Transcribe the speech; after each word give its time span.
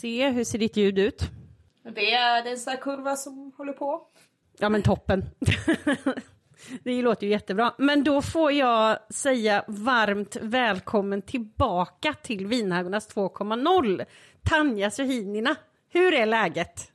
Se, 0.00 0.28
hur 0.28 0.44
ser 0.44 0.58
ditt 0.58 0.76
ljud 0.76 0.98
ut? 0.98 1.22
Det 1.94 2.14
är, 2.14 2.42
det 2.42 2.48
är 2.48 2.52
en 2.52 2.58
sån 2.58 2.70
här 2.70 2.80
kurva 2.80 3.16
som 3.16 3.52
håller 3.56 3.72
på. 3.72 4.02
Ja 4.58 4.68
men 4.68 4.82
toppen. 4.82 5.24
det 6.84 7.02
låter 7.02 7.26
ju 7.26 7.32
jättebra. 7.32 7.74
Men 7.78 8.04
då 8.04 8.22
får 8.22 8.52
jag 8.52 8.98
säga 9.10 9.64
varmt 9.68 10.36
välkommen 10.40 11.22
tillbaka 11.22 12.14
till 12.22 12.46
Vinhagornas 12.46 13.14
2.0. 13.14 14.04
Tanja 14.42 14.90
Suhinina, 14.90 15.56
hur 15.88 16.14
är 16.14 16.26
läget? 16.26 16.92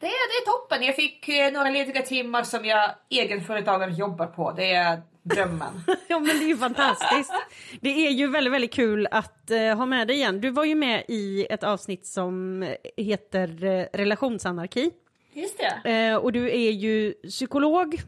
Det 0.00 0.06
är, 0.06 0.10
det 0.10 0.42
är 0.42 0.52
toppen. 0.52 0.82
Jag 0.82 0.96
fick 0.96 1.28
eh, 1.28 1.52
några 1.52 1.70
lediga 1.70 2.02
timmar 2.02 2.42
som 2.42 2.64
jag 2.64 2.90
egenföretagare 3.08 3.90
jobbar 3.90 4.26
på. 4.26 4.52
Det 4.52 4.72
är 4.72 5.02
drömmen. 5.22 5.82
ja 6.08 6.18
men 6.18 6.38
det 6.38 6.44
är 6.44 6.48
ju 6.48 6.56
fantastiskt. 6.56 7.32
Det 7.80 8.06
är 8.06 8.10
ju 8.10 8.26
väldigt, 8.26 8.52
väldigt 8.52 8.74
kul 8.74 9.08
att 9.10 9.50
uh, 9.50 9.74
ha 9.74 9.86
med 9.86 10.08
dig 10.08 10.16
igen. 10.16 10.40
Du 10.40 10.50
var 10.50 10.64
ju 10.64 10.74
med 10.74 11.04
i 11.08 11.46
ett 11.50 11.62
avsnitt 11.62 12.06
som 12.06 12.64
heter 12.96 13.64
uh, 13.64 13.84
relationsanarki. 13.92 14.90
Just 15.32 15.58
det. 15.58 16.10
Uh, 16.10 16.16
och 16.16 16.32
du 16.32 16.50
är 16.50 16.70
ju 16.70 17.12
psykolog 17.12 18.02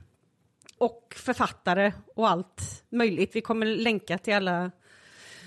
och 0.78 1.14
författare 1.16 1.92
och 2.16 2.28
allt 2.28 2.84
möjligt. 2.90 3.36
Vi 3.36 3.40
kommer 3.40 3.66
länka 3.66 4.18
till 4.18 4.34
alla 4.34 4.70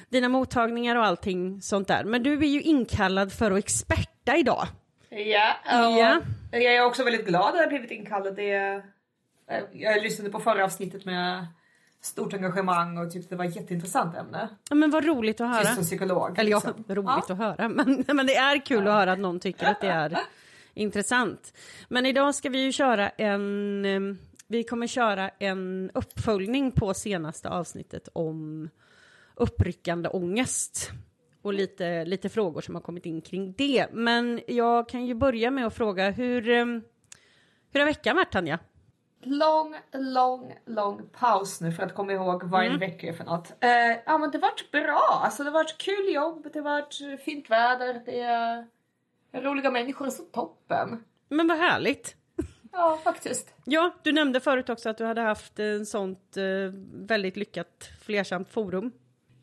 dina 0.09 0.29
mottagningar 0.29 0.95
och 0.95 1.05
allting 1.05 1.61
sånt 1.61 1.87
där. 1.87 2.03
Men 2.03 2.23
du 2.23 2.33
är 2.33 2.47
ju 2.47 2.61
inkallad 2.61 3.33
för 3.33 3.51
att 3.51 3.59
experta 3.59 4.37
idag. 4.37 4.67
Ja, 5.15 5.53
och 5.89 5.99
Ja. 5.99 6.21
jag 6.51 6.63
är 6.75 6.85
också 6.85 7.03
väldigt 7.03 7.25
glad 7.27 7.49
att 7.55 7.59
jag 7.59 7.69
blivit 7.69 7.91
inkallad. 7.91 8.35
Det, 8.35 8.51
eh, 9.47 9.59
jag 9.73 10.03
lyssnade 10.03 10.29
på 10.31 10.39
förra 10.39 10.63
avsnittet 10.65 11.05
med 11.05 11.47
stort 12.01 12.33
engagemang 12.33 12.97
och 12.97 13.11
tyckte 13.11 13.29
det 13.29 13.35
var 13.37 13.45
ett 13.45 13.55
jätteintressant 13.55 14.15
ämne. 14.15 14.49
Ja, 14.69 14.75
men 14.75 14.91
vad 14.91 15.05
roligt 15.05 15.41
att 15.41 15.49
höra. 15.49 15.61
Just 15.61 15.75
som 15.75 15.83
psykolog. 15.83 16.39
Eller 16.39 16.51
ja, 16.51 16.61
liksom. 16.65 16.95
roligt 16.95 17.29
att 17.29 17.37
höra. 17.37 17.69
Men, 17.69 18.03
men 18.07 18.27
det 18.27 18.35
är 18.35 18.65
kul 18.65 18.87
att 18.87 18.93
höra 18.93 19.11
att 19.11 19.19
någon 19.19 19.39
tycker 19.39 19.65
att 19.65 19.81
det 19.81 19.87
är 19.87 20.17
intressant. 20.73 21.53
Men 21.89 22.05
idag 22.05 22.35
ska 22.35 22.49
vi 22.49 22.63
ju 22.63 22.71
köra 22.71 23.09
en... 23.09 23.85
eh, 23.85 24.15
Vi 24.47 24.63
kommer 24.63 24.87
köra 24.87 25.29
en 25.39 25.91
uppföljning 25.93 26.71
på 26.71 26.93
senaste 26.93 27.49
avsnittet 27.49 28.09
om 28.13 28.69
uppryckande 29.35 30.09
ångest. 30.09 30.91
Och 31.43 31.53
lite, 31.53 32.05
lite 32.05 32.29
frågor 32.29 32.61
som 32.61 32.75
har 32.75 32.81
kommit 32.81 33.05
in 33.05 33.21
kring 33.21 33.53
det. 33.57 33.87
Men 33.91 34.41
jag 34.47 34.89
kan 34.89 35.05
ju 35.05 35.13
börja 35.13 35.51
med 35.51 35.65
att 35.67 35.75
fråga 35.75 36.09
hur... 36.11 36.49
eh, 36.49 36.65
Hur 37.71 37.79
har 37.79 37.85
veckan 37.85 38.15
varit 38.15 38.31
Tanja? 38.31 38.59
Lång, 39.25 39.75
lång, 39.93 40.53
lång 40.65 41.01
paus 41.19 41.61
nu 41.61 41.71
för 41.71 41.83
att 41.83 41.93
komma 41.95 42.11
ihåg 42.13 42.43
vad 42.43 42.61
Mm. 42.61 42.73
en 42.73 42.79
vecka 42.79 43.07
är 43.07 43.13
för 43.13 43.23
något. 43.23 43.51
Eh, 43.59 43.69
ja 44.05 44.17
men 44.17 44.31
det 44.31 44.37
vart 44.37 44.71
bra, 44.71 45.21
alltså 45.23 45.43
det 45.43 45.51
vart 45.51 45.77
kul 45.77 46.13
jobb, 46.13 46.47
det 46.53 46.61
vart 46.61 46.93
fint 47.25 47.49
väder, 47.49 48.01
det 48.05 48.19
är 48.19 48.65
roliga 49.33 49.71
människor, 49.71 50.09
så 50.09 50.23
toppen. 50.23 51.03
Men 51.29 51.47
vad 51.47 51.57
härligt. 51.57 52.15
Ja 52.71 52.99
faktiskt. 53.03 53.53
Ja, 53.65 53.93
du 54.03 54.11
nämnde 54.11 54.39
förut 54.39 54.69
också 54.69 54.89
att 54.89 54.97
du 54.97 55.05
hade 55.05 55.21
haft 55.21 55.59
en 55.59 55.85
sånt 55.85 56.37
eh, 56.37 56.43
väldigt 56.93 57.37
lyckat 57.37 57.89
flersamt 58.01 58.49
forum. 58.49 58.91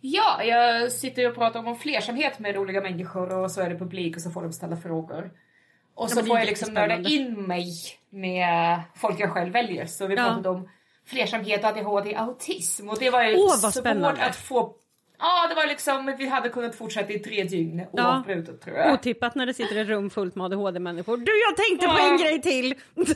Ja, 0.01 0.45
jag 0.45 0.93
sitter 0.93 1.29
och 1.29 1.35
pratar 1.35 1.67
om 1.67 1.77
flersamhet 1.77 2.39
med 2.39 2.55
roliga 2.55 2.81
människor 2.81 3.39
och 3.39 3.51
så 3.51 3.61
är 3.61 3.71
det 3.71 3.79
publik 3.79 4.17
och 4.17 4.23
så 4.23 4.31
får 4.31 4.43
de 4.43 4.53
ställa 4.53 4.77
frågor. 4.77 5.31
Och 5.95 6.05
Ja, 6.11 6.15
så 6.15 6.25
får 6.25 6.39
jag 6.39 6.47
liksom 6.47 6.75
nörda 6.75 6.97
in 7.09 7.43
mig 7.47 7.73
med 8.11 8.81
folk 8.97 9.21
jag 9.21 9.31
själv 9.31 9.53
väljer. 9.53 9.87
Så 9.87 10.07
vi 10.07 10.15
Ja. 10.15 10.25
pratade 10.25 10.49
om 10.49 10.69
flersamhet, 11.07 11.65
ADHD, 11.65 12.15
autism 12.15 12.89
och 12.89 12.99
det 12.99 13.11
var 13.11 13.23
ju 13.25 13.37
Åh, 13.37 13.49
vad 13.49 13.59
svårt 13.59 13.73
spännande. 13.73 14.25
att 14.25 14.37
få... 14.37 14.75
Ja, 15.19 15.47
det 15.49 15.55
var 15.55 15.67
liksom, 15.67 16.15
vi 16.19 16.29
hade 16.29 16.49
kunnat 16.49 16.75
fortsätta 16.77 17.13
i 17.13 17.19
tre 17.19 17.45
dygn 17.45 17.87
Ja. 17.93 18.09
oavbrutet 18.17 18.61
tror 18.61 18.77
jag. 18.77 18.95
Otippat 18.95 19.35
när 19.35 19.47
det 19.47 19.55
sitter 19.55 19.77
ett 19.77 19.89
rum 19.89 20.11
fullt 20.11 20.35
med 20.35 20.45
ADHD-människor. 20.45 21.17
Du, 21.17 21.33
jag 21.41 21.57
tänkte 21.57 21.87
på 21.87 22.03
en 22.03 22.19
Ja. 22.19 22.25
grej 22.25 22.43
till! 22.43 22.75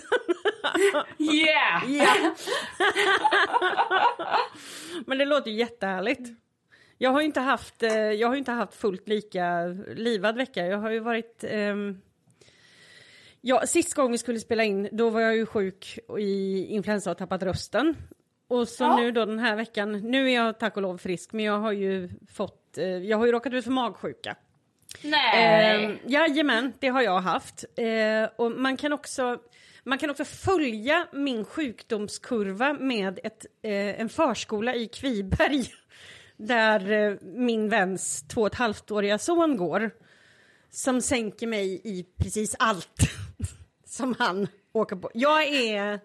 Yeah! 1.18 1.90
Ja. 1.90 2.14
Men 5.06 5.18
det 5.18 5.24
låter 5.24 5.50
ju 5.50 5.56
jättehärligt. 5.58 6.28
Jag 7.04 7.10
har 7.10 7.20
ju 7.20 7.26
inte 7.26 7.40
haft, 7.40 7.82
eh, 7.82 7.92
jag 7.96 8.28
har 8.28 8.36
inte 8.36 8.52
haft 8.52 8.74
fullt 8.74 9.08
lika 9.08 9.64
livad 9.96 10.36
vecka. 10.36 10.66
Jag 10.66 10.78
har 10.78 10.90
ju 10.90 10.98
varit... 11.00 11.44
ehm, 11.48 12.00
Ja, 13.40 13.66
sist 13.66 13.94
gång 13.94 14.12
vi 14.12 14.18
skulle 14.18 14.40
spela 14.40 14.64
in, 14.64 14.88
då 14.92 15.10
var 15.10 15.20
jag 15.20 15.36
ju 15.36 15.46
sjuk 15.46 15.98
i 16.18 16.64
influensa 16.66 17.10
och 17.10 17.18
tappat 17.18 17.42
rösten. 17.42 17.96
Och 18.48 18.68
så 18.68 18.84
Ja. 18.84 18.96
nu 18.96 19.10
då 19.12 19.24
den 19.24 19.38
här 19.38 19.56
veckan, 19.56 19.92
nu 19.92 20.30
är 20.30 20.34
jag 20.34 20.58
tack 20.58 20.76
och 20.76 20.82
lov 20.82 20.98
frisk, 20.98 21.32
men 21.32 21.44
jag 21.44 21.58
har 21.58 21.72
ju 21.72 22.10
fått, 22.32 22.78
eh, 22.78 22.86
jag 22.86 23.18
har 23.18 23.26
ju 23.26 23.32
råkat 23.32 23.52
ut 23.52 23.64
för 23.64 23.70
magsjuka. 23.70 24.36
Nej! 25.02 25.84
Eh, 25.84 25.96
jajamän, 26.06 26.72
det 26.80 26.88
har 26.88 27.02
jag 27.02 27.20
haft. 27.20 27.64
Eh, 27.76 28.28
och 28.36 28.52
man 28.52 28.76
kan, 28.76 28.92
också, 28.92 29.38
man 29.84 29.98
kan 29.98 30.10
också 30.10 30.24
följa 30.24 31.06
min 31.12 31.44
sjukdomskurva 31.44 32.72
med 32.72 33.20
ett, 33.24 33.46
eh, 33.62 34.00
en 34.00 34.08
förskola 34.08 34.74
i 34.74 34.86
Kviberg 34.88 35.64
där 36.36 36.92
eh, 36.92 37.16
min 37.22 37.68
väns 37.68 38.28
två 38.28 38.40
och 38.40 38.46
ett 38.46 38.54
halvt-åriga 38.54 39.18
son 39.18 39.56
går. 39.56 39.90
Som 40.70 41.00
sänker 41.00 41.46
mig 41.46 41.80
i 41.84 42.06
precis 42.16 42.56
allt 42.58 43.00
som 43.86 44.14
han 44.18 44.48
åker 44.72 44.96
på. 44.96 45.10
Jag 45.14 45.42
är... 45.42 46.00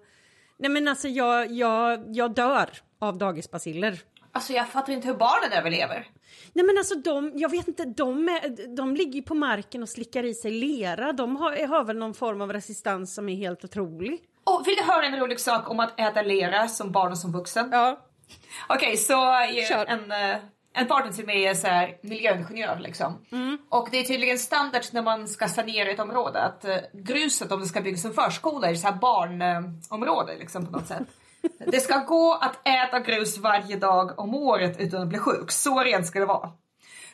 Nej 0.58 0.72
men 0.72 0.88
alltså 0.88 1.08
jag, 1.08 1.52
jag, 1.52 2.04
jag 2.08 2.34
dör 2.34 2.70
av 3.00 3.18
dagisbaciller. 3.18 4.00
Alltså 4.32 4.54
jag 4.54 4.70
fattar 4.70 4.94
inte 4.94 5.08
hur 5.08 5.16
barnen 5.16 5.58
överlever. 5.58 6.08
Nej 6.54 6.66
men 6.66 6.78
alltså 6.78 6.96
de, 6.96 7.32
jag 7.36 7.50
vet 7.50 7.68
inte, 7.68 7.86
de, 7.86 8.30
är, 8.30 8.76
de 8.76 8.96
ligger 8.96 9.22
på 9.22 9.36
marken 9.36 9.84
och 9.84 9.90
slickar 9.90 10.24
i 10.24 10.34
sig 10.34 10.52
lera. 10.52 11.14
De 11.14 11.36
har, 11.36 11.68
har 11.68 11.84
väl 11.84 11.98
någon 11.98 12.14
form 12.14 12.42
av 12.42 12.54
resistans 12.54 13.16
som 13.16 13.30
är 13.30 13.36
helt 13.36 13.64
otrolig. 13.64 14.20
Och 14.44 14.68
vill 14.68 14.76
du 14.76 14.84
höra 14.84 15.06
en 15.06 15.20
rolig 15.20 15.40
sak 15.40 15.70
om 15.70 15.80
att 15.80 16.00
äta 16.00 16.22
lera 16.22 16.68
som 16.68 16.92
barn 16.92 17.12
och 17.12 17.18
som 17.18 17.32
vuxen? 17.32 17.70
Ja. 17.72 18.09
Okej, 18.70 18.98
så 18.98 19.34
eh, 19.34 19.82
en, 19.88 20.12
eh, 20.12 20.38
en 20.74 20.88
partner 20.88 21.12
till 21.12 21.26
mig 21.26 21.46
är 21.46 21.54
så 21.54 21.68
här 21.68 21.98
miljöingenjör 22.02 22.80
liksom. 22.80 23.26
Mm. 23.32 23.58
Och 23.70 23.88
det 23.92 23.98
är 23.98 24.04
tydligen 24.04 24.40
standard 24.40 24.82
när 24.92 25.02
man 25.02 25.28
ska 25.28 25.48
sanera 25.48 25.90
ett 25.90 26.00
område 26.00 26.42
att 26.42 26.66
eh, 26.66 26.78
gruset 26.94 27.52
om 27.52 27.60
det 27.60 27.66
ska 27.66 27.82
byggas 27.82 28.06
en 28.06 28.14
förskola 28.14 28.70
är 28.70 28.76
så 28.76 28.88
här 28.88 28.96
barnområde 28.96 30.36
liksom 30.40 30.66
på 30.66 30.72
något 30.72 30.88
sätt. 30.88 31.08
Det 31.68 31.80
ska 31.80 31.98
gå 31.98 32.34
att 32.34 32.68
äta 32.68 33.00
grus 33.00 33.38
varje 33.38 33.76
dag 33.76 34.20
om 34.20 34.36
året 34.36 34.80
utan 34.80 35.02
att 35.02 35.08
bli 35.08 35.20
sjuk. 35.20 35.52
Så 35.52 35.84
rent 35.84 36.08
ska 36.08 36.20
det 36.20 36.26
vara. 36.26 36.52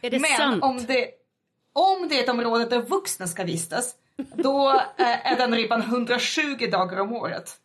Är 0.01 0.09
det 0.09 0.19
Men 0.19 0.37
sant? 0.37 0.63
om 0.63 0.85
det, 0.85 1.09
om 1.73 2.07
det 2.09 2.19
är 2.19 2.23
ett 2.23 2.29
område 2.29 2.65
där 2.65 2.81
vuxna 2.81 3.27
ska 3.27 3.43
vistas, 3.43 3.95
då 4.17 4.81
är 4.97 5.37
den 5.37 5.55
ribban 5.55 5.81
120 5.81 6.69
dagar 6.71 6.99
om 6.99 7.13
året. 7.13 7.59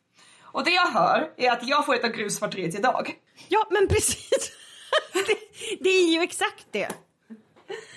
Och 0.53 0.65
det 0.65 0.71
jag 0.71 0.87
hör 0.87 1.31
är 1.37 1.51
att 1.51 1.69
jag 1.69 1.87
får 1.87 1.95
äta 1.95 2.09
grus 2.09 2.41
var 2.41 2.49
tredje 2.49 2.81
dag. 2.81 3.15
Ja 3.49 3.67
men 3.71 3.89
precis. 3.89 4.53
det, 5.13 5.37
det 5.81 5.91
är 5.91 6.13
ju 6.13 6.23
exakt 6.23 6.67
det. 6.71 6.89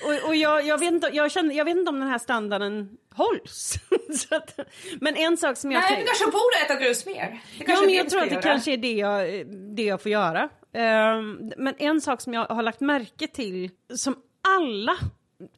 Och, 0.04 0.28
och 0.28 0.36
jag, 0.36 0.66
jag, 0.66 0.78
vet 0.78 0.92
inte, 0.92 1.10
jag, 1.14 1.32
känner, 1.32 1.56
jag 1.56 1.66
vet 1.66 1.78
inte 1.78 1.90
om 1.90 2.00
den 2.00 2.10
här 2.10 2.20
standarden 2.20 2.98
hålls. 3.16 3.76
Att, 4.32 4.60
men 5.02 5.16
en 5.16 5.38
sak 5.38 5.58
som 5.58 5.72
jag 5.72 5.82
Nej, 5.82 6.00
du 6.00 6.06
kanske 6.06 6.26
borde 6.26 6.66
äta 6.66 6.76
grus 6.76 7.06
mer. 7.06 7.42
Ja, 7.68 7.82
men 7.82 7.94
jag 7.94 8.10
tror 8.10 8.22
att 8.22 8.30
det 8.30 8.42
kanske 8.42 8.74
är 8.74 8.78
det 8.78 8.94
jag, 8.94 9.48
det 9.76 9.84
jag 9.84 10.02
får 10.02 10.12
göra. 10.12 10.50
Ehm, 10.74 11.52
men 11.58 11.76
en 11.78 12.02
sak 12.02 12.22
som 12.22 12.34
jag 12.34 12.46
har 12.46 12.64
lagt 12.64 12.80
märke 12.80 13.28
till, 13.28 13.70
som 13.96 14.16
alla 14.58 14.98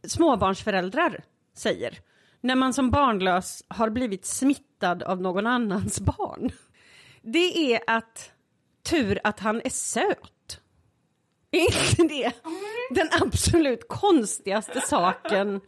småbarnsföräldrar 0.08 1.24
säger, 1.58 2.00
när 2.42 2.56
man 2.56 2.74
som 2.74 2.90
barnlös 2.90 3.64
har 3.68 3.90
blivit 3.90 4.26
smittad 4.26 5.04
av 5.04 5.22
någon 5.22 5.48
annans 5.48 6.00
barn, 6.00 6.52
det 7.26 7.74
är 7.74 7.82
att 7.88 8.32
tur 8.84 9.20
att 9.24 9.40
han 9.40 9.62
är 9.66 9.70
söt. 9.70 10.60
Är 11.52 11.60
inte 11.60 12.04
det 12.04 12.32
den 12.90 13.10
absolut 13.22 13.88
konstigaste 13.88 14.82
saken? 14.82 15.62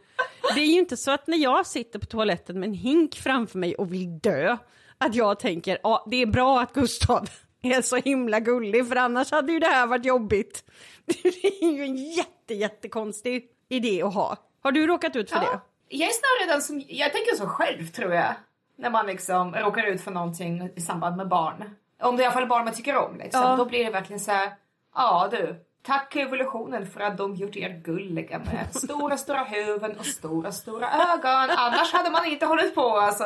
Det 0.54 0.60
är 0.60 0.66
ju 0.66 0.78
inte 0.78 0.96
så 0.96 1.10
att 1.10 1.26
när 1.26 1.38
jag 1.38 1.66
sitter 1.66 1.98
på 1.98 2.06
toaletten 2.06 2.60
med 2.60 2.66
en 2.66 2.74
hink 2.74 3.14
framför 3.14 3.58
mig 3.58 3.74
och 3.74 3.92
vill 3.92 4.18
dö, 4.18 4.56
att 4.98 5.14
jag 5.14 5.40
tänker 5.40 5.78
ja 5.82 6.06
det 6.10 6.16
är 6.16 6.26
bra 6.26 6.60
att 6.60 6.72
Gustav 6.72 7.30
är 7.62 7.82
så 7.82 7.96
himla 7.96 8.40
gullig 8.40 8.88
för 8.88 8.96
annars 8.96 9.30
hade 9.30 9.52
ju 9.52 9.58
det 9.58 9.66
här 9.66 9.86
varit 9.86 10.04
jobbigt. 10.04 10.64
Det 11.04 11.28
är 11.62 11.72
ju 11.72 11.82
en 11.82 11.96
jätte, 11.96 12.54
jättekonstig 12.54 13.46
idé 13.68 14.02
att 14.02 14.14
ha. 14.14 14.36
Har 14.62 14.72
du 14.72 14.86
råkat 14.86 15.16
ut 15.16 15.30
för 15.30 15.38
det? 15.38 15.44
Ja, 15.44 15.60
jag 15.88 16.08
är 16.08 16.12
snarare 16.12 16.54
den 16.54 16.62
som, 16.62 16.82
jag 16.88 17.12
tänker 17.12 17.36
så 17.36 17.46
själv 17.46 17.86
tror 17.86 18.14
jag. 18.14 18.34
När 18.78 18.90
man 18.90 19.06
liksom 19.06 19.54
råkar 19.54 19.82
ut 19.82 20.00
för 20.00 20.10
någonting 20.10 20.70
i 20.76 20.80
samband 20.80 21.16
med 21.16 21.28
barn. 21.28 21.64
Om 22.02 22.16
det 22.16 22.22
är 22.22 22.24
i 22.24 22.26
alla 22.26 22.34
fall 22.34 22.46
barn 22.46 22.64
man 22.64 22.74
tycker 22.74 22.96
om 22.96 23.18
liksom. 23.18 23.42
Ja. 23.42 23.56
Då 23.56 23.64
blir 23.64 23.84
det 23.84 23.90
verkligen 23.90 24.20
så 24.20 24.30
här. 24.30 24.52
ja 24.94 25.28
du. 25.30 25.64
Tack 25.82 26.16
evolutionen 26.16 26.86
för 26.86 27.00
att 27.00 27.16
de 27.18 27.34
gjort 27.34 27.56
er 27.56 27.80
gulliga 27.84 28.38
med 28.38 28.74
stora, 28.74 29.16
stora 29.16 29.44
huvuden 29.44 29.96
och 29.98 30.06
stora, 30.06 30.52
stora 30.52 30.86
ögon. 30.86 31.56
Annars 31.56 31.92
hade 31.92 32.10
man 32.10 32.24
inte 32.24 32.46
hållit 32.46 32.74
på 32.74 32.98
alltså. 32.98 33.24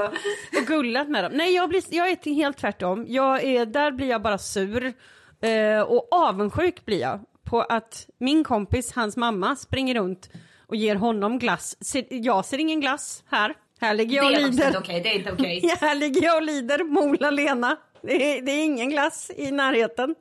och 0.60 0.66
gullat 0.66 1.08
med 1.08 1.25
dem. 1.25 1.32
Nej, 1.34 1.54
jag, 1.54 1.69
blir, 1.69 1.82
jag 1.90 2.10
är 2.10 2.34
helt 2.34 2.58
tvärtom. 2.58 3.04
Jag 3.08 3.44
är, 3.44 3.66
där 3.66 3.90
blir 3.90 4.08
jag 4.08 4.22
bara 4.22 4.38
sur. 4.38 4.93
Eh, 5.40 5.81
och 5.81 6.08
avundsjuk 6.10 6.84
blir 6.84 7.00
jag 7.00 7.20
på 7.44 7.60
att 7.60 8.06
min 8.19 8.44
kompis, 8.44 8.93
hans 8.93 9.16
mamma, 9.16 9.56
springer 9.56 9.94
runt 9.94 10.31
och 10.66 10.76
ger 10.76 10.96
honom 10.96 11.38
glass. 11.38 11.76
Jag 12.10 12.44
ser 12.44 12.58
ingen 12.58 12.81
glass 12.81 13.25
här. 13.31 13.54
Här 13.82 13.94
ligger 13.94 14.17
jag 14.17 14.26
och 14.26 14.32
lider. 14.50 14.75
okej, 14.79 15.00
det 15.00 15.08
är 15.08 15.14
inte 15.14 15.32
okej. 15.32 15.75
Här 15.81 15.94
ligger 15.94 16.23
jag 16.23 16.37
och 16.37 16.43
lider, 16.43 16.84
Mola 16.84 17.31
Lena. 17.31 17.76
Det 18.02 18.38
är, 18.38 18.43
det 18.43 18.52
är 18.52 18.64
ingen 18.64 18.90
glass 18.90 19.31
i 19.37 19.50
närheten. 19.50 20.14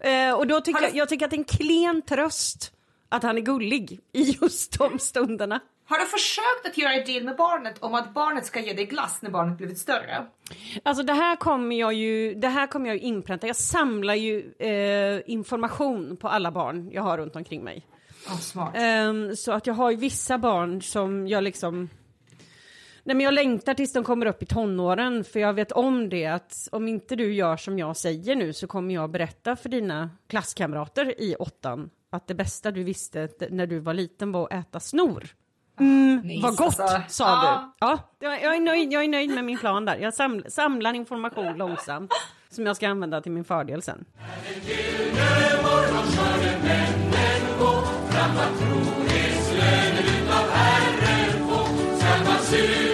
Eh, 0.00 0.32
och 0.32 0.46
då 0.46 0.60
tycker 0.60 0.80
du- 0.80 0.86
jag, 0.86 0.94
jag 0.96 1.08
tycker 1.08 1.24
att 1.24 1.30
det 1.30 1.36
är 1.36 1.38
en 1.38 1.44
klen 1.44 2.02
tröst 2.02 2.72
att 3.08 3.22
han 3.22 3.36
är 3.36 3.40
gullig 3.42 4.00
i 4.12 4.22
just 4.40 4.78
de 4.78 4.98
stunderna. 4.98 5.60
Har 5.88 5.98
du 5.98 6.04
försökt 6.06 6.66
att 6.66 6.78
göra 6.78 6.92
en 6.94 7.04
deal 7.06 7.24
med 7.24 7.36
barnet 7.36 7.74
om 7.80 7.94
att 7.94 8.14
barnet 8.14 8.46
ska 8.46 8.60
ge 8.60 8.72
dig 8.72 8.84
glass 8.84 9.22
när 9.22 9.30
barnet 9.30 9.58
blivit 9.58 9.78
större? 9.78 10.26
Alltså 10.82 11.02
det 11.02 11.12
här 11.12 11.36
kommer 11.36 11.76
jag 11.76 11.92
ju, 11.92 12.34
det 12.34 12.48
här 12.48 12.66
kommer 12.66 12.86
jag 12.86 12.96
ju 12.96 13.02
inpränta. 13.02 13.46
Jag 13.46 13.56
samlar 13.56 14.14
ju 14.14 14.52
eh, 14.58 15.20
information 15.32 16.16
på 16.16 16.28
alla 16.28 16.50
barn 16.50 16.90
jag 16.92 17.02
har 17.02 17.18
runt 17.18 17.36
omkring 17.36 17.64
mig. 17.64 17.86
Ja, 18.28 18.36
smart. 18.36 18.72
Ehm, 18.76 19.36
så 19.36 19.52
att 19.52 19.66
jag 19.66 19.74
har 19.74 19.90
ju 19.90 19.96
vissa 19.96 20.38
barn 20.38 20.82
som 20.82 21.28
jag 21.28 21.44
liksom... 21.44 21.88
Nej 23.08 23.14
men 23.16 23.24
jag 23.24 23.34
längtar 23.34 23.74
tills 23.74 23.92
de 23.92 24.04
kommer 24.04 24.26
upp 24.26 24.42
i 24.42 24.46
tonåren 24.46 25.24
för 25.24 25.40
jag 25.40 25.52
vet 25.52 25.72
om 25.72 26.08
det 26.08 26.26
att 26.26 26.68
om 26.72 26.88
inte 26.88 27.16
du 27.16 27.34
gör 27.34 27.56
som 27.56 27.78
jag 27.78 27.96
säger 27.96 28.36
nu 28.36 28.52
så 28.52 28.66
kommer 28.66 28.94
jag 28.94 29.10
berätta 29.10 29.56
för 29.56 29.68
dina 29.68 30.10
klasskamrater 30.26 31.20
i 31.20 31.36
åttan 31.36 31.90
att 32.12 32.26
det 32.26 32.34
bästa 32.34 32.70
du 32.70 32.82
visste 32.84 33.28
när 33.50 33.66
du 33.66 33.78
var 33.78 33.94
liten 33.94 34.32
var 34.32 34.44
att 34.44 34.52
äta 34.52 34.80
snor. 34.80 35.28
Nice, 36.22 36.42
Vad 36.42 36.56
gott 36.56 36.80
alltså. 36.80 37.02
sa 37.08 37.24
Ja. 37.80 37.98
du. 38.20 38.26
Ja, 38.26 38.36
jag, 38.42 38.56
är 38.56 38.60
nöjd, 38.60 38.92
jag 38.92 39.04
är 39.04 39.08
nöjd 39.08 39.30
med 39.34 39.44
min 39.44 39.58
plan 39.58 39.84
där. 39.84 39.96
Jag 39.96 40.14
saml, 40.14 40.44
samlar 40.48 40.94
information 40.94 41.56
långsamt 41.56 42.12
som 42.50 42.66
jag 42.66 42.76
ska 42.76 42.88
använda 42.88 43.20
till 43.20 43.32
min 43.32 43.44
fördel 43.44 43.82
sen. 43.82 44.04
I 52.52 52.87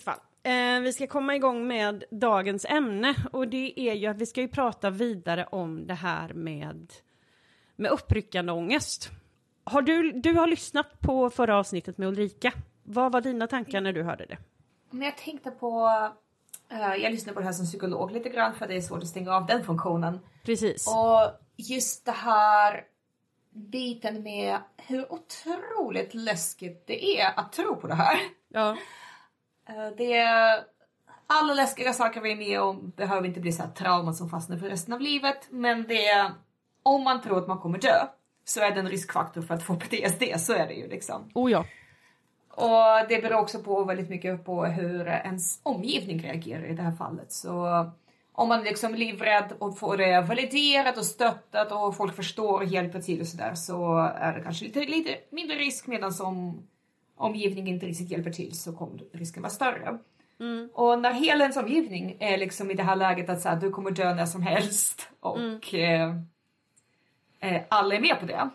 vilket 0.00 0.04
fall, 0.04 0.20
eh, 0.42 0.80
vi 0.80 0.92
ska 0.92 1.06
komma 1.06 1.34
igång 1.34 1.66
med 1.66 2.04
dagens 2.10 2.64
ämne 2.64 3.14
och 3.32 3.48
det 3.48 3.80
är 3.80 3.94
ju 3.94 4.06
att 4.06 4.16
vi 4.16 4.26
ska 4.26 4.40
ju 4.40 4.48
prata 4.48 4.90
vidare 4.90 5.46
om 5.52 5.86
det 5.86 5.94
här 5.94 6.32
med, 6.32 6.92
med 7.76 7.90
uppryckande 7.90 8.52
ångest. 8.52 9.10
Har 9.64 9.82
du, 9.82 10.12
du 10.12 10.32
har 10.32 10.46
lyssnat 10.46 11.00
på 11.00 11.30
förra 11.30 11.58
avsnittet 11.58 11.98
med 11.98 12.08
Ulrika. 12.08 12.52
Vad 12.82 13.12
var 13.12 13.20
dina 13.20 13.46
tankar 13.46 13.80
när 13.80 13.92
du 13.92 14.02
hörde 14.02 14.26
det? 14.26 14.38
Men 14.90 15.02
jag 15.02 15.16
tänkte 15.16 15.50
på... 15.50 15.88
eh, 16.68 16.94
jag 16.94 17.12
lyssnar 17.12 17.34
på 17.34 17.40
det 17.40 17.46
här 17.46 17.52
som 17.52 17.66
psykolog 17.66 18.12
lite 18.12 18.28
grann 18.28 18.54
för 18.54 18.68
det 18.68 18.76
är 18.76 18.80
svårt 18.80 19.02
att 19.02 19.08
stänga 19.08 19.36
av 19.36 19.46
den 19.46 19.64
funktionen. 19.64 20.20
Precis. 20.44 20.88
Och 20.88 21.30
just 21.56 22.04
det 22.04 22.12
här 22.12 22.84
biten 23.52 24.22
med 24.22 24.58
hur 24.76 25.12
otroligt 25.12 26.14
läskigt 26.14 26.86
det 26.86 27.20
är 27.20 27.38
att 27.38 27.52
tro 27.52 27.76
på 27.76 27.86
det 27.86 27.94
här. 27.94 28.16
Ja. 28.48 28.76
Eh, 29.70 29.90
Det 29.96 30.16
är 30.16 30.64
alla 31.26 31.54
läskiga 31.54 31.92
saker 31.92 32.20
vi 32.20 32.32
är 32.32 32.36
med 32.36 32.60
om 32.60 32.92
behöver 32.96 33.26
inte 33.26 33.40
bli 33.40 33.52
så 33.52 33.62
trauman 33.76 34.14
som 34.14 34.30
fastnar 34.30 34.56
för 34.56 34.68
resten 34.68 34.94
av 34.94 35.00
livet. 35.00 35.48
Men 35.50 35.84
det 35.88 36.08
är, 36.08 36.30
om 36.82 37.04
man 37.04 37.22
tror 37.22 37.38
att 37.38 37.48
man 37.48 37.58
kommer 37.58 37.78
dö 37.78 38.06
så 38.44 38.60
är 38.60 38.70
det 38.70 38.80
en 38.80 38.88
riskfaktor 38.88 39.42
för 39.42 39.54
att 39.54 39.62
få 39.62 39.74
PTSD. 39.74 40.22
Så 40.40 40.52
är 40.52 40.66
det 40.66 40.74
ju 40.74 40.88
liksom. 40.88 41.30
Oh 41.34 41.50
ja. 41.50 41.64
Och 42.50 43.08
det 43.08 43.22
beror 43.22 43.38
också 43.38 43.58
på 43.58 43.84
väldigt 43.84 44.08
mycket 44.08 44.44
på 44.44 44.64
hur 44.64 45.08
ens 45.08 45.60
omgivning 45.62 46.22
reagerar 46.22 46.64
i 46.64 46.74
det 46.74 46.82
här 46.82 46.92
fallet. 46.92 47.32
Så 47.32 47.86
om 48.32 48.48
man 48.48 48.62
liksom 48.62 48.94
är 48.94 48.98
livrädd 48.98 49.52
och 49.58 49.78
får 49.78 49.96
det 49.96 50.20
validerat 50.20 50.98
och 50.98 51.04
stöttat 51.04 51.72
och 51.72 51.96
folk 51.96 52.16
förstår 52.16 52.58
och 52.58 52.64
hjälper 52.64 53.00
till 53.00 53.20
och 53.20 53.26
sådär 53.26 53.54
så 53.54 53.98
är 53.98 54.32
det 54.32 54.42
kanske 54.42 54.64
lite, 54.64 54.80
lite 54.80 55.16
mindre 55.30 55.56
risk 55.56 55.86
medan 55.86 56.12
om 56.20 56.62
omgivningen 57.20 57.74
inte 57.74 57.86
riktigt 57.86 58.10
hjälper 58.10 58.30
till 58.30 58.58
så 58.58 58.72
kommer 58.72 59.02
risken 59.12 59.42
vara 59.42 59.50
större. 59.50 59.98
Och 60.72 60.98
när 60.98 61.12
hela 61.12 61.44
ens 61.44 61.56
omgivning 61.56 62.16
är 62.20 62.38
liksom 62.38 62.70
i 62.70 62.74
det 62.74 62.82
här 62.82 62.96
läget 62.96 63.28
att 63.28 63.40
så 63.40 63.48
här, 63.48 63.56
du 63.56 63.70
kommer 63.70 63.90
dö 63.90 64.14
när 64.14 64.26
som 64.26 64.42
helst 64.42 65.08
och 65.20 65.74
eh, 65.74 66.16
eh, 67.40 67.62
alla 67.68 67.94
är 67.94 68.00
med 68.00 68.20
på 68.20 68.26
det 68.26 68.50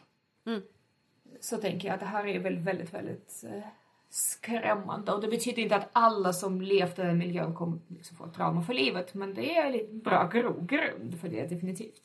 så 1.39 1.57
tänker 1.57 1.87
jag 1.87 1.93
att 1.93 1.99
det 1.99 2.05
här 2.05 2.27
är 2.27 2.39
väl 2.39 2.59
väldigt, 2.59 2.93
väldigt 2.93 3.43
eh, 3.43 3.63
skrämmande. 4.09 5.11
Och 5.11 5.21
det 5.21 5.27
betyder 5.27 5.61
inte 5.61 5.75
att 5.75 5.89
alla 5.93 6.33
som 6.33 6.61
levt 6.61 6.99
i 6.99 7.01
den 7.01 7.17
miljön 7.17 7.53
kommer 7.53 7.79
liksom 7.87 8.17
få 8.17 8.27
trauma 8.27 8.61
för 8.61 8.73
livet, 8.73 9.13
men 9.13 9.33
det 9.33 9.57
är 9.57 9.89
en 9.89 9.99
bra 9.99 10.27
grogrund 10.27 11.19
för 11.21 11.27
det 11.27 11.47
definitivt. 11.47 12.01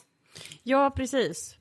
Ja, 0.62 0.90
precis. 0.90 1.56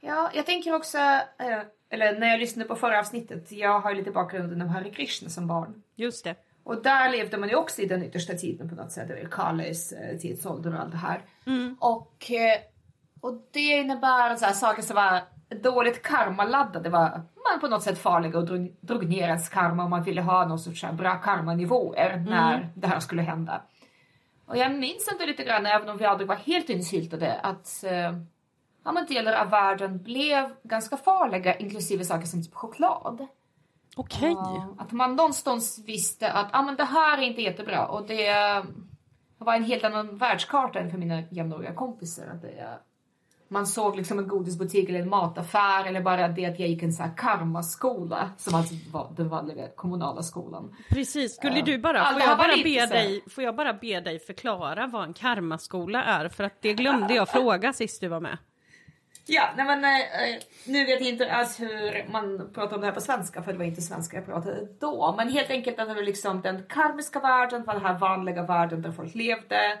Ja, 0.00 0.30
jag 0.34 0.46
tänker 0.46 0.74
också, 0.74 0.98
eh, 0.98 1.60
eller 1.94 2.18
när 2.18 2.26
jag 2.26 2.40
lyssnade 2.40 2.68
på 2.68 2.76
förra 2.76 2.98
avsnittet, 3.00 3.52
jag 3.52 3.80
har 3.80 3.90
ju 3.90 3.96
lite 3.96 4.10
bakgrunden 4.10 4.62
av 4.62 4.68
Hare 4.68 4.90
Krishna 4.90 5.28
som 5.28 5.46
barn. 5.46 5.82
Just 5.96 6.24
det. 6.24 6.34
Och 6.64 6.82
där 6.82 7.10
levde 7.10 7.38
man 7.38 7.48
ju 7.48 7.54
också 7.54 7.82
i 7.82 7.86
den 7.86 8.02
yttersta 8.02 8.34
tiden 8.34 8.68
på 8.68 8.74
något 8.74 8.92
sätt, 8.92 9.10
eller 9.10 9.28
Kalis 9.28 9.92
eh, 9.92 10.18
tidsålder 10.18 10.74
och 10.74 10.80
allt 10.80 10.92
det 10.92 10.96
här. 10.96 11.20
Och, 11.80 12.30
eh, 12.30 12.60
och 13.20 13.48
det 13.52 13.60
innebär 13.60 14.36
så 14.36 14.44
här, 14.44 14.52
saker 14.52 14.82
som 14.82 14.96
var 14.96 15.20
dåligt 15.62 16.02
karma-laddade 16.02 16.88
var 16.88 17.22
man 17.50 17.60
på 17.60 17.68
något 17.68 17.82
sätt 17.82 17.98
farliga 17.98 18.38
och 18.38 18.46
drog, 18.46 18.76
drog 18.80 19.08
ner 19.08 19.28
ens 19.28 19.48
karma 19.48 19.84
om 19.84 19.90
man 19.90 20.02
ville 20.02 20.22
ha 20.22 20.46
någon 20.46 20.58
sorts 20.58 20.84
bra 20.92 21.14
karmanivåer 21.14 22.24
när 22.28 22.68
det 22.74 22.86
här 22.86 23.00
skulle 23.00 23.22
hända. 23.22 23.62
Och 24.46 24.56
jag 24.56 24.74
minns 24.74 25.08
ändå 25.12 25.24
lite 25.26 25.44
grann, 25.44 25.66
även 25.66 25.88
om 25.88 25.96
vi 25.96 26.04
aldrig 26.04 26.28
var 26.28 26.36
helt 26.36 26.68
insyltade, 26.68 27.34
att 27.34 27.84
eh, 27.84 28.12
ja, 28.84 28.92
men 28.92 29.06
delar 29.06 29.32
av 29.32 29.50
världen 29.50 30.02
blev 30.02 30.50
ganska 30.62 30.96
farliga, 30.96 31.56
inklusive 31.58 32.04
saker 32.04 32.26
som 32.26 32.42
typ 32.42 32.54
choklad. 32.54 33.26
Okej. 33.96 34.30
Ja, 34.32 34.74
Att 34.78 34.92
man 34.92 35.16
någonstans 35.16 35.82
visste 35.86 36.32
att 36.32 36.48
ah, 36.52 36.62
men 36.62 36.76
det 36.76 36.84
här 36.84 37.18
är 37.18 37.22
inte 37.22 37.42
jättebra 37.42 37.86
och 37.86 38.06
det 38.06 38.62
var 39.38 39.54
en 39.54 39.64
helt 39.64 39.84
annan 39.84 40.18
världskarta 40.18 40.78
än 40.78 40.90
för 40.90 40.98
mina 40.98 41.22
jämnåriga 41.30 41.74
kompisar. 41.74 42.26
Att 42.26 42.42
det, 42.42 42.78
man 43.48 43.66
såg 43.66 43.96
liksom 43.96 44.18
en 44.18 44.28
godisbutik 44.28 44.88
eller 44.88 45.00
en 45.00 45.08
mataffär 45.08 45.84
eller 45.84 46.00
bara 46.00 46.28
det 46.28 46.46
att 46.46 46.58
jag 46.58 46.68
gick 46.68 46.82
en 46.82 46.92
så 46.92 47.02
här 47.02 47.12
karmaskola 47.16 48.30
som 48.36 48.54
alltså 48.54 48.74
var 48.92 49.12
den 49.16 49.28
vanliga 49.28 49.68
kommunala 49.68 50.22
skolan. 50.22 50.76
Precis, 50.88 51.36
skulle 51.36 51.62
du 51.62 51.78
bara, 51.78 51.98
Ja, 51.98 52.10
får 52.12 52.20
jag 52.20 52.38
bara, 52.38 52.56
be 52.64 52.86
dig, 52.86 53.24
får 53.30 53.44
jag 53.44 53.56
bara 53.56 53.72
be 53.72 54.00
dig 54.00 54.18
förklara 54.18 54.86
vad 54.86 55.04
en 55.04 55.12
karmaskola 55.14 56.04
är? 56.04 56.28
För 56.28 56.44
att 56.44 56.62
det 56.62 56.74
glömde 56.74 57.14
jag 57.14 57.28
fråga 57.28 57.72
sist 57.72 58.00
du 58.00 58.08
var 58.08 58.20
med. 58.20 58.38
Ja, 59.26 59.50
nej 59.56 59.66
men 59.66 59.84
eh, 59.84 60.00
eh 60.00 60.42
nu 60.66 60.84
vet 60.84 61.00
jag 61.00 61.08
inte 61.08 61.32
alls 61.32 61.60
hur 61.60 62.12
man 62.12 62.50
pratar 62.54 62.74
om 62.74 62.80
det 62.80 62.86
här 62.86 62.94
på 62.94 63.00
svenska 63.00 63.42
för 63.42 63.52
det 63.52 63.58
var 63.58 63.64
inte 63.64 63.82
svenska 63.82 64.16
jag 64.16 64.26
pratade 64.26 64.68
då. 64.80 65.14
Men 65.16 65.28
helt 65.28 65.50
enkelt 65.50 65.78
att 65.78 65.88
det 65.88 65.94
var 65.94 66.02
liksom 66.02 66.40
den 66.40 66.62
karmiska 66.68 67.20
världen, 67.20 67.64
var 67.64 67.74
den 67.74 67.84
här 67.84 67.98
vanliga 67.98 68.42
världen 68.42 68.82
där 68.82 68.92
folk 68.92 69.14
levde. 69.14 69.78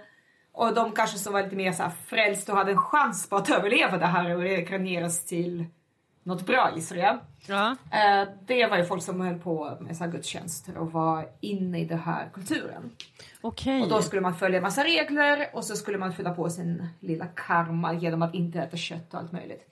Och 0.52 0.74
de 0.74 0.92
kanske 0.92 1.18
som 1.18 1.32
var 1.32 1.42
lite 1.42 1.56
mer 1.56 1.72
så 1.72 1.82
här 1.82 1.92
frälst 2.06 2.48
och 2.48 2.56
hade 2.56 2.72
en 2.72 2.78
chans 2.78 3.28
på 3.28 3.36
att 3.36 3.50
överleva 3.50 3.98
det 3.98 4.06
här 4.06 4.36
och 4.36 4.42
reinkarneras 4.42 5.24
till 5.24 5.64
något 6.24 6.46
bra 6.46 6.72
gissar 6.74 6.96
jag. 6.96 7.18
Ja. 7.46 7.76
Eh, 7.90 8.28
det 8.46 8.66
var 8.66 8.76
ju 8.78 8.84
folk 8.84 9.02
som 9.02 9.20
höll 9.20 9.38
på 9.38 9.76
med 9.80 9.96
så 9.96 10.04
här 10.04 10.10
gudstjänster 10.10 10.76
och 10.76 10.92
var 10.92 11.28
inne 11.40 11.80
i 11.80 11.84
den 11.84 11.98
här 11.98 12.28
kulturen. 12.34 12.90
Okej. 13.40 13.82
Och 13.82 13.88
då 13.88 14.02
skulle 14.02 14.22
man 14.22 14.34
följa 14.34 14.60
massa 14.60 14.84
regler 14.84 15.48
och 15.52 15.64
så 15.64 15.76
skulle 15.76 15.98
man 15.98 16.12
fylla 16.12 16.34
på 16.34 16.50
sin 16.50 16.88
lilla 17.00 17.26
karma 17.26 17.92
genom 17.94 18.22
att 18.22 18.34
inte 18.34 18.58
äta 18.60 18.76
kött 18.76 19.14
och 19.14 19.20
allt 19.20 19.32
möjligt. 19.32 19.70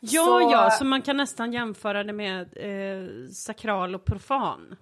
Ja, 0.00 0.24
Så- 0.24 0.48
ja, 0.52 0.70
så 0.70 0.84
man 0.84 1.02
kan 1.02 1.16
nästan 1.16 1.52
jämföra 1.52 2.04
det 2.04 2.12
med 2.12 2.40
eh, 2.56 3.28
sakral 3.32 3.94
och 3.94 4.04
profan. 4.04 4.76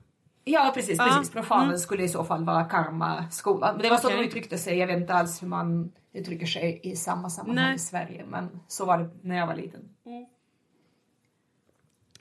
Ja 0.44 0.72
precis, 0.74 0.98
Ja, 0.98 1.04
precis. 1.04 1.32
Profanen 1.32 1.78
skulle 1.78 2.02
i 2.02 2.08
så 2.08 2.24
fall 2.24 2.44
vara 2.44 2.64
karma-skola. 2.64 3.72
Men 3.72 3.82
det 3.82 3.90
var 3.90 3.96
så 3.96 4.08
de 4.08 4.14
uttryckte 4.14 4.58
sig. 4.58 4.78
Jag 4.78 4.86
vet 4.86 4.96
inte 4.96 5.14
alls 5.14 5.42
hur 5.42 5.46
man 5.48 5.92
uttrycker 6.12 6.46
sig 6.46 6.80
i 6.82 6.96
samma 6.96 7.30
sammanhang 7.30 7.64
Nej. 7.66 7.74
i 7.74 7.78
Sverige. 7.78 8.24
Men 8.28 8.60
så 8.68 8.84
var 8.84 8.98
det 8.98 9.10
när 9.22 9.36
jag 9.36 9.46
var 9.46 9.54
liten. 9.54 9.80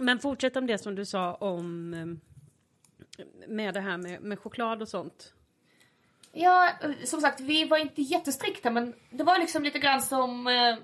Men 0.02 0.20
fortsätt 0.20 0.56
om 0.56 0.68
det 0.68 0.78
som 0.78 0.96
du 0.96 1.06
sa 1.06 1.34
om 1.34 1.94
eh, 1.94 2.06
med 3.48 3.74
det 3.74 3.80
här 3.80 3.98
med, 3.98 4.22
med 4.22 4.40
choklad 4.40 4.82
och 4.82 4.88
sånt. 4.88 5.34
Ja, 6.34 6.70
som 7.04 7.22
sagt, 7.22 7.40
vi 7.40 7.66
var 7.66 7.78
inte 7.78 8.02
jättestrikta 8.02 8.72
men 8.72 8.94
det 9.10 9.24
var 9.24 9.40
liksom 9.40 9.64
lite 9.64 9.80
grann 9.80 10.02
som... 10.02 10.48
Eh, 10.48 10.78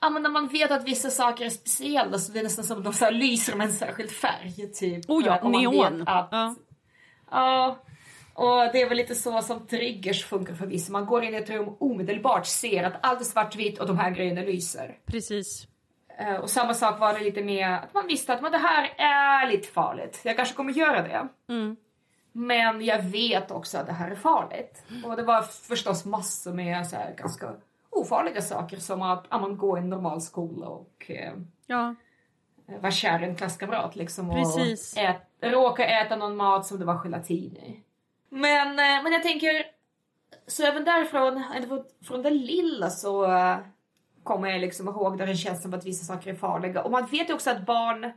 ja, 0.00 0.10
men 0.10 0.22
när 0.22 0.30
man 0.30 0.48
vet 0.48 0.70
att 0.70 0.88
vissa 0.88 1.10
saker 1.10 1.44
är 1.44 1.50
speciella 1.50 2.18
så 2.18 2.32
det 2.32 2.38
är 2.38 2.42
nästan 2.42 2.64
som 2.64 2.78
att 2.78 2.84
de 2.84 2.92
så 2.92 3.04
här 3.04 3.12
lyser 3.12 3.56
med 3.56 3.66
en 3.66 3.72
särskild 3.72 4.10
färg. 4.10 4.72
Typ. 4.72 5.10
Oh 5.10 5.26
ja, 5.26 5.48
neon. 5.48 6.02
Att, 6.08 6.28
Ja. 6.32 6.54
Ja, 7.30 7.78
och 8.34 8.72
det 8.72 8.82
är 8.82 8.88
väl 8.88 8.96
lite 8.96 9.14
så 9.14 9.42
som 9.42 9.66
triggers 9.66 10.24
funkar 10.24 10.54
för 10.54 10.66
vissa. 10.66 10.92
Man 10.92 11.06
går 11.06 11.24
in 11.24 11.34
i 11.34 11.36
ett 11.36 11.50
rum 11.50 11.76
omedelbart 11.80 12.46
ser 12.46 12.84
att 12.84 12.94
allt 13.02 13.20
är 13.20 13.24
svartvitt 13.24 13.80
och 13.80 13.86
de 13.86 13.98
här 13.98 14.10
grejerna 14.10 14.40
lyser. 14.40 14.98
Precis. 15.06 15.66
Eh, 16.18 16.34
Och 16.36 16.50
samma 16.50 16.74
sak 16.74 17.00
var 17.00 17.14
det 17.14 17.20
lite 17.20 17.42
med 17.44 17.74
att 17.74 17.94
man 17.94 18.06
visste 18.06 18.34
att 18.34 18.42
men 18.42 18.52
det 18.52 18.58
här 18.58 18.94
är 18.98 19.46
lite 19.50 19.68
farligt. 19.68 20.20
Jag 20.24 20.36
kanske 20.36 20.54
kommer 20.54 20.72
göra 20.72 21.02
det. 21.02 21.28
Mm. 21.48 21.76
Men 22.32 22.84
jag 22.84 23.02
vet 23.02 23.50
också 23.50 23.78
att 23.78 23.86
det 23.86 23.92
här 23.92 24.10
är 24.10 24.14
farligt. 24.14 24.84
Och 25.04 25.16
det 25.16 25.22
var 25.22 25.42
förstås 25.42 26.04
massor 26.04 26.52
med 26.52 26.86
så 26.86 26.96
här 26.96 27.14
ganska 27.16 27.52
ofarliga 27.90 28.42
saker 28.42 28.76
som 28.76 29.02
att 29.02 29.26
ja, 29.30 29.38
man 29.38 29.56
går 29.56 29.78
i 29.78 29.82
en 29.82 29.90
normal 29.90 30.20
skola 30.20 30.66
och 30.66 31.04
eh, 31.10 31.32
Ja, 31.66 31.94
vara 32.80 32.92
kär 32.92 33.22
i 33.22 33.24
en 33.24 33.36
klasskamrat 33.36 33.96
liksom. 33.96 34.30
Precis. 34.30 34.92
Och 34.96 35.02
ät, 35.02 35.16
råka 35.40 35.86
äta 35.86 36.16
någon 36.16 36.36
mat 36.36 36.66
som 36.66 36.78
det 36.78 36.84
var 36.84 37.00
gelatin 37.04 37.56
i. 37.56 37.80
Men, 38.28 38.68
eh, 38.68 39.02
men 39.02 39.12
jag 39.12 39.22
tänker, 39.22 39.66
så 40.46 40.62
även 40.64 40.84
därifrån, 40.84 41.44
eller 41.54 41.84
från, 42.04 42.22
det 42.22 42.30
lilla 42.30 42.90
så 42.90 43.24
eh, 43.24 43.56
kommer 44.24 44.48
jag 44.48 44.60
liksom 44.60 44.88
ihåg 44.88 45.18
där 45.18 45.26
det 45.26 45.36
känns 45.36 45.62
som 45.62 45.74
att 45.74 45.86
vissa 45.86 46.04
saker 46.04 46.30
är 46.30 46.34
farliga. 46.34 46.82
Och 46.82 46.90
man 46.90 47.06
vet 47.06 47.28
ju 47.28 47.34
också 47.34 47.50
att 47.50 47.66
barn 47.66 48.12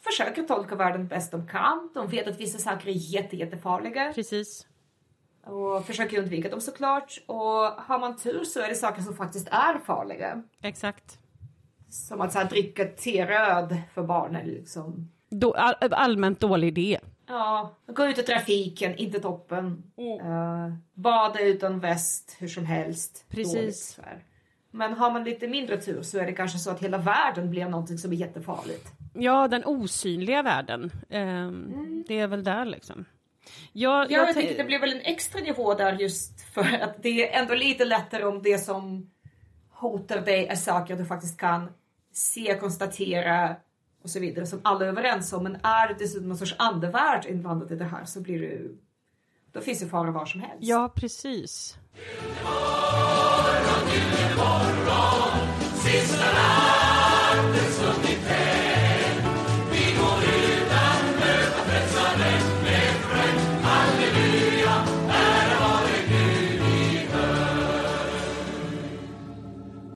försöker 0.00 0.42
tolka 0.42 0.74
världen 0.74 1.06
bäst 1.06 1.32
de 1.32 1.48
kan. 1.48 1.90
De 1.94 2.08
vet 2.08 2.28
att 2.28 2.40
vissa 2.40 2.58
saker 2.58 2.88
är 2.88 2.92
jätte, 2.92 3.36
jättefarliga 3.36 4.12
precis. 4.14 4.66
och 5.44 5.86
försöker 5.86 6.18
undvika 6.18 6.48
dem 6.48 6.60
såklart. 6.60 7.18
Och 7.26 7.44
har 7.62 7.98
man 7.98 8.16
tur 8.16 8.44
så 8.44 8.60
är 8.60 8.68
det 8.68 8.74
saker 8.74 9.02
som 9.02 9.16
faktiskt 9.16 9.48
är 9.48 9.78
farliga. 9.78 10.42
Exakt. 10.62 11.18
Som 11.90 12.20
att 12.20 12.32
så 12.32 12.38
här, 12.38 12.48
dricka 12.48 12.84
teröd 12.84 13.76
för 13.94 14.02
barn 14.02 14.36
är 14.36 14.44
liksom 14.44 15.10
Då, 15.30 15.52
all, 15.54 15.92
allmänt 15.92 16.40
dålig 16.40 16.68
idé. 16.68 16.98
Ja, 17.26 17.74
gå 17.86 18.06
ut 18.06 18.18
i 18.18 18.22
trafiken, 18.22 18.96
inte 18.96 19.20
toppen. 19.20 19.82
Eh, 19.96 20.72
bada 20.94 21.40
utan 21.40 21.80
väst 21.80 22.36
hur 22.38 22.48
som 22.48 22.66
helst. 22.66 23.24
Precis. 23.28 23.96
Dåligt. 23.96 24.08
Men 24.70 24.92
har 24.92 25.10
man 25.10 25.24
lite 25.24 25.48
mindre 25.48 25.76
tur 25.80 26.02
så 26.02 26.18
är 26.18 26.26
det 26.26 26.32
kanske 26.32 26.58
så 26.58 26.70
att 26.70 26.80
hela 26.80 26.98
världen 26.98 27.50
blir 27.50 27.64
någonting 27.68 27.98
som 27.98 28.12
är 28.12 28.16
jättefarligt. 28.16 28.86
Ja, 29.14 29.48
den 29.48 29.64
osynliga 29.64 30.42
världen. 30.42 30.90
Ehm, 31.10 32.04
Det 32.08 32.18
är 32.18 32.26
väl 32.26 32.44
där 32.44 32.64
liksom. 32.64 33.04
Jag, 33.72 34.10
Ja, 34.10 34.18
jag 34.18 34.28
tän- 34.36 34.40
tycker 34.40 34.56
det 34.58 34.64
blir 34.64 34.78
väl 34.78 34.92
en 34.92 35.00
extra 35.00 35.40
nivå 35.40 35.74
där 35.74 35.92
just 35.92 36.40
för 36.40 36.60
att 36.82 37.02
det 37.02 37.34
är 37.34 37.40
ändå 37.40 37.54
lite 37.54 37.84
lättare 37.84 38.24
om 38.24 38.42
det 38.42 38.58
som 38.58 39.10
hotar 39.70 40.20
dig 40.20 40.46
är 40.46 40.56
saker 40.56 40.96
du 40.96 41.04
faktiskt 41.04 41.36
kan 41.40 41.70
se, 42.12 42.58
konstatera 42.60 43.56
och 44.02 44.10
så 44.10 44.20
vidare 44.20 44.46
som 44.46 44.60
alla 44.64 44.84
är 44.84 44.88
överens 44.88 45.32
om. 45.32 45.42
Men 45.42 45.54
är 45.62 45.88
det 45.88 45.94
dessutom 45.98 46.28
någon 46.28 46.38
sorts 46.38 46.54
andevärld 46.58 47.26
inblandat 47.26 47.70
i 47.70 47.76
det 47.76 47.84
här 47.84 48.04
så 48.04 48.20
blir 48.20 48.40
det 48.40 48.58
då 49.52 49.60
finns 49.60 49.80
det 49.80 49.86
faror 49.86 50.12
var 50.12 50.26
som 50.26 50.40
helst. 50.40 50.56
Ja, 50.60 50.92
precis. 50.96 51.78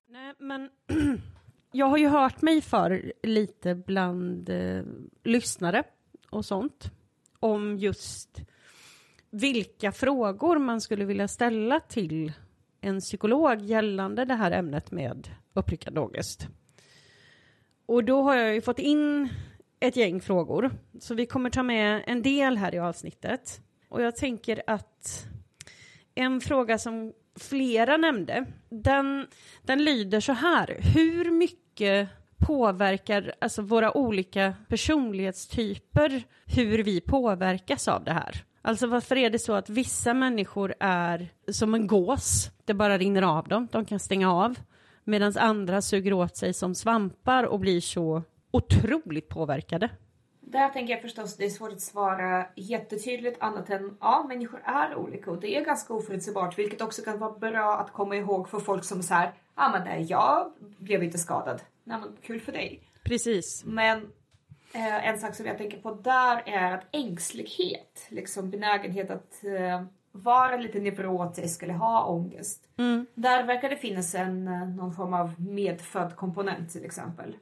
Nej, 0.08 0.34
men 0.38 0.70
jag 1.72 1.86
har 1.86 1.98
ju 1.98 2.08
hört 2.08 2.42
mig 2.42 2.60
för 2.60 3.12
lite 3.22 3.74
bland 3.74 4.48
eh, 4.48 4.82
lyssnare 5.24 5.82
och 6.30 6.44
sånt 6.44 6.90
om 7.40 7.78
just 7.78 8.40
vilka 9.32 9.92
frågor 9.92 10.58
man 10.58 10.80
skulle 10.80 11.04
vilja 11.04 11.28
ställa 11.28 11.80
till 11.80 12.32
en 12.80 13.00
psykolog 13.00 13.60
gällande 13.60 14.24
det 14.24 14.34
här 14.34 14.50
ämnet 14.50 14.90
med 14.90 15.28
uppryckad 15.54 15.98
ångest. 15.98 16.48
Och 17.86 18.04
då 18.04 18.22
har 18.22 18.36
jag 18.36 18.54
ju 18.54 18.60
fått 18.60 18.78
in 18.78 19.28
ett 19.80 19.96
gäng 19.96 20.20
frågor, 20.20 20.70
så 21.00 21.14
vi 21.14 21.26
kommer 21.26 21.50
ta 21.50 21.62
med 21.62 22.02
en 22.06 22.22
del 22.22 22.56
här 22.56 22.74
i 22.74 22.78
avsnittet. 22.78 23.60
Och 23.88 24.02
jag 24.02 24.16
tänker 24.16 24.62
att 24.66 25.26
en 26.14 26.40
fråga 26.40 26.78
som 26.78 27.12
flera 27.38 27.96
nämnde, 27.96 28.44
den, 28.68 29.26
den 29.62 29.84
lyder 29.84 30.20
så 30.20 30.32
här. 30.32 30.78
Hur 30.94 31.30
mycket 31.30 32.08
påverkar 32.46 33.34
alltså 33.40 33.62
våra 33.62 33.96
olika 33.96 34.54
personlighetstyper 34.68 36.22
hur 36.46 36.82
vi 36.82 37.00
påverkas 37.00 37.88
av 37.88 38.04
det 38.04 38.12
här? 38.12 38.44
Alltså 38.62 38.86
varför 38.86 39.16
är 39.16 39.30
det 39.30 39.38
så 39.38 39.52
att 39.52 39.70
vissa 39.70 40.14
människor 40.14 40.74
är 40.80 41.28
som 41.52 41.74
en 41.74 41.86
gås, 41.86 42.50
det 42.64 42.74
bara 42.74 42.98
rinner 42.98 43.22
av 43.22 43.48
dem, 43.48 43.68
de 43.72 43.84
kan 43.84 43.98
stänga 43.98 44.32
av, 44.32 44.54
medan 45.04 45.32
andra 45.36 45.82
suger 45.82 46.12
åt 46.12 46.36
sig 46.36 46.54
som 46.54 46.74
svampar 46.74 47.44
och 47.44 47.60
blir 47.60 47.80
så 47.80 48.22
otroligt 48.50 49.28
påverkade? 49.28 49.90
Där 50.40 50.68
tänker 50.68 50.92
jag 50.92 51.02
förstås 51.02 51.36
det 51.36 51.44
är 51.44 51.50
svårt 51.50 51.72
att 51.72 51.80
svara 51.80 52.46
jättetydligt 52.56 53.42
annat 53.42 53.70
än 53.70 53.96
ja, 54.00 54.24
människor 54.28 54.60
är 54.64 54.96
olika 54.96 55.30
och 55.30 55.40
det 55.40 55.56
är 55.56 55.64
ganska 55.64 55.94
oförutsägbart 55.94 56.58
vilket 56.58 56.80
också 56.80 57.02
kan 57.02 57.18
vara 57.18 57.38
bra 57.38 57.78
att 57.78 57.92
komma 57.92 58.16
ihåg 58.16 58.48
för 58.48 58.60
folk 58.60 58.84
som 58.84 59.02
så 59.02 59.14
här, 59.14 59.32
ja 59.56 59.70
men 59.72 59.84
nej, 59.84 60.06
jag 60.08 60.52
blev 60.78 61.02
inte 61.02 61.18
skadad. 61.18 61.62
Nej 61.84 62.00
men 62.00 62.16
kul 62.22 62.40
för 62.40 62.52
dig. 62.52 62.80
Precis. 63.04 63.64
Men 63.66 64.08
eh, 64.74 65.08
en 65.08 65.18
sak 65.18 65.34
som 65.34 65.46
jag 65.46 65.58
tänker 65.58 65.78
på 65.78 65.94
där 65.94 66.42
är 66.46 66.72
att 66.72 66.86
ängslighet, 66.92 68.06
liksom 68.08 68.50
benägenhet 68.50 69.10
att 69.10 69.44
eh, 69.44 69.82
vara 70.12 70.56
lite 70.56 70.80
neurotisk 70.80 71.62
eller 71.62 71.74
ha 71.74 72.04
ångest. 72.04 72.68
Där 73.14 73.44
verkar 73.44 73.70
det 73.70 73.76
finnas 73.76 74.14
en, 74.14 74.48
eh, 74.48 74.68
någon 74.68 74.94
form 74.94 75.14
av 75.14 75.40
medfödd 75.40 76.16
komponent 76.16 76.72
till 76.72 76.84
exempel. 76.84 77.36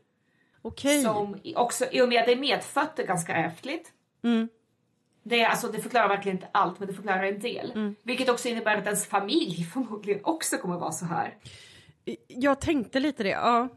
Okej. 0.63 1.03
Som 1.03 1.39
också, 1.57 1.85
i 1.93 2.01
och 2.01 2.09
med 2.09 2.21
att 2.21 2.27
det 2.27 2.33
är 2.33 2.37
medfött, 2.37 2.99
är 2.99 3.07
ganska 3.07 3.35
ärftligt. 3.35 3.93
Mm. 4.23 4.49
Det, 5.23 5.41
är, 5.41 5.49
alltså, 5.49 5.69
det 5.69 5.79
förklarar 5.79 6.09
verkligen 6.09 6.37
inte 6.37 6.49
allt, 6.53 6.79
men 6.79 6.89
det 6.89 6.95
förklarar 6.95 7.25
en 7.25 7.39
del. 7.39 7.73
Mm. 7.75 7.97
Vilket 8.03 8.29
också 8.29 8.49
innebär 8.49 8.77
att 8.77 8.87
ens 8.87 9.07
familj 9.07 9.65
förmodligen 9.73 10.21
också 10.25 10.57
kommer 10.57 10.79
vara 10.79 10.93
så 10.93 11.05
här. 11.05 11.37
Jag 12.27 12.61
tänkte 12.61 13.01
lite 13.01 13.23
det, 13.23 13.29
ja. 13.29 13.69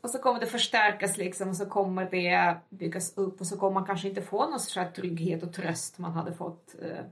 Och 0.00 0.10
så 0.10 0.18
kommer 0.18 0.40
det 0.40 0.46
förstärkas 0.46 1.16
liksom 1.16 1.48
och 1.48 1.56
så 1.56 1.66
kommer 1.66 2.10
det 2.10 2.56
byggas 2.68 3.18
upp 3.18 3.40
och 3.40 3.46
så 3.46 3.56
kommer 3.56 3.74
man 3.74 3.86
kanske 3.86 4.08
inte 4.08 4.22
få 4.22 4.50
någon 4.50 4.60
sorts 4.60 4.76
här 4.76 4.90
trygghet 4.90 5.42
och 5.42 5.52
tröst 5.52 5.98
man 5.98 6.12
hade 6.12 6.32
fått 6.32 6.74
eh, 6.82 7.04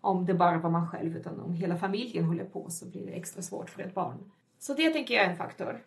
om 0.00 0.26
det 0.26 0.34
bara 0.34 0.58
var 0.58 0.70
man 0.70 0.88
själv 0.88 1.16
utan 1.16 1.40
om 1.40 1.54
hela 1.54 1.76
familjen 1.76 2.24
håller 2.24 2.44
på 2.44 2.70
så 2.70 2.86
blir 2.86 3.06
det 3.06 3.12
extra 3.12 3.42
svårt 3.42 3.70
för 3.70 3.82
ett 3.82 3.94
barn. 3.94 4.30
Så 4.58 4.74
det 4.74 4.90
tänker 4.90 5.14
jag 5.14 5.24
är 5.24 5.30
en 5.30 5.36
faktor. 5.36 5.84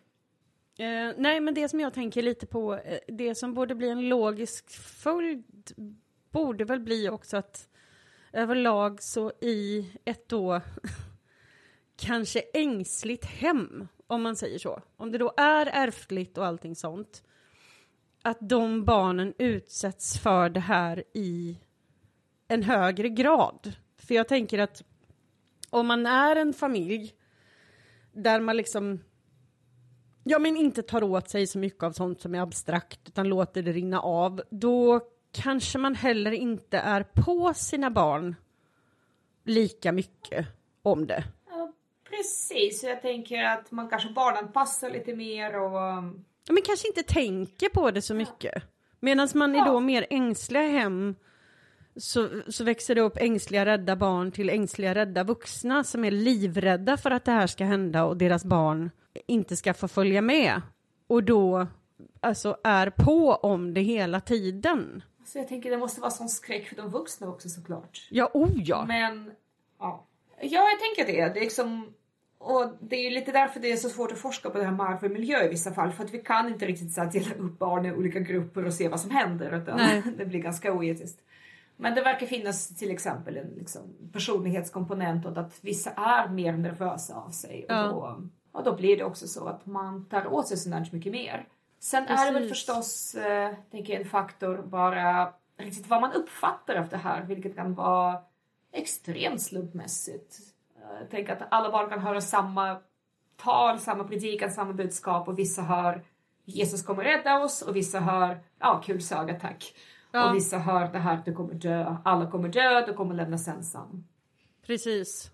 Eh, 0.78 1.14
nej, 1.16 1.40
men 1.40 1.54
det 1.54 1.68
som 1.68 1.80
jag 1.80 1.94
tänker 1.94 2.22
lite 2.22 2.46
på, 2.46 2.74
eh, 2.74 2.98
det 3.08 3.34
som 3.34 3.54
borde 3.54 3.74
bli 3.74 3.88
en 3.88 4.08
logisk 4.08 4.70
följd 4.70 5.44
borde 6.30 6.64
väl 6.64 6.80
bli 6.80 7.08
också 7.08 7.36
att 7.36 7.68
överlag 8.32 9.02
så 9.02 9.32
i 9.40 9.92
ett 10.04 10.28
då 10.28 10.60
kanske 11.96 12.40
ängsligt 12.54 13.24
hem, 13.24 13.88
om 14.10 14.22
man 14.22 14.36
säger 14.36 14.58
så. 14.58 14.82
Om 14.96 15.12
det 15.12 15.18
då 15.18 15.32
är 15.36 15.66
ärftligt 15.66 16.38
och 16.38 16.46
allting 16.46 16.76
sånt, 16.76 17.22
att 18.22 18.38
de 18.40 18.84
barnen 18.84 19.34
utsätts 19.38 20.18
för 20.18 20.48
det 20.48 20.60
här 20.60 21.04
i 21.14 21.58
en 22.48 22.62
högre 22.62 23.08
grad. 23.08 23.72
För 23.98 24.14
jag 24.14 24.28
tänker 24.28 24.58
att 24.58 24.82
om 25.70 25.86
man 25.86 26.06
är 26.06 26.36
en 26.36 26.52
familj 26.52 27.14
där 28.12 28.40
man 28.40 28.56
liksom 28.56 29.00
ja, 30.24 30.38
men 30.38 30.56
inte 30.56 30.82
tar 30.82 31.02
åt 31.02 31.30
sig 31.30 31.46
så 31.46 31.58
mycket 31.58 31.82
av 31.82 31.92
sånt 31.92 32.20
som 32.20 32.34
är 32.34 32.40
abstrakt 32.40 33.08
utan 33.08 33.28
låter 33.28 33.62
det 33.62 33.72
rinna 33.72 34.00
av, 34.00 34.42
då 34.50 35.00
kanske 35.32 35.78
man 35.78 35.94
heller 35.94 36.32
inte 36.32 36.78
är 36.78 37.02
på 37.02 37.54
sina 37.54 37.90
barn 37.90 38.36
lika 39.44 39.92
mycket 39.92 40.46
om 40.82 41.06
det. 41.06 41.24
Precis, 42.10 42.80
så 42.80 42.86
jag 42.86 43.02
tänker 43.02 43.44
att 43.44 43.70
man 43.70 43.88
kanske 43.88 44.08
barnanpassar 44.08 44.90
lite 44.90 45.14
mer 45.14 45.60
och 45.60 45.80
Ja, 46.46 46.52
Men 46.52 46.62
kanske 46.62 46.88
inte 46.88 47.02
tänker 47.02 47.68
på 47.68 47.90
det 47.90 48.02
så 48.02 48.14
mycket. 48.14 48.62
Medan 49.00 49.28
man 49.34 49.54
i 49.54 49.58
Ja. 49.58 49.64
då 49.64 49.80
mer 49.80 50.06
ängsliga 50.10 50.62
hem 50.62 51.14
så, 51.96 52.28
så 52.48 52.64
växer 52.64 52.94
det 52.94 53.00
upp 53.00 53.16
ängsliga 53.16 53.66
rädda 53.66 53.96
barn 53.96 54.32
till 54.32 54.50
ängsliga 54.50 54.94
rädda 54.94 55.24
vuxna 55.24 55.84
som 55.84 56.04
är 56.04 56.10
livrädda 56.10 56.96
för 56.96 57.10
att 57.10 57.24
det 57.24 57.32
här 57.32 57.46
ska 57.46 57.64
hända 57.64 58.04
och 58.04 58.16
deras 58.16 58.44
barn 58.44 58.90
inte 59.26 59.56
ska 59.56 59.74
få 59.74 59.88
följa 59.88 60.22
med. 60.22 60.62
Och 61.06 61.24
då 61.24 61.66
alltså 62.20 62.56
är 62.64 62.90
på 62.90 63.32
om 63.32 63.74
det 63.74 63.80
hela 63.80 64.20
tiden. 64.20 65.02
så 65.24 65.38
jag 65.38 65.48
tänker 65.48 65.70
det 65.70 65.78
måste 65.78 66.00
vara 66.00 66.10
sån 66.10 66.28
skräck 66.28 66.68
för 66.68 66.76
de 66.76 66.90
vuxna 66.90 67.28
också 67.28 67.48
såklart. 67.48 68.08
Ja, 68.10 68.30
oh 68.34 68.50
ja. 68.54 68.84
Men 68.88 69.30
ja, 69.78 70.06
ja 70.40 70.68
jag 70.70 70.80
tänker 70.80 71.12
det. 71.12 71.28
det 71.34 71.40
är 71.40 71.44
liksom, 71.44 71.94
och 72.40 72.72
det 72.80 72.96
är 72.96 73.02
ju 73.02 73.10
lite 73.10 73.32
därför 73.32 73.60
det 73.60 73.72
är 73.72 73.76
så 73.76 73.88
svårt 73.88 74.12
att 74.12 74.18
forska 74.18 74.50
på 74.50 74.58
det 74.58 74.64
här 74.64 74.72
med 74.72 74.86
arv 74.86 75.04
och 75.04 75.10
miljö 75.10 75.44
i 75.44 75.48
vissa 75.48 75.72
fall. 75.72 75.92
För 75.92 76.04
att 76.04 76.14
vi 76.14 76.18
kan 76.18 76.48
inte 76.48 76.66
riktigt 76.66 76.92
så 76.92 77.00
här, 77.00 77.10
dela 77.10 77.34
upp 77.34 77.58
barn 77.58 77.86
i 77.86 77.92
olika 77.92 78.20
grupper 78.20 78.64
och 78.66 78.74
se 78.74 78.88
vad 78.88 79.00
som 79.00 79.10
händer. 79.10 79.62
Utan 79.62 79.76
Nej. 79.76 80.02
det 80.18 80.26
blir 80.26 80.40
ganska 80.40 80.72
oetiskt. 80.72 81.20
Men 81.76 81.94
det 81.94 82.02
verkar 82.02 82.26
finnas 82.26 82.68
till 82.78 82.90
exempel 82.90 83.36
en 83.36 83.46
liksom, 83.56 83.82
personlighetskomponent 84.12 85.26
och 85.26 85.38
att 85.38 85.58
vissa 85.60 85.90
är 85.90 86.28
mer 86.28 86.52
nervösa 86.52 87.14
av 87.14 87.30
sig. 87.30 87.64
Och, 87.64 87.74
Ja. 87.74 87.82
då, 87.86 88.22
och 88.52 88.64
då 88.64 88.76
blir 88.76 88.96
det 88.96 89.04
också 89.04 89.28
så 89.28 89.46
att 89.48 89.66
man 89.66 90.04
tar 90.04 90.32
åt 90.32 90.48
sig 90.48 90.56
sånt 90.56 90.92
mycket 90.92 91.12
mer. 91.12 91.48
Sen 91.80 92.06
är 92.06 92.26
det 92.26 92.32
väl 92.32 92.48
Precis. 92.48 92.66
förstås, 92.66 93.14
eh, 93.14 93.54
tänker 93.70 93.92
jag, 93.92 94.02
en 94.02 94.08
faktor 94.08 94.62
bara 94.66 95.32
riktigt 95.56 95.88
vad 95.88 96.00
man 96.00 96.12
uppfattar 96.12 96.74
av 96.74 96.88
det 96.88 96.96
här, 96.96 97.24
vilket 97.24 97.54
kan 97.56 97.74
vara 97.74 98.22
extremt 98.72 99.42
slumpmässigt. 99.42 100.38
Jag 101.00 101.10
tänker 101.10 101.32
att 101.32 101.48
alla 101.50 101.70
barn 101.70 101.90
kan 101.90 102.00
höra 102.00 102.20
samma 102.20 102.76
tal, 103.36 103.78
samma 103.78 104.04
predikan, 104.04 104.50
samma 104.50 104.72
budskap 104.72 105.28
och 105.28 105.38
vissa 105.38 105.62
hör 105.62 106.04
Jesus 106.44 106.82
kommer 106.82 107.04
rädda 107.04 107.38
oss 107.38 107.62
och 107.62 107.76
vissa 107.76 108.00
hör 108.00 108.40
ja, 108.58 108.82
kul 108.84 109.02
saga 109.02 109.34
tack. 109.34 109.74
Ja. 110.12 110.28
Och 110.28 110.36
vissa 110.36 110.58
hör 110.58 110.92
det 110.92 110.98
här 110.98 111.22
du 111.24 111.34
kommer 111.34 111.54
dö, 111.54 111.96
alla 112.04 112.30
kommer 112.30 112.48
dö, 112.48 112.86
du 112.86 112.92
kommer 112.92 113.14
lämnas 113.14 113.48
ensam. 113.48 114.04
Precis. 114.66 115.30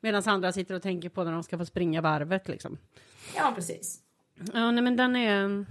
Medan 0.00 0.22
andra 0.26 0.52
sitter 0.52 0.74
och 0.74 0.82
tänker 0.82 1.08
på 1.08 1.24
när 1.24 1.32
de 1.32 1.42
ska 1.42 1.58
få 1.58 1.66
springa 1.66 2.00
varvet 2.00 2.48
liksom. 2.48 2.78
Ja, 3.36 3.52
precis. 3.54 4.00
Ja, 4.52 4.70
nej 4.70 4.84
men 4.84 4.96
den 4.96 5.16
är... 5.16 5.66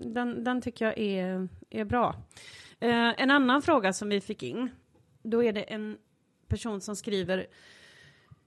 Den, 0.00 0.44
den 0.44 0.62
tycker 0.62 0.84
jag 0.84 0.98
är, 0.98 1.48
är 1.70 1.84
bra. 1.84 2.14
Eh, 2.80 3.22
en 3.22 3.30
annan 3.30 3.62
fråga 3.62 3.92
som 3.92 4.08
vi 4.08 4.20
fick 4.20 4.42
in, 4.42 4.70
då 5.22 5.44
är 5.44 5.52
det 5.52 5.62
en 5.62 5.98
person 6.48 6.80
som 6.80 6.96
skriver 6.96 7.46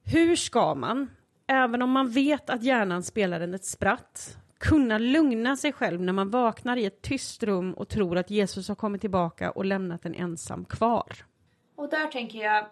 Hur 0.06 0.36
ska 0.36 0.76
man, 0.76 1.12
även 1.48 1.82
om 1.82 1.92
man 1.92 2.10
vet 2.10 2.50
att 2.50 2.64
hjärnan 2.64 3.04
spelar 3.04 3.42
en 3.42 3.54
ett 3.54 3.66
spratt, 3.66 4.38
kunna 4.58 4.98
lugna 4.98 5.58
sig 5.58 5.74
själv 5.74 6.02
när 6.02 6.14
man 6.14 6.30
vaknar 6.30 6.78
i 6.78 6.86
ett 6.86 7.02
tyst 7.02 7.44
rum 7.44 7.74
och 7.74 7.90
tror 7.90 8.18
att 8.18 8.30
Jesus 8.30 8.68
har 8.68 8.76
kommit 8.76 9.02
tillbaka 9.02 9.52
och 9.52 9.66
lämnat 9.66 10.06
en 10.06 10.16
ensam 10.16 10.66
kvar? 10.66 11.08
Och 11.76 11.90
där 11.90 12.08
tänker 12.08 12.40
jag, 12.40 12.66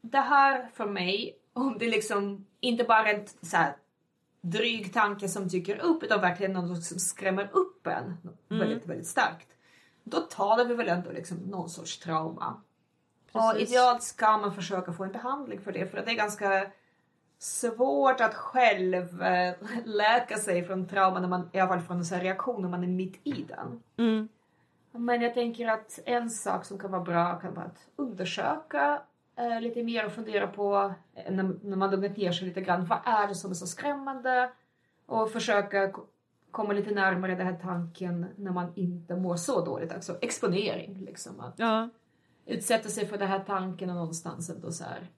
det 0.00 0.20
här 0.20 0.68
för 0.74 0.86
mig, 0.86 1.36
om 1.52 1.76
det 1.78 1.86
liksom 1.86 2.46
inte 2.60 2.84
bara 2.84 3.10
är 3.10 3.14
ett 3.14 3.36
så 3.42 3.56
här, 3.56 3.76
dryg 4.40 4.92
tanke 4.92 5.28
som 5.28 5.48
dyker 5.48 5.78
upp 5.78 6.02
utan 6.02 6.20
verkligen 6.20 6.52
något 6.52 6.84
som 6.84 6.98
skrämmer 6.98 7.50
upp 7.52 7.86
en 7.86 8.04
mm. 8.04 8.18
väldigt, 8.48 8.86
väldigt 8.86 9.06
starkt. 9.06 9.48
Då 10.04 10.20
talar 10.20 10.64
vi 10.64 10.74
väl 10.74 10.88
ändå 10.88 11.10
liksom 11.10 11.36
någon 11.36 11.70
sorts 11.70 11.98
trauma. 11.98 12.62
Precis. 13.32 13.52
Och 13.52 13.60
idealt 13.60 14.02
ska 14.02 14.38
man 14.38 14.54
försöka 14.54 14.92
få 14.92 15.04
en 15.04 15.12
behandling 15.12 15.60
för 15.60 15.72
det 15.72 15.86
för 15.86 16.02
det 16.02 16.10
är 16.10 16.14
ganska 16.16 16.66
svårt 17.38 18.20
att 18.20 18.34
själv 18.34 19.22
äh, 19.22 19.54
läka 19.84 20.36
sig 20.36 20.64
från 20.64 20.88
trauma 20.88 21.20
när 21.20 21.28
man, 21.28 21.50
i 21.52 21.60
alla 21.60 21.68
fall 21.68 21.80
från 21.80 21.96
en 21.96 22.20
reaktion 22.20 22.62
när 22.62 22.68
man 22.68 22.84
är 22.84 22.88
mitt 22.88 23.20
i 23.24 23.44
den. 23.48 23.82
Mm. 23.96 24.28
Men 24.92 25.22
jag 25.22 25.34
tänker 25.34 25.68
att 25.68 25.98
en 26.04 26.30
sak 26.30 26.64
som 26.64 26.78
kan 26.78 26.90
vara 26.90 27.02
bra 27.02 27.34
kan 27.40 27.54
vara 27.54 27.66
att 27.66 27.86
undersöka 27.96 29.02
eh, 29.36 29.60
lite 29.60 29.82
mer 29.82 30.06
och 30.06 30.12
fundera 30.12 30.46
på 30.46 30.94
eh, 31.14 31.32
när, 31.32 31.54
när 31.62 31.76
man 31.76 31.90
lugnat 31.90 32.16
ner 32.16 32.32
sig 32.32 32.48
lite 32.48 32.60
grann. 32.60 32.86
Vad 32.86 32.98
är 33.04 33.28
det 33.28 33.34
som 33.34 33.50
är 33.50 33.54
så 33.54 33.66
skrämmande? 33.66 34.50
Och 35.06 35.30
försöka 35.30 35.92
komma 36.50 36.72
lite 36.72 36.94
närmare 36.94 37.34
den 37.34 37.46
här 37.46 37.58
tanken 37.62 38.26
när 38.36 38.52
man 38.52 38.72
inte 38.74 39.16
mår 39.16 39.36
så 39.36 39.64
dåligt. 39.64 39.92
Alltså 39.92 40.18
exponering 40.20 41.04
liksom. 41.04 41.40
Att 41.40 41.54
ja. 41.56 41.88
Utsätta 42.46 42.88
sig 42.88 43.06
för 43.06 43.18
den 43.18 43.28
här 43.28 43.44
tanken 43.46 43.90
och 43.90 43.96
någonstans 43.96 44.50
ändå 44.50 44.72
så 44.72 44.84
här 44.84 45.10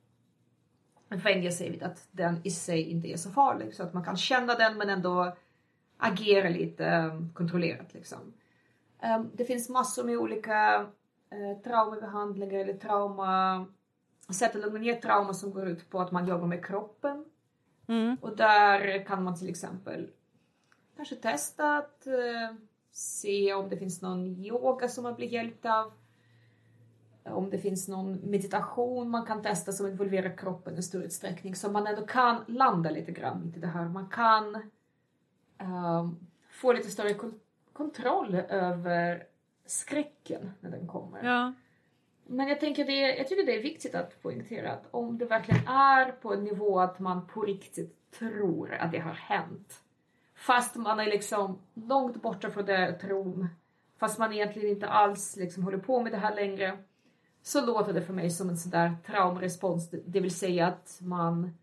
vänja 1.09 1.51
sig 1.51 1.71
vid 1.71 1.83
att 1.83 2.09
den 2.11 2.41
i 2.45 2.51
sig 2.51 2.83
inte 2.83 3.09
är 3.09 3.17
så 3.17 3.31
farlig. 3.31 3.75
Så 3.75 3.83
att 3.83 3.95
man 3.95 4.05
kan 4.05 4.17
känna 4.17 4.55
den 4.55 4.79
men 4.79 4.89
ändå 4.89 5.37
agera 5.97 6.49
lite 6.49 6.85
um, 6.85 7.33
kontrollerat 7.35 7.95
liksom. 7.95 8.19
Um, 9.03 9.31
det 9.35 9.45
finns 9.45 9.69
massor 9.69 10.05
med 10.05 10.19
olika 10.19 10.81
uh, 10.81 11.63
traumabehandlingar 11.65 12.59
eller 12.59 12.75
trauma 12.75 13.67
sätt 14.31 14.57
att 14.57 14.63
lugna 14.63 14.79
ner 14.79 14.95
trauma 14.95 15.35
som 15.35 15.53
går 15.53 15.69
ut 15.69 15.91
på 15.91 16.01
att 16.01 16.13
man 16.13 16.27
jobbar 16.27 16.47
med 16.47 16.65
kroppen. 16.65 17.25
Mm. 17.87 18.17
Och 18.21 18.37
där 18.37 19.05
kan 19.07 19.23
man 19.23 19.39
till 19.39 19.49
exempel 19.49 20.11
kanske 20.97 21.17
testa 21.17 21.77
att 21.77 22.07
uh, 22.07 22.57
se 22.93 23.55
om 23.55 23.69
det 23.69 23.77
finns 23.77 24.03
någon 24.03 24.37
yoga 24.37 24.89
som 24.89 25.05
man 25.05 25.15
blir 25.15 25.29
hjälpt 25.29 25.67
av. 25.67 25.93
Om 27.25 27.51
det 27.51 27.59
finns 27.59 27.89
någon 27.89 28.13
meditation 28.13 29.11
man 29.11 29.27
kan 29.27 29.43
testa 29.43 29.73
som 29.73 29.87
involverar 29.87 30.37
kroppen 30.37 30.79
i 30.79 30.83
stor 30.83 31.03
utsträckning 31.03 31.55
så 31.55 31.71
man 31.71 31.87
ändå 31.87 32.07
kan 32.07 32.45
landa 32.47 32.91
lite 32.91 33.13
grann 33.13 33.53
i 33.57 33.59
det 33.59 33.67
här. 33.67 33.89
Man 33.89 34.09
kan 34.09 34.55
um, 35.59 36.27
få 36.51 36.73
lite 36.73 36.91
större 36.91 37.15
kontroll 37.73 38.35
över 38.35 39.27
skräcken 39.67 40.51
när 40.61 40.71
den 40.71 40.87
kommer. 40.87 41.25
Ja. 41.25 41.53
Men 42.27 42.49
jag, 42.49 42.61
tänker 42.61 42.85
det, 42.85 43.17
jag 43.17 43.29
tycker 43.29 43.47
det 43.47 43.57
är 43.59 43.63
viktigt 43.63 43.95
att 43.95 44.23
poängtera 44.23 44.73
att 44.73 44.87
om 44.91 45.19
det 45.19 45.25
verkligen 45.25 45.67
är 45.69 46.13
på 46.13 46.35
en 46.35 46.45
nivå 46.45 46.81
att 46.81 46.99
man 46.99 47.27
på 47.27 47.43
riktigt 47.43 48.11
tror 48.11 48.75
att 48.75 48.93
det 48.93 48.99
har 48.99 49.13
hänt. 49.13 49.81
Fast 50.35 50.77
man 50.77 51.01
är 51.01 51.07
liksom 51.07 51.59
långt 51.75 52.23
borta 52.23 52.51
från 52.51 52.65
det 52.65 52.93
tron. 52.93 53.49
Fast 53.99 54.19
man 54.19 54.33
egentligen 54.33 54.71
inte 54.71 54.89
alls 54.89 55.37
liksom 55.37 55.63
håller 55.63 55.79
på 55.79 56.01
med 56.01 56.13
det 56.13 56.19
här 56.19 56.35
längre. 56.35 56.79
Så 57.47 57.67
låter 57.67 57.93
det 57.93 58.03
för 58.03 58.13
mig 58.13 58.31
som 58.31 58.49
en 58.49 58.57
sån 58.57 58.71
där 58.71 58.97
traumrespons. 59.07 59.91
Det 59.91 60.21
vill 60.21 60.35
säga 60.35 60.67
att 60.67 60.99
man 61.01 61.59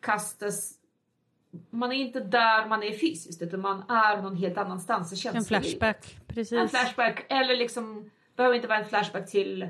kastas 0.00 0.80
man 1.70 1.92
är 1.92 1.96
inte 1.96 2.20
där 2.20 2.66
man 2.68 2.82
är 2.82 2.92
fysiskt 2.92 3.42
utan 3.42 3.60
man 3.60 3.82
är 3.90 4.22
någon 4.22 4.36
helt 4.36 4.58
annanstans. 4.58 5.26
en 5.26 5.44
flashback, 5.44 6.16
precis. 6.26 6.52
En 6.52 6.68
flashback 6.68 7.26
eller 7.28 7.56
liksom 7.56 8.10
behöver 8.36 8.56
inte 8.56 8.68
vara 8.68 8.78
en 8.78 8.84
flashback 8.84 9.30
till 9.30 9.68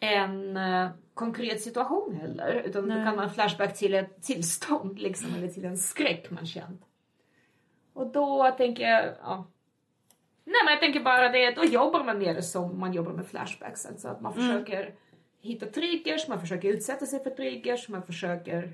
en 0.00 0.56
uh, 0.56 0.90
konkret 1.14 1.62
situation 1.62 2.16
heller. 2.20 2.62
Utan 2.66 2.88
Nej. 2.88 2.98
då 2.98 3.04
kan 3.04 3.16
man 3.16 3.30
flashback 3.30 3.78
till 3.78 3.94
ett 3.94 4.22
tillstånd 4.22 4.98
liksom, 4.98 5.34
eller 5.34 5.48
till 5.48 5.64
en 5.64 5.76
skräck 5.76 6.30
man 6.30 6.46
känt. 6.46 6.82
Och 7.92 8.06
då 8.06 8.54
tänker 8.56 8.84
jag, 8.84 9.04
ja. 9.22 9.46
Nej 10.48 10.60
men 10.64 10.72
jag 10.72 10.80
tänker 10.80 11.00
bara 11.00 11.28
det, 11.28 11.50
då 11.50 11.64
jobbar 11.64 12.04
man 12.04 12.18
mer 12.18 12.40
som 12.40 12.80
man 12.80 12.92
jobbar 12.92 13.12
med 13.12 13.26
flashbacks. 13.26 13.86
Alltså 13.86 14.08
att 14.08 14.20
man 14.20 14.32
mm. 14.32 14.46
försöker 14.46 14.94
hitta 15.40 15.66
triggers, 15.66 16.28
man 16.28 16.40
försöker 16.40 16.68
utsätta 16.68 17.06
sig 17.06 17.22
för 17.22 17.30
triggers, 17.30 17.88
man 17.88 18.02
försöker 18.02 18.72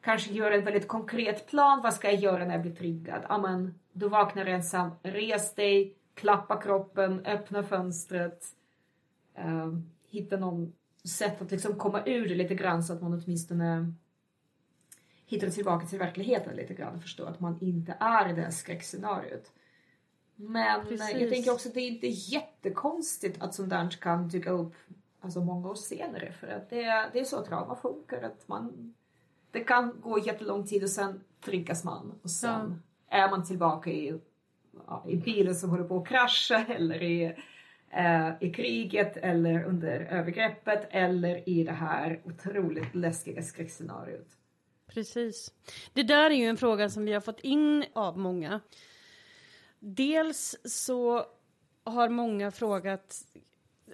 kanske 0.00 0.32
göra 0.32 0.54
en 0.54 0.64
väldigt 0.64 0.88
konkret 0.88 1.46
plan. 1.46 1.80
Vad 1.82 1.94
ska 1.94 2.10
jag 2.10 2.20
göra 2.20 2.44
när 2.44 2.52
jag 2.52 2.62
blir 2.62 2.74
triggad? 2.74 3.26
Ja 3.28 3.38
men, 3.38 3.74
du 3.92 4.08
vaknar 4.08 4.46
ensam, 4.46 4.90
res 5.02 5.54
dig, 5.54 5.94
klappa 6.14 6.60
kroppen, 6.60 7.26
öppna 7.26 7.62
fönstret. 7.62 8.44
Um, 9.38 9.90
hitta 10.10 10.36
någon 10.36 10.72
sätt 11.04 11.42
att 11.42 11.50
liksom 11.50 11.74
komma 11.74 12.02
ur 12.06 12.28
det 12.28 12.34
lite 12.34 12.54
grann 12.54 12.82
så 12.82 12.92
att 12.92 13.02
man 13.02 13.22
åtminstone 13.24 13.92
hittar 15.26 15.48
tillbaka 15.48 15.86
till 15.86 15.98
verkligheten 15.98 16.56
lite 16.56 16.74
grann 16.74 16.94
och 16.94 17.02
förstår 17.02 17.26
att 17.26 17.40
man 17.40 17.58
inte 17.60 17.96
är 18.00 18.30
i 18.30 18.32
det 18.32 18.42
här 18.42 18.50
skräckscenariot. 18.50 19.52
Men 20.40 20.86
Precis. 20.86 21.20
jag 21.20 21.30
tänker 21.30 21.52
också 21.52 21.68
att 21.68 21.74
det 21.74 21.80
är 21.80 21.88
inte 21.88 22.06
jättekonstigt 22.06 23.42
att 23.42 23.54
sånt 23.54 23.70
där 23.70 23.90
kan 23.90 24.28
dyka 24.28 24.50
upp 24.50 24.74
alltså 25.20 25.40
många 25.40 25.68
år 25.68 25.74
senare 25.74 26.32
för 26.32 26.46
att 26.46 26.70
det, 26.70 26.82
är, 26.82 27.10
det 27.12 27.20
är 27.20 27.24
så 27.24 27.44
trauma 27.44 27.76
funkar 27.76 28.22
att 28.22 28.48
man 28.48 28.94
det 29.50 29.60
kan 29.60 30.00
gå 30.00 30.18
jättelång 30.18 30.66
tid 30.66 30.82
och 30.82 30.90
sen 30.90 31.20
triggas 31.40 31.84
man 31.84 32.18
och 32.22 32.30
sen 32.30 32.82
ja. 33.08 33.16
är 33.16 33.30
man 33.30 33.46
tillbaka 33.46 33.90
i, 33.90 34.20
i 35.06 35.16
bilen 35.16 35.54
som 35.54 35.70
håller 35.70 35.84
på 35.84 35.96
att 35.96 36.08
krascha 36.08 36.64
eller 36.68 37.02
i 37.02 37.34
eh, 37.90 38.30
i 38.40 38.50
kriget 38.50 39.16
eller 39.16 39.64
under 39.64 40.00
övergreppet 40.00 40.88
eller 40.90 41.48
i 41.48 41.64
det 41.64 41.72
här 41.72 42.20
otroligt 42.24 42.94
läskiga 42.94 43.42
skräckscenariot. 43.42 44.28
Precis. 44.86 45.52
Det 45.92 46.02
där 46.02 46.30
är 46.30 46.34
ju 46.34 46.44
en 46.44 46.56
fråga 46.56 46.88
som 46.88 47.04
vi 47.04 47.12
har 47.12 47.20
fått 47.20 47.40
in 47.40 47.84
av 47.92 48.18
många. 48.18 48.60
Dels 49.80 50.56
så 50.64 51.26
har 51.84 52.08
många 52.08 52.50
frågat, 52.50 53.24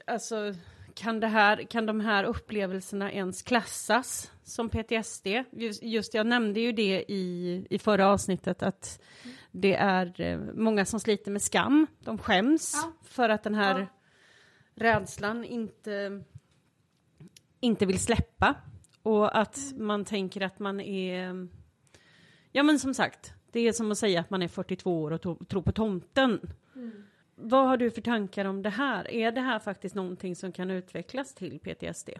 alltså 0.06 0.54
kan, 0.94 1.20
det 1.20 1.26
här, 1.26 1.62
kan 1.62 1.86
de 1.86 2.00
här 2.00 2.24
upplevelserna 2.24 3.12
ens 3.12 3.42
klassas 3.42 4.30
som 4.42 4.68
PTSD? 4.68 5.26
Just, 5.50 5.82
just 5.82 6.14
jag 6.14 6.26
nämnde 6.26 6.60
ju 6.60 6.72
det 6.72 7.04
i, 7.08 7.66
i 7.70 7.78
förra 7.78 8.08
avsnittet 8.08 8.62
att 8.62 9.02
det 9.50 9.74
är 9.74 10.20
eh, 10.20 10.38
många 10.38 10.84
som 10.84 11.00
sliter 11.00 11.30
med 11.30 11.42
skam. 11.42 11.86
De 12.00 12.18
skäms 12.18 12.72
ja. 12.74 12.92
för 13.02 13.28
att 13.28 13.42
den 13.42 13.54
här 13.54 13.78
ja. 13.78 13.86
rädslan 14.74 15.44
inte, 15.44 16.22
inte 17.60 17.86
vill 17.86 17.98
släppa. 17.98 18.54
Och 19.02 19.38
att 19.38 19.56
mm. 19.56 19.86
man 19.86 20.04
tänker 20.04 20.40
att 20.40 20.58
man 20.58 20.80
är... 20.80 21.48
Ja 22.52 22.62
men 22.62 22.78
som 22.78 22.94
sagt, 22.94 23.32
det 23.54 23.68
är 23.68 23.72
som 23.72 23.92
att 23.92 23.98
säga 23.98 24.20
att 24.20 24.30
man 24.30 24.42
är 24.42 24.48
42 24.48 25.02
år 25.02 25.10
och 25.10 25.48
tror 25.48 25.62
på 25.62 25.72
tomten. 25.72 26.50
Mm. 26.76 27.04
Vad 27.34 27.68
har 27.68 27.76
du 27.76 27.90
för 27.90 28.00
tankar 28.00 28.44
om 28.44 28.62
det 28.62 28.70
här? 28.70 29.10
Är 29.10 29.32
det 29.32 29.40
här 29.40 29.58
faktiskt 29.58 29.94
någonting 29.94 30.36
som 30.36 30.52
kan 30.52 30.70
utvecklas 30.70 31.34
till 31.34 31.58
PTSD? 31.58 32.10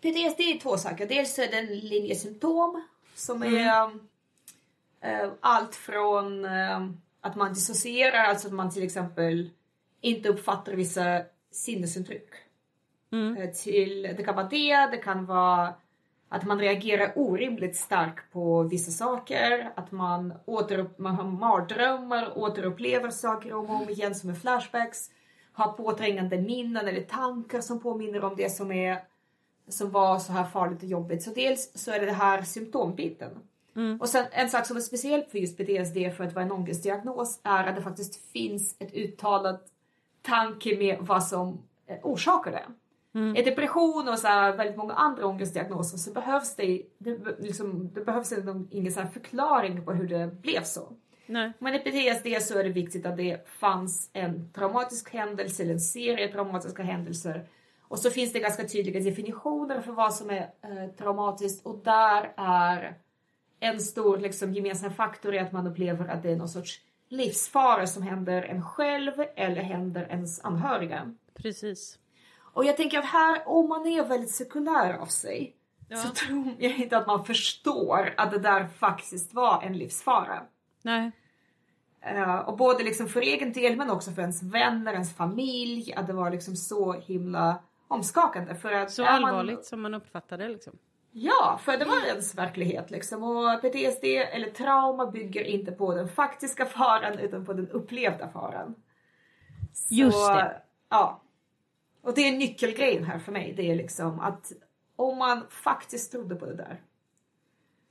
PTSD 0.00 0.40
är 0.40 0.60
två 0.60 0.76
saker. 0.76 1.06
Dels 1.06 1.38
är 1.38 1.48
det 1.50 1.58
en 1.58 1.78
linje 1.78 2.14
symptom 2.14 2.82
som 3.14 3.42
mm. 3.42 3.54
är 3.54 3.90
äh, 5.00 5.30
allt 5.40 5.74
från 5.74 6.44
äh, 6.44 6.88
att 7.20 7.36
man 7.36 7.54
dissocierar, 7.54 8.24
alltså 8.24 8.48
att 8.48 8.54
man 8.54 8.70
till 8.70 8.82
exempel 8.82 9.50
inte 10.00 10.28
uppfattar 10.28 10.72
vissa 10.72 11.22
sinnesintryck. 11.50 12.30
Mm. 13.12 13.36
Äh, 13.36 13.50
till, 13.50 14.02
det 14.02 14.24
kan 14.24 14.36
vara 14.36 14.48
det, 14.48 14.86
det 14.90 14.96
kan 14.96 15.26
vara 15.26 15.74
att 16.28 16.44
man 16.44 16.58
reagerar 16.58 17.12
orimligt 17.16 17.76
starkt 17.76 18.32
på 18.32 18.62
vissa 18.62 18.90
saker, 18.90 19.72
att 19.76 19.92
man, 19.92 20.34
återupp, 20.44 20.98
man 20.98 21.14
har 21.14 21.24
mardrömmar, 21.24 22.38
återupplever 22.38 23.10
saker 23.10 23.54
om 23.54 23.70
och 23.70 23.82
om 23.82 23.88
igen 23.88 24.14
som 24.14 24.30
är 24.30 24.34
flashbacks. 24.34 25.10
har 25.52 25.72
påträngande 25.72 26.38
minnen 26.40 26.88
eller 26.88 27.00
tankar 27.00 27.60
som 27.60 27.80
påminner 27.80 28.24
om 28.24 28.36
det 28.36 28.50
som, 28.50 28.72
är, 28.72 28.98
som 29.68 29.90
var 29.90 30.18
så 30.18 30.32
här 30.32 30.44
farligt 30.44 30.82
och 30.82 30.88
jobbigt. 30.88 31.22
Så 31.22 31.30
dels 31.30 31.72
så 31.74 31.90
är 31.90 32.00
det 32.00 32.06
det 32.06 32.12
här 32.12 32.42
symptombiten. 32.42 33.30
Mm. 33.76 34.00
Och 34.00 34.08
sen 34.08 34.26
en 34.30 34.50
sak 34.50 34.66
som 34.66 34.76
är 34.76 34.80
speciellt 34.80 35.30
för 35.30 35.38
just 35.38 35.56
PTSD 35.56 36.16
för 36.16 36.24
att 36.24 36.34
vara 36.34 36.44
en 36.44 36.52
ångestdiagnos 36.52 37.40
är 37.42 37.64
att 37.64 37.76
det 37.76 37.82
faktiskt 37.82 38.32
finns 38.32 38.76
ett 38.78 38.94
uttalat 38.94 39.64
tanke 40.22 40.78
med 40.78 40.96
vad 41.00 41.24
som 41.24 41.62
eh, 41.86 41.98
orsakar 42.02 42.50
det. 42.50 42.64
Mm. 43.16 43.36
I 43.36 43.42
depression 43.42 44.08
och 44.08 44.18
så 44.18 44.26
här, 44.26 44.56
väldigt 44.56 44.76
många 44.76 44.94
andra 44.94 45.26
ångestdiagnoser 45.26 45.98
så 45.98 46.12
behövs 46.12 46.56
det, 46.56 46.82
det, 46.98 47.18
liksom, 47.38 47.92
det 47.94 48.04
behövs 48.04 48.32
ingen 48.70 48.92
så 48.92 49.02
förklaring 49.12 49.84
på 49.84 49.92
hur 49.92 50.08
det 50.08 50.42
blev 50.42 50.62
så. 50.62 50.92
Nej. 51.26 51.52
Men 51.58 51.74
i 51.74 51.78
PTSD 51.78 52.48
så 52.48 52.58
är 52.58 52.64
det 52.64 52.70
viktigt 52.70 53.06
att 53.06 53.16
det 53.16 53.48
fanns 53.48 54.10
en 54.12 54.52
traumatisk 54.52 55.12
händelse 55.12 55.62
eller 55.62 55.72
en 55.72 55.80
serie 55.80 56.28
traumatiska 56.28 56.82
händelser. 56.82 57.48
Och 57.80 57.98
så 57.98 58.10
finns 58.10 58.32
det 58.32 58.40
ganska 58.40 58.64
tydliga 58.64 59.00
definitioner 59.00 59.80
för 59.80 59.92
vad 59.92 60.14
som 60.14 60.30
är 60.30 60.40
eh, 60.40 60.90
traumatiskt 60.98 61.66
och 61.66 61.80
där 61.84 62.32
är 62.36 62.98
en 63.60 63.80
stor 63.80 64.18
liksom, 64.18 64.54
gemensam 64.54 64.92
faktor 64.92 65.34
är 65.34 65.42
att 65.42 65.52
man 65.52 65.66
upplever 65.66 66.08
att 66.08 66.22
det 66.22 66.30
är 66.30 66.36
någon 66.36 66.48
sorts 66.48 66.80
livsfara 67.08 67.86
som 67.86 68.02
händer 68.02 68.42
en 68.42 68.62
själv 68.62 69.12
eller 69.36 69.62
händer 69.62 70.06
ens 70.10 70.44
anhöriga. 70.44 71.14
Precis. 71.34 71.98
Och 72.56 72.64
jag 72.64 72.76
tänker 72.76 72.98
att 72.98 73.04
här, 73.04 73.48
om 73.48 73.68
man 73.68 73.86
är 73.86 74.04
väldigt 74.04 74.30
sekulär 74.30 74.94
av 74.98 75.06
sig, 75.06 75.56
ja. 75.88 75.96
så 75.96 76.08
tror 76.08 76.54
jag 76.58 76.78
inte 76.78 76.96
att 76.96 77.06
man 77.06 77.24
förstår 77.24 78.14
att 78.16 78.30
det 78.30 78.38
där 78.38 78.66
faktiskt 78.66 79.34
var 79.34 79.62
en 79.62 79.78
livsfara. 79.78 80.42
Nej. 80.82 81.12
Uh, 82.12 82.38
och 82.38 82.56
både 82.56 82.84
liksom 82.84 83.08
för 83.08 83.20
egen 83.20 83.52
del 83.52 83.76
men 83.76 83.90
också 83.90 84.10
för 84.10 84.22
ens 84.22 84.42
vänner, 84.42 84.92
ens 84.92 85.16
familj, 85.16 85.94
att 85.96 86.06
det 86.06 86.12
var 86.12 86.30
liksom 86.30 86.56
så 86.56 86.92
himla 86.92 87.62
omskakande. 87.88 88.54
För 88.54 88.72
att 88.72 88.90
så 88.90 89.04
allvarligt 89.04 89.56
man... 89.56 89.64
som 89.64 89.82
man 89.82 89.94
uppfattade 89.94 90.48
liksom. 90.48 90.78
Ja, 91.12 91.60
för 91.62 91.76
det 91.76 91.84
var 91.84 92.06
ens 92.06 92.34
verklighet 92.34 92.90
liksom. 92.90 93.22
Och 93.22 93.60
PTSD 93.62 94.04
eller 94.04 94.50
trauma 94.50 95.06
bygger 95.06 95.44
inte 95.44 95.72
på 95.72 95.94
den 95.94 96.08
faktiska 96.08 96.66
faran 96.66 97.18
utan 97.18 97.46
på 97.46 97.52
den 97.52 97.68
upplevda 97.68 98.28
faran. 98.28 98.74
Så, 99.72 99.94
Just 99.94 100.28
det. 100.28 100.62
Ja. 100.88 101.22
Och 102.06 102.14
det 102.14 102.28
är 102.28 102.32
nyckelgrejen 102.32 103.04
här 103.04 103.18
för 103.18 103.32
mig. 103.32 103.54
Det 103.56 103.70
är 103.70 103.76
liksom 103.76 104.20
att 104.20 104.52
om 104.96 105.18
man 105.18 105.42
faktiskt 105.50 106.12
trodde 106.12 106.34
på 106.34 106.46
det 106.46 106.54
där 106.54 106.80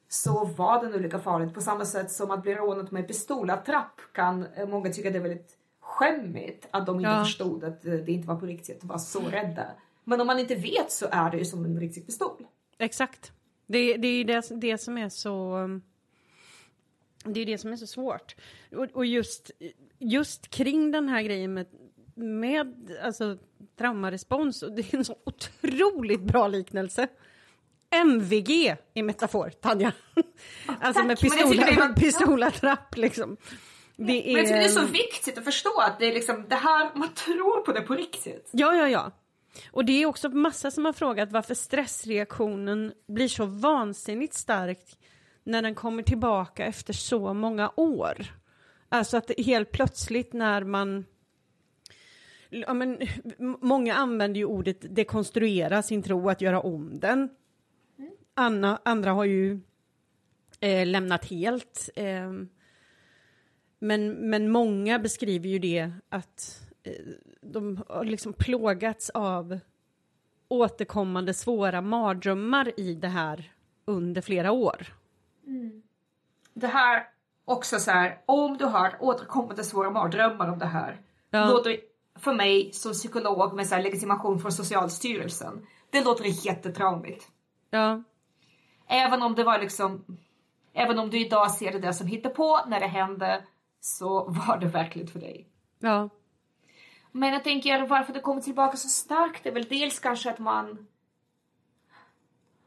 så 0.07 0.45
var 0.45 0.83
det 0.83 0.89
nog 0.89 1.01
lika 1.01 1.19
farligt 1.19 1.53
på 1.53 1.61
samma 1.61 1.85
sätt 1.85 2.11
som 2.11 2.31
att 2.31 2.43
bli 2.43 2.55
rånad 2.55 2.93
med 2.93 3.07
pistolattrapp 3.07 4.01
kan 4.13 4.45
eh, 4.45 4.67
många 4.67 4.89
tycka 4.89 5.09
det 5.09 5.17
är 5.17 5.21
väldigt 5.21 5.57
skämmigt 5.79 6.67
att 6.71 6.85
de 6.85 6.95
inte 6.95 7.09
ja. 7.09 7.23
förstod 7.23 7.63
att 7.63 7.85
eh, 7.85 7.93
det 7.93 8.11
inte 8.11 8.27
var 8.27 8.35
på 8.35 8.45
riktigt 8.45 8.83
och 8.83 8.89
var 8.89 8.97
så 8.97 9.19
rädda. 9.19 9.65
Men 10.03 10.21
om 10.21 10.27
man 10.27 10.39
inte 10.39 10.55
vet 10.55 10.91
så 10.91 11.07
är 11.11 11.31
det 11.31 11.37
ju 11.37 11.45
som 11.45 11.65
en 11.65 11.79
riktig 11.79 12.05
pistol. 12.05 12.47
Exakt. 12.77 13.31
Det, 13.67 13.97
det 13.97 14.07
är 14.07 14.25
det, 14.25 14.55
det 14.55 14.77
som 14.77 14.97
är 14.97 15.09
så... 15.09 15.59
Det 17.23 17.39
är 17.39 17.45
det 17.45 17.57
som 17.57 17.71
är 17.71 17.77
så 17.77 17.87
svårt. 17.87 18.35
Och, 18.71 18.87
och 18.93 19.05
just, 19.05 19.51
just 19.99 20.49
kring 20.49 20.91
den 20.91 21.09
här 21.09 21.21
grejen 21.21 21.53
med, 21.53 21.67
med 22.15 22.97
alltså, 23.03 23.37
traumarespons, 23.77 24.63
och 24.63 24.71
det 24.71 24.93
är 24.93 24.97
en 24.97 25.05
så 25.05 25.17
otroligt 25.23 26.21
bra 26.21 26.47
liknelse. 26.47 27.07
MVG 28.05 28.75
i 28.93 29.03
metafor, 29.03 29.49
Tanja. 29.49 29.91
alltså 30.79 30.93
Tack, 30.93 31.07
med 31.07 31.19
pistola, 31.19 31.93
pistolattrapp 31.97 32.97
liksom. 32.97 33.37
Det 33.97 34.31
är... 34.31 34.33
Men 34.33 34.35
jag 34.35 34.45
tycker 34.45 34.59
det 34.59 34.65
är 34.65 34.69
så 34.69 34.85
viktigt 34.85 35.37
att 35.37 35.43
förstå 35.43 35.79
att 35.79 35.99
det 35.99 36.05
är 36.05 36.13
liksom 36.13 36.45
det 36.49 36.55
här, 36.55 36.91
man 36.95 37.13
tror 37.13 37.61
på 37.61 37.71
det 37.71 37.81
på 37.81 37.93
riktigt. 37.93 38.49
Ja, 38.51 38.75
ja, 38.75 38.89
ja. 38.89 39.11
Och 39.71 39.85
det 39.85 40.01
är 40.01 40.05
också 40.05 40.29
massa 40.29 40.71
som 40.71 40.85
har 40.85 40.93
frågat 40.93 41.31
varför 41.31 41.53
stressreaktionen 41.53 42.93
blir 43.07 43.27
så 43.27 43.45
vansinnigt 43.45 44.33
stark 44.33 44.97
när 45.43 45.61
den 45.61 45.75
kommer 45.75 46.03
tillbaka 46.03 46.65
efter 46.65 46.93
så 46.93 47.33
många 47.33 47.71
år. 47.75 48.25
Alltså 48.89 49.17
att 49.17 49.31
helt 49.37 49.71
plötsligt 49.71 50.33
när 50.33 50.63
man 50.63 51.05
Ja, 52.55 52.73
men, 52.73 52.99
många 53.61 53.93
använder 53.95 54.37
ju 54.37 54.45
ordet 54.45 54.95
dekonstruera 54.95 55.81
sin 55.81 56.03
tro, 56.03 56.29
att 56.29 56.41
göra 56.41 56.61
om 56.61 56.99
den. 56.99 57.29
Anna, 58.33 58.79
andra 58.85 59.11
har 59.11 59.25
ju 59.25 59.59
eh, 60.59 60.87
lämnat 60.87 61.25
helt. 61.25 61.89
Eh, 61.95 62.31
men, 63.79 64.11
men 64.11 64.51
många 64.51 64.99
beskriver 64.99 65.49
ju 65.49 65.59
det 65.59 65.91
att 66.09 66.61
eh, 66.83 67.05
de 67.41 67.83
har 67.87 68.05
liksom 68.05 68.33
plågats 68.33 69.09
av 69.09 69.59
återkommande 70.47 71.33
svåra 71.33 71.81
mardrömmar 71.81 72.79
i 72.79 72.95
det 72.95 73.07
här 73.07 73.51
under 73.85 74.21
flera 74.21 74.51
år. 74.51 74.93
Mm. 75.47 75.83
Det 76.53 76.67
här 76.67 77.07
också 77.45 77.79
så 77.79 77.91
här, 77.91 78.21
om 78.25 78.57
du 78.57 78.65
har 78.65 78.97
återkommande 78.99 79.63
svåra 79.63 79.89
mardrömmar 79.89 80.49
om 80.49 80.59
det 80.59 80.65
här, 80.65 81.01
ja. 81.29 81.49
låter 81.49 81.77
för 82.19 82.33
mig 82.33 82.73
som 82.73 82.93
psykolog 82.93 83.53
med 83.53 83.67
så 83.67 83.77
legitimation 83.77 84.39
från 84.39 84.51
Socialstyrelsen, 84.51 85.67
det 85.89 86.03
låter 86.03 86.47
jättetraumigt. 86.47 87.27
Ja. 87.69 88.03
Även 88.87 89.21
om 89.21 89.35
det 89.35 89.43
var 89.43 89.59
liksom, 89.59 90.05
även 90.73 90.99
om 90.99 91.09
du 91.09 91.19
idag 91.19 91.51
ser 91.51 91.71
det 91.71 91.79
där 91.79 91.91
som 91.91 92.07
hittar 92.07 92.29
på 92.29 92.59
när 92.67 92.79
det 92.79 92.87
hände, 92.87 93.43
så 93.81 94.23
var 94.47 94.57
det 94.57 94.67
verkligt 94.67 95.11
för 95.11 95.19
dig. 95.19 95.47
Ja. 95.79 96.09
Men 97.11 97.33
jag 97.33 97.43
tänker 97.43 97.87
varför 97.87 98.13
det 98.13 98.19
kommer 98.19 98.41
tillbaka 98.41 98.77
så 98.77 98.87
starkt 98.89 99.45
är 99.45 99.51
väl 99.51 99.63
dels 99.63 99.99
kanske 99.99 100.29
att 100.29 100.39
man 100.39 100.87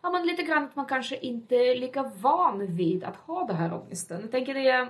Ja 0.02 0.10
men 0.10 0.26
lite 0.26 0.42
grann 0.42 0.64
att 0.64 0.76
man 0.76 0.86
kanske 0.86 1.16
inte 1.18 1.54
är 1.54 1.80
lika 1.80 2.02
van 2.02 2.76
vid 2.76 3.04
att 3.04 3.16
ha 3.16 3.44
det 3.44 3.54
här 3.54 3.74
ångesten. 3.74 4.20
Jag 4.20 4.30
tänker 4.30 4.54
det 4.54 4.88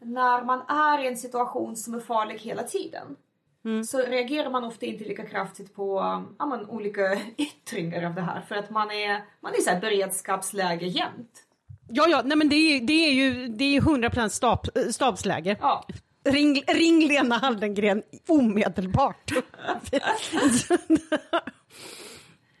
när 0.00 0.44
man 0.44 0.60
är 0.68 1.04
i 1.04 1.06
en 1.06 1.16
situation 1.16 1.76
som 1.76 1.94
är 1.94 2.00
farlig 2.00 2.38
hela 2.38 2.62
tiden 2.62 3.16
mm. 3.64 3.84
så 3.84 3.98
reagerar 3.98 4.50
man 4.50 4.64
ofta 4.64 4.86
inte 4.86 5.04
lika 5.04 5.26
kraftigt 5.26 5.74
på 5.74 5.98
ja, 6.38 6.46
man, 6.46 6.70
olika 6.70 7.20
yttringar 7.36 8.02
av 8.02 8.14
det 8.14 8.22
här 8.22 8.40
för 8.40 8.54
att 8.54 8.70
man 8.70 8.90
är, 8.90 9.24
man 9.40 9.52
är 9.52 9.76
i 9.76 9.80
beredskapsläge 9.80 10.86
jämt. 10.86 11.46
Ja, 11.88 12.06
ja, 12.08 12.22
nej 12.24 12.36
men 12.36 12.48
det 12.48 12.56
är, 12.56 12.80
det 12.80 12.92
är 13.08 13.12
ju 13.12 13.48
det 13.48 13.76
är 13.76 13.80
100% 13.80 14.28
stab, 14.28 14.66
stabsläge. 14.90 15.56
Ja. 15.60 15.84
Ring, 16.24 16.62
ring 16.66 17.06
Lena 17.06 17.38
Hallengren 17.38 18.02
omedelbart. 18.28 19.30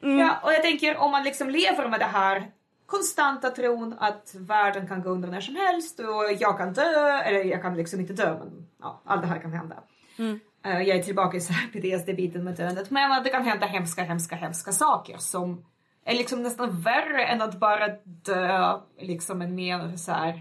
mm. 0.02 0.18
Ja, 0.18 0.40
och 0.42 0.52
jag 0.52 0.62
tänker 0.62 0.96
om 0.96 1.10
man 1.10 1.24
liksom 1.24 1.50
lever 1.50 1.88
med 1.88 2.00
det 2.00 2.04
här 2.04 2.50
konstanta 2.90 3.50
tron 3.50 3.94
att 3.98 4.34
världen 4.38 4.88
kan 4.88 5.02
gå 5.02 5.10
under 5.10 5.28
när 5.28 5.40
som 5.40 5.56
helst 5.56 6.00
och 6.00 6.32
jag 6.38 6.58
kan 6.58 6.72
dö, 6.72 7.18
eller 7.18 7.44
jag 7.44 7.62
kan 7.62 7.76
liksom 7.76 8.00
inte 8.00 8.12
dö 8.12 8.38
men 8.38 8.66
ja, 8.80 9.00
allt 9.04 9.22
det 9.22 9.28
här 9.28 9.38
kan 9.38 9.52
hända. 9.52 9.82
Mm. 10.18 10.40
Uh, 10.66 10.82
jag 10.82 10.98
är 10.98 11.02
tillbaka 11.02 11.36
i 11.36 11.40
PTSD-biten 11.72 12.44
med 12.44 12.56
döendet 12.56 12.90
men 12.90 13.12
att 13.12 13.24
det 13.24 13.30
kan 13.30 13.44
hända 13.44 13.66
hemska, 13.66 14.02
hemska, 14.02 14.36
hemska 14.36 14.72
saker 14.72 15.18
som 15.18 15.64
är 16.04 16.14
liksom 16.14 16.42
nästan 16.42 16.80
värre 16.80 17.24
än 17.24 17.42
att 17.42 17.60
bara 17.60 17.88
dö 18.04 18.80
liksom 18.98 19.42
en 19.42 19.54
mer 19.54 19.96
så 19.96 20.12
här, 20.12 20.34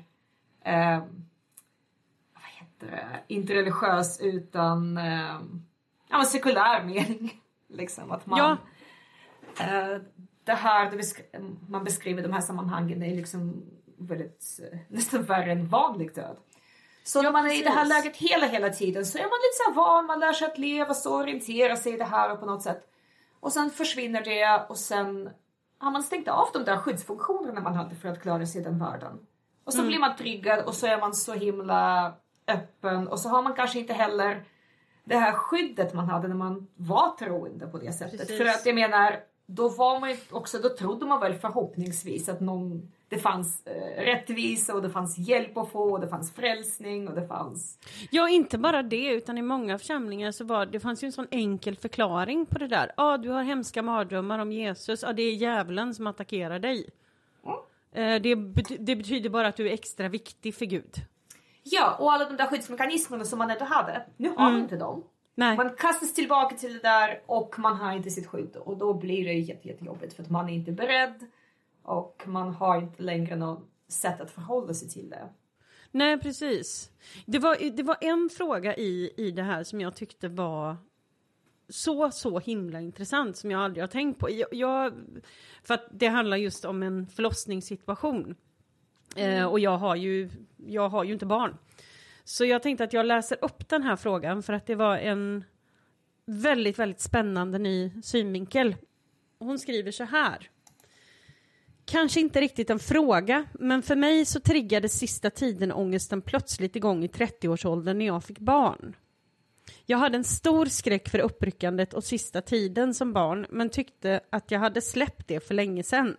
uh, 0.67 1.03
vad 2.33 2.43
heter 2.59 2.91
det, 2.91 3.33
inte 3.33 3.53
religiös 3.53 4.19
utan 4.21 4.97
uh, 4.97 5.41
ja, 6.09 6.23
sekulär 6.23 6.83
mening. 6.83 7.41
liksom 7.69 8.11
att 8.11 8.25
man 8.25 8.39
ja. 8.39 8.57
Uh, 9.61 10.01
det 10.43 10.53
här 10.53 10.91
det 10.91 10.97
besk 10.97 11.21
man 11.69 11.83
beskriver 11.83 12.23
de 12.23 12.33
här 12.33 12.41
sammanhangen 12.41 13.03
är 13.03 13.15
liksom 13.15 13.63
väldigt 13.97 14.59
uh, 14.73 14.79
nästan 14.87 15.23
värre 15.23 15.51
än 15.51 15.67
vanlig 15.67 16.15
död. 16.15 16.37
Så 17.03 17.19
ja, 17.19 17.21
när 17.21 17.31
man 17.31 17.45
är 17.45 17.59
i 17.59 17.61
det 17.61 17.69
här 17.69 17.85
läget 17.85 18.17
hela, 18.17 18.47
hela 18.47 18.69
tiden 18.69 19.05
så 19.05 19.17
är 19.17 19.21
man 19.21 19.29
lite 19.29 19.65
så 19.65 19.71
van, 19.71 20.05
man 20.05 20.19
lär 20.19 20.33
sig 20.33 20.47
att 20.47 20.57
leva 20.57 20.93
så, 20.93 21.15
orientera 21.15 21.75
sig 21.75 21.93
i 21.93 21.97
det 21.97 22.05
här 22.05 22.31
och 22.31 22.39
på 22.39 22.45
något 22.45 22.63
sätt. 22.63 22.81
Och 23.39 23.51
sen 23.53 23.69
försvinner 23.69 24.23
det 24.23 24.65
och 24.69 24.77
sen 24.77 25.29
har 25.77 25.91
man 25.91 26.03
stängt 26.03 26.27
av 26.27 26.47
de 26.53 26.63
där 26.63 26.77
skyddsfunktionerna 26.77 27.61
man 27.61 27.75
hade 27.75 27.95
för 27.95 28.09
att 28.09 28.21
klara 28.21 28.45
sig 28.45 28.61
i 28.61 28.63
den 28.63 28.79
världen. 28.79 29.19
Och 29.63 29.73
så 29.73 29.79
mm. 29.79 29.87
blir 29.87 29.99
man 29.99 30.15
triggad 30.15 30.65
och 30.65 30.73
så 30.73 30.87
är 30.87 30.99
man 30.99 31.13
så 31.13 31.33
himla 31.33 32.13
öppen 32.47 33.07
och 33.07 33.19
så 33.19 33.29
har 33.29 33.41
man 33.41 33.53
kanske 33.53 33.79
inte 33.79 33.93
heller 33.93 34.43
det 35.03 35.17
här 35.17 35.33
skyddet 35.33 35.93
man 35.93 36.09
hade 36.09 36.27
när 36.27 36.35
man 36.35 36.67
var 36.75 37.15
troende 37.17 37.67
på 37.67 37.77
det 37.77 37.91
sättet. 37.91 38.19
Precis. 38.19 38.37
För 38.37 38.45
att 38.45 38.65
jag 38.65 38.75
menar, 38.75 39.19
då 39.51 39.69
var 39.69 39.99
man 39.99 40.15
också, 40.31 40.57
då 40.57 40.69
trodde 40.69 41.05
man 41.05 41.19
väl 41.19 41.33
förhoppningsvis 41.33 42.29
att 42.29 42.39
någon, 42.39 42.91
det 43.07 43.17
fanns 43.17 43.67
eh, 43.67 44.03
rättvisa 44.03 44.73
och 44.73 44.81
det 44.81 44.89
fanns 44.89 45.17
hjälp 45.17 45.57
att 45.57 45.71
få 45.71 45.91
och 45.91 45.99
det 45.99 46.07
fanns 46.07 46.33
frälsning 46.33 47.07
och 47.07 47.15
det 47.15 47.27
fanns... 47.27 47.79
Ja, 48.11 48.29
inte 48.29 48.57
bara 48.57 48.83
det, 48.83 49.09
utan 49.09 49.37
i 49.37 49.41
många 49.41 49.79
församlingar 49.79 50.31
så 50.31 50.43
var 50.43 50.65
det 50.65 50.79
fanns 50.79 51.03
ju 51.03 51.05
en 51.05 51.11
sån 51.11 51.27
enkel 51.31 51.75
förklaring 51.75 52.45
på 52.45 52.59
det 52.59 52.67
där. 52.67 52.91
Ja, 52.97 53.13
ah, 53.13 53.17
du 53.17 53.29
har 53.29 53.43
hemska 53.43 53.81
mardrömmar 53.81 54.39
om 54.39 54.51
Jesus, 54.51 55.01
ja 55.01 55.09
ah, 55.09 55.13
det 55.13 55.23
är 55.23 55.33
djävulen 55.33 55.95
som 55.95 56.07
attackerar 56.07 56.59
dig. 56.59 56.89
Mm. 57.45 58.15
Eh, 58.15 58.21
det, 58.21 58.35
bet 58.35 58.67
det 58.79 58.95
betyder 58.95 59.29
bara 59.29 59.47
att 59.47 59.57
du 59.57 59.69
är 59.69 59.73
extra 59.73 60.09
viktig 60.09 60.55
för 60.55 60.65
Gud. 60.65 60.95
Ja, 61.63 61.95
och 61.99 62.13
alla 62.13 62.25
de 62.25 62.37
där 62.37 62.45
skyddsmekanismerna 62.45 63.25
som 63.25 63.39
man 63.39 63.49
ändå 63.49 63.65
hade, 63.65 64.05
nu 64.17 64.29
har 64.29 64.35
mm. 64.35 64.53
man 64.53 64.61
inte 64.61 64.75
dem. 64.75 65.03
Nej. 65.39 65.57
Man 65.57 65.69
kastas 65.69 66.13
tillbaka 66.13 66.55
till 66.55 66.73
det 66.73 66.79
där 66.79 67.21
och 67.25 67.59
man 67.59 67.75
har 67.75 67.93
inte 67.93 68.09
sitt 68.09 68.27
skydd 68.27 68.55
och 68.55 68.77
då 68.77 68.93
blir 68.93 69.25
det 69.25 69.33
jätte, 69.33 69.67
jättejobbigt 69.67 70.13
för 70.13 70.23
att 70.23 70.29
man 70.29 70.49
är 70.49 70.53
inte 70.53 70.71
beredd 70.71 71.27
och 71.83 72.23
man 72.25 72.53
har 72.53 72.77
inte 72.77 73.03
längre 73.03 73.35
något 73.35 73.69
sätt 73.87 74.21
att 74.21 74.31
förhålla 74.31 74.73
sig 74.73 74.89
till 74.89 75.09
det. 75.09 75.29
Nej, 75.91 76.19
precis. 76.19 76.91
Det 77.25 77.39
var, 77.39 77.75
det 77.77 77.83
var 77.83 77.97
en 78.01 78.29
fråga 78.37 78.75
i, 78.75 79.13
i 79.17 79.31
det 79.31 79.43
här 79.43 79.63
som 79.63 79.81
jag 79.81 79.95
tyckte 79.95 80.27
var 80.27 80.77
så, 81.69 82.11
så 82.11 82.39
himla 82.39 82.81
intressant 82.81 83.37
som 83.37 83.51
jag 83.51 83.61
aldrig 83.61 83.83
har 83.83 83.87
tänkt 83.87 84.19
på. 84.19 84.29
Jag, 84.29 84.47
jag 84.51 84.93
för 85.63 85.73
att 85.73 85.87
det 85.91 86.07
handlar 86.07 86.37
just 86.37 86.65
om 86.65 86.83
en 86.83 87.07
förlossningssituation. 87.07 88.35
Eh, 89.15 89.45
och 89.45 89.59
jag 89.59 89.77
har, 89.77 89.95
ju, 89.95 90.29
jag 90.57 90.89
har 90.89 91.03
ju 91.03 91.13
inte 91.13 91.25
barn. 91.25 91.57
Så 92.29 92.45
jag 92.45 92.63
tänkte 92.63 92.83
att 92.83 92.93
jag 92.93 93.05
läser 93.05 93.37
upp 93.41 93.69
den 93.69 93.83
här 93.83 93.95
frågan 93.95 94.43
för 94.43 94.53
att 94.53 94.65
det 94.65 94.75
var 94.75 94.97
en 94.97 95.43
väldigt, 96.25 96.79
väldigt 96.79 96.99
spännande 96.99 97.59
ny 97.59 97.91
synvinkel. 98.03 98.75
Hon 99.39 99.59
skriver 99.59 99.91
så 99.91 100.03
här. 100.03 100.49
Kanske 101.85 102.19
inte 102.19 102.41
riktigt 102.41 102.69
en 102.69 102.79
fråga, 102.79 103.45
men 103.53 103.81
för 103.81 103.95
mig 103.95 104.25
så 104.25 104.39
triggade 104.39 104.89
sista 104.89 105.29
tiden 105.29 105.71
ångesten 105.71 106.21
plötsligt 106.21 106.75
igång 106.75 107.03
i 107.03 107.07
30-årsåldern 107.07 107.97
när 107.97 108.05
jag 108.05 108.23
fick 108.23 108.39
barn. 108.39 108.95
Jag 109.85 109.97
hade 109.97 110.17
en 110.17 110.23
stor 110.23 110.65
skräck 110.65 111.09
för 111.09 111.19
uppryckandet 111.19 111.93
och 111.93 112.03
sista 112.03 112.41
tiden 112.41 112.93
som 112.93 113.13
barn, 113.13 113.45
men 113.49 113.69
tyckte 113.69 114.21
att 114.29 114.51
jag 114.51 114.59
hade 114.59 114.81
släppt 114.81 115.27
det 115.27 115.39
för 115.39 115.53
länge 115.53 115.83
sedan. 115.83 116.17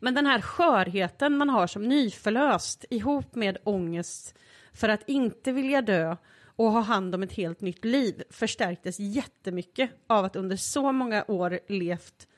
Men 0.00 0.14
den 0.14 0.26
här 0.26 0.40
skörheten 0.40 1.36
man 1.36 1.48
har 1.48 1.66
som 1.66 1.88
nyförlöst 1.88 2.84
ihop 2.90 3.34
med 3.34 3.58
ångest 3.64 4.38
för 4.72 4.88
att 4.88 5.08
inte 5.08 5.52
vilja 5.52 5.82
dö 5.82 6.16
och 6.56 6.72
ha 6.72 6.80
hand 6.80 7.14
om 7.14 7.22
ett 7.22 7.32
helt 7.32 7.60
nytt 7.60 7.84
liv 7.84 8.22
förstärktes 8.30 9.00
jättemycket 9.00 9.90
av 10.06 10.24
att 10.24 10.36
under 10.36 10.56
så 10.56 10.92
många 10.92 11.24
år 11.28 11.60
levt 11.68 12.28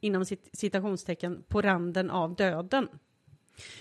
inom 0.00 0.24
citationstecken 0.52 1.42
på 1.48 1.62
randen 1.62 2.10
av 2.10 2.34
döden. 2.34 2.88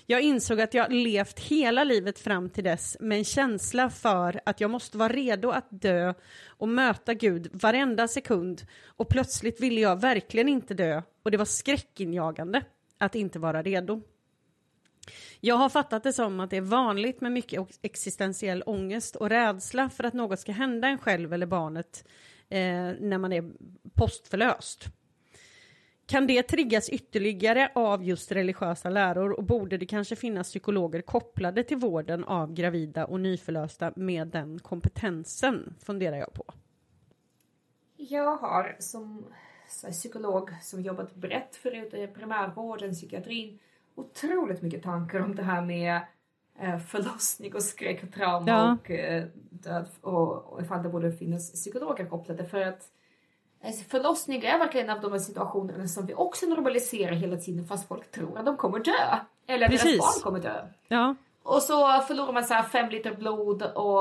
Jag 0.06 0.22
insåg 0.22 0.62
att 0.62 0.74
jag 0.74 0.92
levt 0.92 1.40
hela 1.40 1.84
livet 1.84 2.20
fram 2.20 2.50
till 2.50 2.64
dess 2.64 2.98
med 3.00 3.18
en 3.18 3.24
känsla 3.24 3.90
för 3.90 4.42
att 4.46 4.62
jag 4.62 4.72
måste 4.72 4.98
vara 4.98 5.14
redo 5.14 5.50
att 5.50 5.68
dö 5.70 6.14
och 6.48 6.70
möta 6.70 7.14
Gud 7.14 7.50
varenda 7.54 8.08
sekund 8.08 8.62
och 8.86 9.10
plötsligt 9.10 9.62
ville 9.62 9.82
jag 9.82 10.02
verkligen 10.02 10.50
inte 10.50 10.74
dö 10.74 11.02
och 11.24 11.32
det 11.32 11.38
var 11.38 11.46
skräckinjagande 11.46 12.62
att 12.98 13.16
inte 13.16 13.40
vara 13.40 13.62
redo. 13.62 14.02
Jag 15.40 15.56
har 15.56 15.70
fattat 15.70 16.04
det 16.04 16.14
som 16.14 16.40
att 16.40 16.50
det 16.50 16.58
är 16.58 16.62
vanligt 16.62 17.22
med 17.22 17.32
mycket 17.32 17.80
existentiell 17.82 18.64
ångest 18.66 19.16
och 19.16 19.30
rädsla 19.30 19.90
för 19.90 20.04
att 20.04 20.14
något 20.14 20.40
ska 20.40 20.52
hända 20.52 20.88
en 20.88 20.98
själv 20.98 21.34
eller 21.34 21.46
barnet 21.46 22.08
eh, 22.50 22.60
när 23.00 23.18
man 23.18 23.34
är 23.34 23.52
postförlöst. 23.94 24.88
Kan 26.06 26.28
det 26.28 26.44
triggas 26.44 26.90
ytterligare 26.90 27.72
av 27.76 28.04
just 28.04 28.32
religiösa 28.32 28.90
läror 28.90 29.32
och 29.32 29.44
borde 29.44 29.78
det 29.78 29.86
kanske 29.86 30.16
finnas 30.16 30.50
psykologer 30.50 31.02
kopplade 31.02 31.64
till 31.64 31.78
vården 31.78 32.24
av 32.24 32.54
gravida 32.54 33.06
och 33.06 33.20
nyförlösta 33.20 33.94
med 33.96 34.28
den 34.28 34.60
kompetensen, 34.60 35.76
funderar 35.86 36.18
jag 36.18 36.34
på. 36.34 36.54
Jag 37.96 38.38
har 38.38 38.76
som 38.80 39.26
psykolog 39.92 40.50
som 40.62 40.82
jobbat 40.82 41.16
brett 41.16 41.56
förut 41.56 42.14
primärvården, 42.14 42.94
psykiatrin, 42.94 43.60
otroligt 43.96 44.62
mycket 44.62 44.84
tankar 44.84 45.20
om 45.20 45.36
det 45.36 45.44
här 45.44 45.62
med 45.62 46.02
eh, 46.60 46.78
förlossning 46.78 47.56
och 47.56 47.64
skräck 47.64 48.04
och 48.04 48.14
trauma 48.14 48.48
ja. 48.48 48.74
och 48.74 48.92
eh, 48.92 49.26
död 49.50 49.88
och, 50.02 50.54
och 50.54 50.62
ifall 50.62 50.84
det 50.84 50.90
borde 50.90 51.12
finnas 51.12 51.52
psykologer 51.52 52.06
kopplade 52.06 52.46
för 52.46 52.62
att 52.62 52.90
Alltså 53.66 53.84
förlossning 53.90 54.44
är 54.44 54.60
verkligen 54.60 54.90
en 54.90 54.96
av 54.96 55.02
de 55.02 55.12
här 55.12 55.20
situationerna 55.20 55.88
som 55.88 56.06
vi 56.06 56.14
också 56.14 56.46
normaliserar 56.46 57.12
hela 57.12 57.38
tiden 57.38 57.66
fast 57.66 57.88
folk 57.88 58.12
tror 58.12 58.38
att 58.38 58.46
de 58.46 58.58
kommer 58.58 58.80
dö. 58.80 59.18
Eller 59.48 59.68
Precis. 59.68 59.92
deras 59.92 60.00
barn 60.00 60.24
kommer 60.24 60.40
dö. 60.40 60.68
Ja. 60.88 61.16
Och 61.44 61.62
så 61.62 62.00
förlorar 62.00 62.34
man 62.34 62.44
så 62.44 62.64
fem 62.72 62.90
liter 62.90 63.16
blod 63.16 63.64
och 63.64 64.00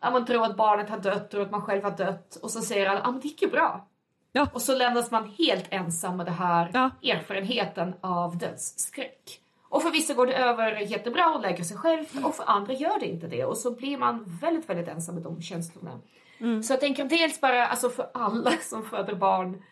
ja, 0.00 0.10
man 0.12 0.26
tror 0.26 0.44
att 0.44 0.56
barnet 0.56 0.90
har 0.90 0.98
dött 0.98 1.34
och 1.34 1.42
att 1.42 1.50
man 1.50 1.62
själv 1.62 1.82
har 1.82 1.90
dött 1.90 2.38
och 2.42 2.50
så 2.50 2.60
säger 2.60 2.86
alla 2.86 3.00
att 3.00 3.08
ah, 3.08 3.12
det 3.12 3.28
gick 3.28 3.42
ju 3.42 3.48
bra. 3.48 3.86
Ja. 4.32 4.48
Och 4.52 4.62
så 4.62 4.78
lämnas 4.78 5.10
man 5.10 5.30
helt 5.38 5.66
ensam 5.70 6.16
med 6.16 6.26
den 6.26 6.34
här 6.34 6.70
ja. 6.74 6.90
erfarenheten 7.02 7.94
av 8.00 8.38
dödsskräck. 8.38 9.40
Och 9.68 9.82
för 9.82 9.90
vissa 9.90 10.14
går 10.14 10.26
det 10.26 10.36
över 10.36 10.76
jättebra 10.76 11.34
och 11.34 11.40
läker 11.40 11.64
sig 11.64 11.76
själv 11.76 12.06
och 12.24 12.34
för 12.34 12.44
andra 12.44 12.72
gör 12.72 13.00
det 13.00 13.06
inte 13.06 13.26
det 13.26 13.44
och 13.44 13.56
så 13.56 13.70
blir 13.70 13.98
man 13.98 14.38
väldigt, 14.40 14.68
väldigt 14.68 14.88
ensam 14.88 15.14
med 15.14 15.24
de 15.24 15.42
känslorna. 15.42 16.00
Mm. 16.38 16.62
Så 16.62 16.72
jag 16.72 16.80
tänker 16.80 17.04
dels 17.04 17.40
bara 17.40 17.66
alltså 17.66 17.90
för 17.90 18.10
alla 18.14 18.50
som 18.62 18.84
föder 18.84 19.14
barn 19.14 19.62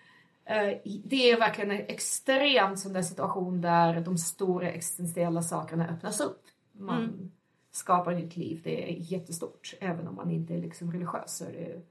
eh, 0.45 0.79
det 1.05 1.31
är 1.31 1.39
verkligen 1.39 1.71
en 1.71 1.87
extremt 1.87 2.79
sån 2.79 2.93
där 2.93 3.03
situation 3.03 3.61
där 3.61 4.01
de 4.01 4.19
stora 4.19 4.71
existentiella 4.71 5.43
sakerna 5.43 5.89
öppnas 5.89 6.21
upp. 6.21 6.43
Man 6.73 7.05
mm. 7.05 7.31
skapar 7.73 8.13
ett 8.13 8.19
nytt 8.19 8.37
liv. 8.37 8.61
Det 8.65 8.91
är 8.91 8.97
jättestort. 8.99 9.75
Även 9.81 10.09
om 10.09 10.15
man 10.15 10.31
inte 10.31 10.55
är 10.55 10.59
liksom 10.59 10.93
religiös 10.93 11.37
så 11.37 11.45
är 11.45 11.53
det 11.53 11.83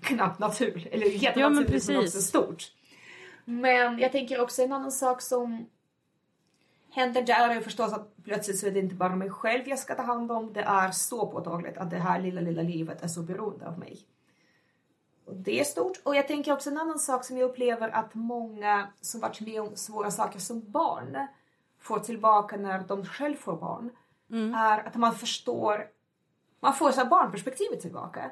knappt 0.00 0.38
naturligt. 0.38 0.94
Eller 0.94 1.06
jättenaturligt 1.06 1.88
ja, 1.88 1.94
men 1.94 2.04
också 2.04 2.20
stort. 2.20 2.72
Men 3.44 3.98
jag 3.98 4.12
tänker 4.12 4.40
också 4.40 4.62
en 4.62 4.72
annan 4.72 4.92
sak 4.92 5.22
som 5.22 5.66
händer 6.90 7.22
där 7.22 7.50
är 7.50 7.60
förstås 7.60 7.92
att 7.92 8.16
plötsligt 8.24 8.58
så 8.58 8.66
är 8.66 8.70
det 8.70 8.78
inte 8.78 8.94
bara 8.94 9.16
mig 9.16 9.30
själv 9.30 9.68
jag 9.68 9.78
ska 9.78 9.94
ta 9.94 10.02
hand 10.02 10.32
om. 10.32 10.52
Det 10.52 10.60
är 10.60 10.90
så 10.90 11.26
påtagligt 11.26 11.76
att 11.76 11.90
det 11.90 11.96
här 11.96 12.20
lilla, 12.20 12.40
lilla 12.40 12.62
livet 12.62 13.02
är 13.02 13.08
så 13.08 13.22
beroende 13.22 13.66
av 13.68 13.78
mig. 13.78 13.98
Och 15.24 15.36
det 15.36 15.60
är 15.60 15.64
stort. 15.64 16.00
Och 16.02 16.16
jag 16.16 16.28
tänker 16.28 16.52
också 16.52 16.70
en 16.70 16.78
annan 16.78 16.98
sak 16.98 17.24
som 17.24 17.38
jag 17.38 17.50
upplever 17.50 17.88
att 17.88 18.14
många 18.14 18.88
som 19.00 19.20
varit 19.20 19.40
med 19.40 19.60
om 19.60 19.76
svåra 19.76 20.10
saker 20.10 20.38
som 20.38 20.70
barn 20.70 21.26
får 21.80 21.98
tillbaka 21.98 22.56
när 22.56 22.84
de 22.88 23.04
själv 23.04 23.34
får 23.34 23.56
barn. 23.56 23.90
Mm. 24.30 24.54
Är 24.54 24.78
att 24.86 24.94
man 24.94 25.14
förstår, 25.14 25.86
man 26.60 26.74
får 26.74 26.92
så 26.92 27.04
barnperspektivet 27.04 27.80
tillbaka. 27.80 28.30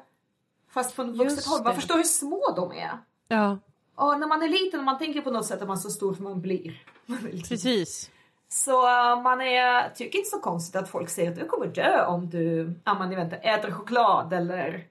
Fast 0.69 0.91
från 0.91 1.13
vuxet 1.13 1.45
håll, 1.45 1.63
man 1.63 1.75
förstår 1.75 1.95
hur 1.95 2.03
små 2.03 2.53
de 2.55 2.71
är. 2.71 2.97
Ja. 3.27 3.57
Och 3.95 4.19
när 4.19 4.27
man 4.27 4.41
är 4.41 4.49
liten, 4.49 4.83
man 4.83 4.97
tänker 4.97 5.21
på 5.21 5.31
något 5.31 5.45
sätt 5.45 5.61
att 5.61 5.67
man 5.67 5.77
är 5.77 5.81
så 5.81 5.89
stor 5.89 6.13
som 6.13 6.23
man 6.23 6.41
blir. 6.41 6.83
Precis. 7.49 8.09
Så 8.49 8.71
uh, 8.71 9.21
man 9.21 9.41
är, 9.41 9.89
tycker 9.89 10.19
inte 10.19 10.29
så 10.29 10.39
konstigt 10.39 10.75
att 10.75 10.89
folk 10.89 11.09
säger 11.09 11.31
att 11.31 11.39
du 11.39 11.45
kommer 11.45 11.67
dö 11.67 12.05
om 12.05 12.29
du 12.29 12.73
man, 12.85 13.09
vet, 13.09 13.45
äter 13.45 13.71
choklad 13.71 14.33
eller 14.33 14.87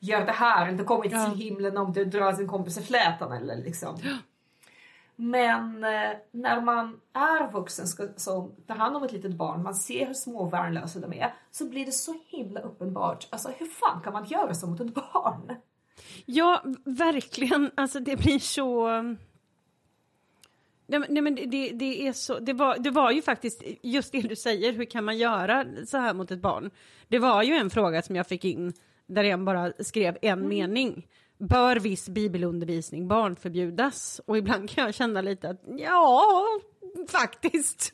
gör 0.00 0.26
det 0.26 0.32
här 0.32 0.66
eller 0.68 0.78
du 0.78 0.84
kommer 0.84 1.04
inte 1.04 1.16
ja. 1.16 1.30
till 1.30 1.38
himlen 1.38 1.76
om 1.76 1.92
du 1.92 2.04
drar 2.04 2.32
sin 2.32 2.48
kompis 2.48 2.78
i 2.78 2.82
flätan 2.82 3.32
eller 3.32 3.56
liksom. 3.56 3.98
Men 5.20 5.84
eh, 5.84 6.10
när 6.30 6.60
man 6.60 7.00
är 7.12 7.52
vuxen 7.52 7.86
som 8.16 8.52
tar 8.66 8.74
hand 8.74 8.96
om 8.96 9.02
ett 9.02 9.12
litet 9.12 9.34
barn, 9.34 9.62
man 9.62 9.74
ser 9.74 10.06
hur 10.06 10.14
små 10.14 10.38
och 10.38 10.52
värnlösa 10.52 11.00
de 11.00 11.12
är, 11.12 11.34
så 11.50 11.68
blir 11.68 11.86
det 11.86 11.92
så 11.92 12.14
himla 12.26 12.60
uppenbart. 12.60 13.26
Alltså 13.30 13.48
hur 13.58 13.66
fan 13.66 14.00
kan 14.04 14.12
man 14.12 14.24
göra 14.24 14.54
så 14.54 14.66
mot 14.66 14.80
ett 14.80 14.94
barn? 14.94 15.54
Ja, 16.26 16.62
verkligen. 16.84 17.70
Alltså 17.74 18.00
det 18.00 18.16
blir 18.16 18.38
så 18.38 18.88
Nej, 20.90 21.00
nej 21.08 21.22
men 21.22 21.34
det, 21.34 21.70
det, 21.70 22.06
är 22.06 22.12
så, 22.12 22.38
det 22.38 22.52
var, 22.52 22.78
det 22.78 22.90
var 22.90 23.10
ju 23.10 23.22
faktiskt 23.22 23.62
just 23.82 24.12
det 24.12 24.20
du 24.20 24.36
säger, 24.36 24.72
hur 24.72 24.84
kan 24.84 25.04
man 25.04 25.18
göra 25.18 25.64
så 25.86 25.98
här 25.98 26.14
mot 26.14 26.30
ett 26.30 26.40
barn? 26.40 26.70
Det 27.08 27.18
var 27.18 27.42
ju 27.42 27.54
en 27.54 27.70
fråga 27.70 28.02
som 28.02 28.16
jag 28.16 28.26
fick 28.26 28.44
in 28.44 28.72
där 29.06 29.24
en 29.24 29.44
bara 29.44 29.72
skrev 29.78 30.18
en 30.22 30.38
mm. 30.38 30.48
mening. 30.48 31.06
Bör 31.38 31.76
viss 31.76 32.08
bibelundervisning 32.08 33.08
barnförbjudas? 33.08 34.20
Och 34.26 34.38
ibland 34.38 34.70
kan 34.70 34.84
jag 34.84 34.94
känna 34.94 35.20
lite 35.20 35.48
att 35.50 35.60
ja, 35.66 36.44
faktiskt. 37.08 37.92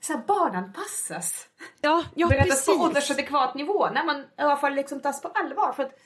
Så 0.00 0.12
här, 0.12 0.26
barnanpassas. 0.26 1.48
Ja, 1.80 2.04
ja 2.14 2.28
Berättas 2.28 2.48
precis. 2.48 2.66
på 2.66 2.84
åldersadekvat 2.84 3.54
nivå, 3.54 3.90
när 3.90 4.04
man 4.04 4.20
i 4.20 4.26
alla 4.36 4.56
fall 4.56 4.74
liksom 4.74 5.00
tas 5.00 5.22
på 5.22 5.28
allvar. 5.28 5.72
För 5.72 5.82
att 5.82 5.98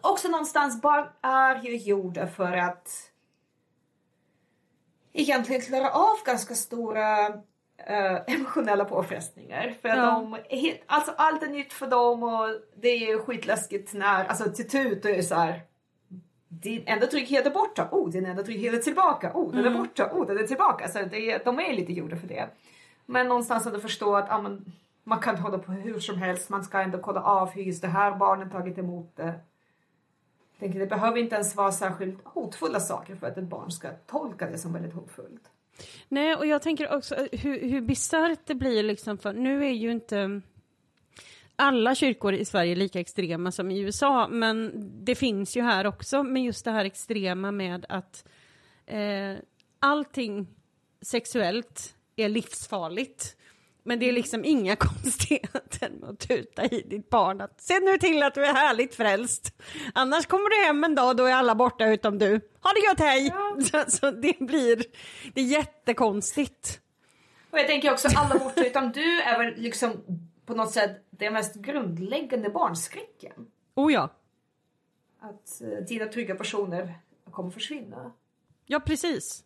också 0.00 0.28
någonstans, 0.28 0.82
barn 0.82 1.08
är 1.22 1.62
ju 1.62 1.76
gjorda 1.76 2.26
för 2.26 2.52
att 2.52 2.88
egentligen 5.12 5.62
klarar 5.62 5.90
av 5.90 6.16
ganska 6.24 6.54
stora 6.54 7.32
uh, 7.90 8.34
emotionella 8.34 8.84
påfrestningar. 8.84 9.74
För 9.82 9.88
ja. 9.88 9.96
de, 9.96 10.38
alltså 10.86 11.12
allt 11.16 11.42
är 11.42 11.48
nytt 11.48 11.72
för 11.72 11.86
dem 11.86 12.22
och 12.22 12.48
det 12.76 12.88
är 12.88 13.18
skitläskigt 13.18 13.94
när, 13.94 14.24
alltså 14.24 14.50
till 14.50 14.68
tut 14.68 15.04
är 15.04 15.22
så 15.22 15.34
här, 15.34 15.60
din 16.48 16.82
enda 16.86 17.06
trygghet 17.06 17.46
är 17.46 17.50
borta, 17.50 17.88
oh 17.90 18.10
din 18.10 18.26
enda 18.26 18.42
trygghet 18.42 18.74
är 18.74 18.78
tillbaka, 18.78 19.30
oh 19.34 19.50
den 19.50 19.60
är 19.60 19.66
mm. 19.66 19.78
borta, 19.78 20.10
oh 20.12 20.26
den 20.26 20.38
är 20.38 20.46
tillbaka. 20.46 20.88
Så 20.88 20.98
det, 20.98 21.44
de 21.44 21.60
är 21.60 21.74
lite 21.74 21.92
gjorda 21.92 22.16
för 22.16 22.26
det. 22.26 22.48
Men 23.06 23.28
någonstans 23.28 23.66
att 23.66 23.82
förstå 23.82 24.16
att 24.16 24.30
ah, 24.30 24.42
man, 24.42 24.72
man 25.04 25.18
kan 25.18 25.36
hålla 25.36 25.58
på 25.58 25.72
hur 25.72 26.00
som 26.00 26.18
helst, 26.18 26.48
man 26.48 26.64
ska 26.64 26.80
ändå 26.80 26.98
kolla 26.98 27.22
av 27.22 27.50
hur 27.50 27.62
just 27.62 27.82
det 27.82 27.88
här 27.88 28.16
barnet 28.16 28.52
tagit 28.52 28.78
emot 28.78 29.16
det 29.16 29.34
tänker, 30.58 30.78
det 30.78 30.86
behöver 30.86 31.18
inte 31.18 31.34
ens 31.34 31.56
vara 31.56 31.72
särskilt 31.72 32.18
hotfulla 32.24 32.80
saker 32.80 33.16
för 33.16 33.26
att 33.26 33.38
ett 33.38 33.44
barn 33.44 33.70
ska 33.70 33.90
tolka 34.06 34.50
det 34.50 34.58
som 34.58 34.72
väldigt 34.72 34.94
hotfullt. 34.94 35.50
Nej, 36.08 36.34
och 36.34 36.46
jag 36.46 36.62
tänker 36.62 36.94
också 36.96 37.14
eh, 37.14 37.40
hur, 37.40 37.68
hur 37.68 37.80
bisarrt 37.80 38.46
det 38.46 38.54
blir 38.54 38.82
liksom 38.82 39.18
för 39.18 39.32
nu 39.32 39.64
är 39.64 39.70
ju 39.70 39.90
inte 39.90 40.40
alla 41.56 41.94
kyrkor 41.94 42.34
i 42.34 42.44
Sverige 42.44 42.74
lika 42.74 43.00
extrema 43.00 43.52
som 43.52 43.70
i 43.70 43.80
USA, 43.80 44.28
men 44.28 44.72
det 45.04 45.14
finns 45.14 45.56
ju 45.56 45.62
här 45.62 45.86
också 45.86 46.22
med 46.22 46.44
just 46.44 46.64
det 46.64 46.70
här 46.70 46.84
extrema 46.84 47.50
med 47.50 47.86
att 47.88 48.24
eh, 48.86 49.34
allting 49.78 50.46
sexuellt 51.00 51.94
är 52.16 52.28
livsfarligt. 52.28 53.36
Men 53.86 53.98
det 53.98 54.08
är 54.08 54.12
liksom 54.12 54.44
inga 54.44 54.76
konstigheter 54.86 55.90
med 55.90 56.10
att 56.10 56.18
tuta 56.18 56.64
i 56.64 56.82
ditt 56.82 57.10
barn 57.10 57.40
att 57.40 57.60
se 57.60 57.80
nu 57.80 57.98
till 57.98 58.22
att 58.22 58.34
du 58.34 58.44
är 58.44 58.54
härligt 58.54 58.94
frälst. 58.94 59.62
Annars 59.94 60.26
kommer 60.26 60.50
du 60.50 60.66
hem 60.66 60.84
en 60.84 60.94
dag 60.94 61.16
då 61.16 61.24
är 61.24 61.32
alla 61.32 61.54
borta 61.54 61.86
utom 61.86 62.18
du. 62.18 62.40
Ha 62.62 62.72
det 62.72 62.80
gött, 62.80 63.00
hej! 63.00 63.26
Ja. 63.26 63.56
Så, 63.86 63.90
så, 63.90 64.10
det 64.10 64.38
blir 64.38 64.82
det 65.34 65.40
är 65.40 65.44
jättekonstigt. 65.44 66.80
Och 67.50 67.58
jag 67.58 67.66
tänker 67.66 67.92
också 67.92 68.08
alla 68.16 68.38
borta 68.38 68.66
utom 68.66 68.92
du 68.92 69.20
är 69.20 69.38
väl 69.38 69.54
liksom 69.56 70.04
på 70.46 70.54
något 70.54 70.72
sätt 70.72 71.06
den 71.10 71.32
mest 71.32 71.54
grundläggande 71.54 72.50
barnskräcken. 72.50 73.46
Oh 73.74 73.92
ja. 73.92 74.10
Att 75.20 75.62
uh, 75.62 75.84
dina 75.84 76.06
trygga 76.06 76.34
personer 76.34 76.94
kommer 77.30 77.50
försvinna. 77.50 78.12
Ja, 78.66 78.80
precis. 78.80 79.44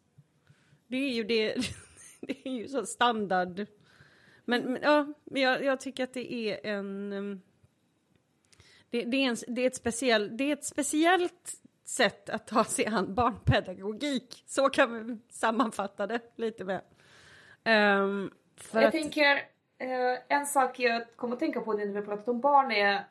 Det 0.86 0.96
är 0.96 1.10
ju 1.10 1.24
det. 1.24 1.54
det 2.20 2.48
är 2.48 2.52
ju 2.52 2.68
så 2.68 2.86
standard. 2.86 3.66
Men, 4.50 4.72
men 4.72 4.82
ja, 4.82 5.06
jag, 5.24 5.64
jag, 5.64 5.80
tycker 5.80 6.04
att 6.04 6.14
det 6.14 6.32
är 6.32 6.66
en... 6.66 7.12
Um, 7.12 7.42
det, 8.90 9.04
det, 9.04 9.16
är 9.16 9.28
en, 9.28 9.36
det, 9.48 9.62
är 9.62 9.66
ett 9.66 9.76
speciell, 9.76 10.36
det 10.36 10.44
är 10.44 10.52
ett 10.52 10.64
speciellt 10.64 11.54
sätt 11.84 12.30
att 12.30 12.46
ta 12.46 12.64
sig 12.64 12.86
an 12.86 13.14
barnpedagogik. 13.14 14.44
Så 14.46 14.68
kan 14.68 15.06
vi 15.06 15.18
sammanfatta 15.30 16.06
det 16.06 16.20
lite 16.36 16.64
med. 16.64 16.80
Um, 17.64 18.30
jag 18.72 18.84
att... 18.84 18.92
tänker, 18.92 19.34
uh, 19.34 20.18
en 20.28 20.46
sak 20.46 20.78
jag 20.78 21.16
kommer 21.16 21.34
att 21.34 21.40
tänka 21.40 21.60
på 21.60 21.72
när 21.72 21.86
vi 21.86 22.02
pratat 22.02 22.28
om 22.28 22.40
barn 22.40 22.72
är 22.72 23.04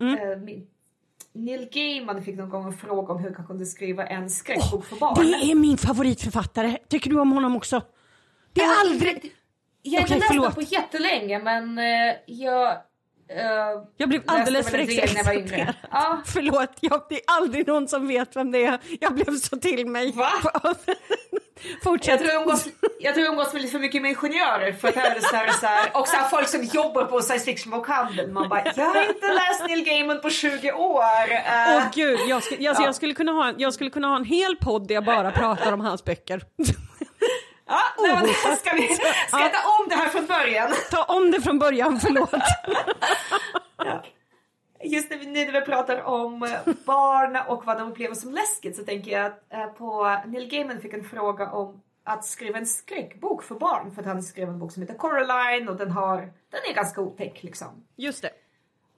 mm. 0.00 0.28
uh, 0.28 0.38
min, 0.38 0.66
Neil 1.32 1.68
Gaiman 1.72 2.24
fick 2.24 2.36
någon 2.36 2.48
gång 2.48 2.66
en 2.66 2.72
fråga 2.72 3.12
om 3.12 3.18
hur 3.18 3.34
han 3.34 3.46
kunde 3.46 3.66
skriva 3.66 4.06
en 4.06 4.30
skräckbok 4.30 4.74
oh, 4.74 4.82
för 4.82 4.96
barn. 4.96 5.14
Det 5.14 5.50
är 5.50 5.54
min 5.54 5.78
favoritförfattare. 5.78 6.78
Tycker 6.88 7.10
du 7.10 7.20
om 7.20 7.32
honom 7.32 7.56
också? 7.56 7.82
Det 8.52 8.60
är 8.60 8.80
aldrig... 8.80 9.32
Jag 9.86 10.00
har 10.00 10.14
inte 10.14 10.14
läst 10.14 10.42
den 10.42 10.54
på 10.54 10.62
jättelänge 10.62 11.38
men 11.38 11.78
uh, 11.78 12.14
jag 12.26 12.76
Uh, 13.30 13.84
jag 13.96 14.08
blev 14.08 14.22
alldeles 14.26 14.70
för 14.70 14.78
exalterad. 14.78 15.74
Ja. 15.90 16.22
Förlåt, 16.26 16.70
jag, 16.80 17.06
det 17.08 17.14
är 17.14 17.22
aldrig 17.26 17.66
någon 17.66 17.88
som 17.88 18.08
vet 18.08 18.36
vem 18.36 18.50
det 18.50 18.64
är. 18.64 18.78
Jag 19.00 19.14
blev 19.14 19.36
så 19.36 19.56
till 19.56 19.86
mig. 19.86 20.12
Va? 20.12 20.30
Fortsätt. 21.84 22.08
Jag 22.08 22.18
tror 22.18 22.32
jag 22.32 22.42
umgås, 22.42 22.68
jag 23.00 23.14
tror 23.14 23.26
jag 23.26 23.32
umgås 23.32 23.52
med 23.52 23.62
lite 23.62 23.72
för 23.72 23.78
mycket 23.78 24.02
med 24.02 24.10
ingenjörer 24.10 24.72
för 24.72 24.88
att 24.88 24.94
här 24.94 25.16
är 25.16 25.20
så 25.20 25.36
här, 25.36 25.52
så 25.52 25.66
här, 25.66 26.00
och 26.00 26.08
så 26.08 26.16
här, 26.16 26.28
folk 26.28 26.48
som 26.48 26.62
jobbar 26.62 27.04
på 27.04 27.20
science 27.20 27.44
fiction-bokhandeln. 27.44 28.32
Man 28.32 28.48
bara, 28.48 28.64
jag 28.76 28.84
har 28.84 29.08
inte 29.08 29.26
läst 29.26 29.68
Neil 29.68 29.84
Gaiman 29.84 30.20
på 30.20 30.30
20 30.30 30.72
år. 30.72 31.02
Åh 31.02 31.76
uh, 31.76 31.78
oh, 31.78 31.90
gud, 31.94 32.20
jag, 32.28 32.42
skulle, 32.42 32.62
jag, 32.62 32.76
ja. 32.76 32.84
jag, 32.84 32.94
skulle 32.94 33.14
kunna 33.14 33.32
ha, 33.32 33.54
jag 33.58 33.74
skulle 33.74 33.90
kunna 33.90 34.08
ha 34.08 34.16
en 34.16 34.24
hel 34.24 34.56
podd 34.56 34.88
där 34.88 34.94
jag 34.94 35.04
bara 35.04 35.30
pratar 35.30 35.72
om 35.72 35.80
hans 35.80 36.04
böcker. 36.04 36.42
Ja, 37.66 37.80
nej, 37.98 38.14
men, 38.14 38.56
ska, 38.56 38.76
vi, 38.76 38.88
ska 39.28 39.40
jag 39.40 39.52
ta 39.52 39.82
om 39.82 39.88
det 39.88 39.94
här 39.94 40.08
från 40.08 40.26
början? 40.26 40.72
Ta 40.90 41.02
om 41.04 41.30
det 41.30 41.40
från 41.40 41.58
början, 41.58 42.00
förlåt. 42.00 42.30
ja. 43.76 44.02
Just 44.84 45.10
när 45.10 45.18
vi, 45.18 45.26
när 45.26 45.52
vi 45.52 45.60
pratar 45.60 46.02
om 46.02 46.42
eh, 46.42 46.74
barn 46.86 47.36
och 47.48 47.66
vad 47.66 47.78
de 47.78 47.90
upplever 47.90 48.14
som 48.14 48.32
läskigt 48.32 48.76
så 48.76 48.84
tänker 48.84 49.10
jag 49.10 49.26
att 49.26 49.52
eh, 49.52 49.66
på 49.66 50.16
Neil 50.26 50.48
Gaiman 50.50 50.80
fick 50.80 50.92
en 50.92 51.04
fråga 51.04 51.50
om 51.50 51.82
att 52.04 52.24
skriva 52.24 52.58
en 52.58 52.66
skräckbok 52.66 53.42
för 53.42 53.54
barn 53.54 53.94
för 53.94 54.00
att 54.00 54.08
han 54.08 54.22
skrev 54.22 54.48
en 54.48 54.58
bok 54.58 54.72
som 54.72 54.82
heter 54.82 54.94
Coraline 54.94 55.68
och 55.68 55.76
den 55.76 55.90
har 55.90 56.16
den 56.50 56.60
är 56.70 56.74
ganska 56.74 57.00
otäck 57.00 57.42
liksom. 57.42 57.84
Just 57.96 58.22
det. 58.22 58.30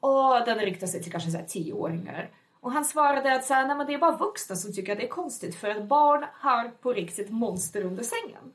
Och 0.01 0.45
den 0.47 0.59
riktar 0.59 0.87
sig 0.87 1.03
till 1.03 1.13
kanske 1.13 1.31
så 1.31 1.39
här 1.39 1.45
tioåringar. 1.45 2.31
Och 2.61 2.73
han 2.73 2.85
svarade 2.85 3.35
att 3.35 3.45
så 3.45 3.55
här, 3.55 3.67
nej, 3.67 3.77
men 3.77 3.87
det 3.87 3.95
är 3.95 3.99
bara 3.99 4.17
vuxna 4.17 4.57
som 4.57 4.73
tycker 4.73 4.93
att 4.93 4.99
det 4.99 5.05
är 5.05 5.09
konstigt 5.09 5.55
för 5.55 5.69
att 5.69 5.83
barn 5.83 6.25
har 6.33 6.69
på 6.69 6.93
riktigt 6.93 7.31
monster 7.31 7.85
under 7.85 8.03
sängen. 8.03 8.53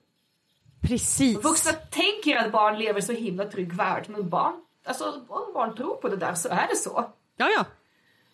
Precis. 0.81 1.43
Vuxna 1.43 1.71
tänker 1.71 2.37
att 2.37 2.51
barn 2.51 2.79
lever 2.79 3.01
så 3.01 3.11
himla 3.13 3.45
trygg 3.45 3.73
värld 3.73 4.05
men 4.07 4.29
barn, 4.29 4.53
alltså 4.85 5.05
om 5.27 5.53
barn 5.53 5.75
tror 5.75 5.95
på 5.95 6.09
det 6.09 6.17
där 6.17 6.33
så 6.33 6.49
är 6.49 6.67
det 6.69 6.75
så. 6.75 7.05
Ja, 7.37 7.49
ja. 7.49 7.65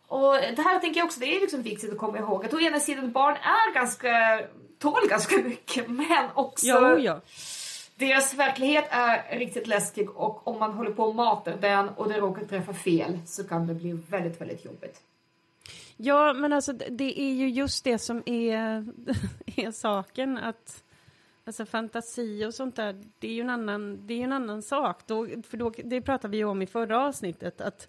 Och 0.07 0.33
det 0.55 0.61
här 0.61 0.79
tänker 0.79 0.99
jag 0.99 1.05
också, 1.05 1.19
det 1.19 1.35
är 1.35 1.41
liksom 1.41 1.61
viktigt 1.61 1.91
att 1.91 1.97
komma 1.97 2.17
ihåg 2.17 2.45
att 2.45 2.53
å 2.53 2.59
ena 2.59 2.79
sidan 2.79 3.11
barn 3.11 3.35
är 3.35 3.73
ganska, 3.73 4.41
tål 4.79 5.07
ganska 5.09 5.37
mycket 5.43 5.89
men 5.89 6.29
också 6.33 6.67
ja, 6.67 6.97
ja. 6.97 7.21
deras 7.95 8.33
verklighet 8.33 8.85
är 8.89 9.37
riktigt 9.37 9.67
läskig 9.67 10.09
och 10.09 10.47
om 10.47 10.59
man 10.59 10.73
håller 10.73 10.91
på 10.91 11.03
och 11.03 11.15
matar 11.15 11.57
den 11.61 11.89
och 11.89 12.09
det 12.09 12.19
råkar 12.19 12.45
träffa 12.45 12.73
fel 12.73 13.19
så 13.25 13.43
kan 13.43 13.67
det 13.67 13.73
bli 13.73 13.91
väldigt, 13.91 14.41
väldigt 14.41 14.65
jobbigt. 14.65 15.01
Ja, 15.97 16.33
men 16.33 16.53
alltså 16.53 16.73
det 16.73 17.21
är 17.21 17.33
ju 17.33 17.49
just 17.49 17.83
det 17.83 17.99
som 17.99 18.23
är, 18.25 18.85
är 19.55 19.71
saken 19.71 20.37
att 20.37 20.83
Alltså 21.47 21.65
fantasi 21.65 22.45
och 22.45 22.53
sånt 22.53 22.75
där, 22.75 23.03
det 23.19 23.27
är 23.27 23.33
ju 23.33 23.41
en 23.41 23.49
annan, 23.49 24.07
det 24.07 24.13
är 24.13 24.23
en 24.23 24.31
annan 24.31 24.61
sak. 24.61 25.07
Då, 25.07 25.27
för 25.43 25.57
då, 25.57 25.69
det 25.69 26.01
pratade 26.01 26.37
vi 26.37 26.43
om 26.43 26.61
i 26.61 26.67
förra 26.67 27.05
avsnittet, 27.05 27.61
att 27.61 27.87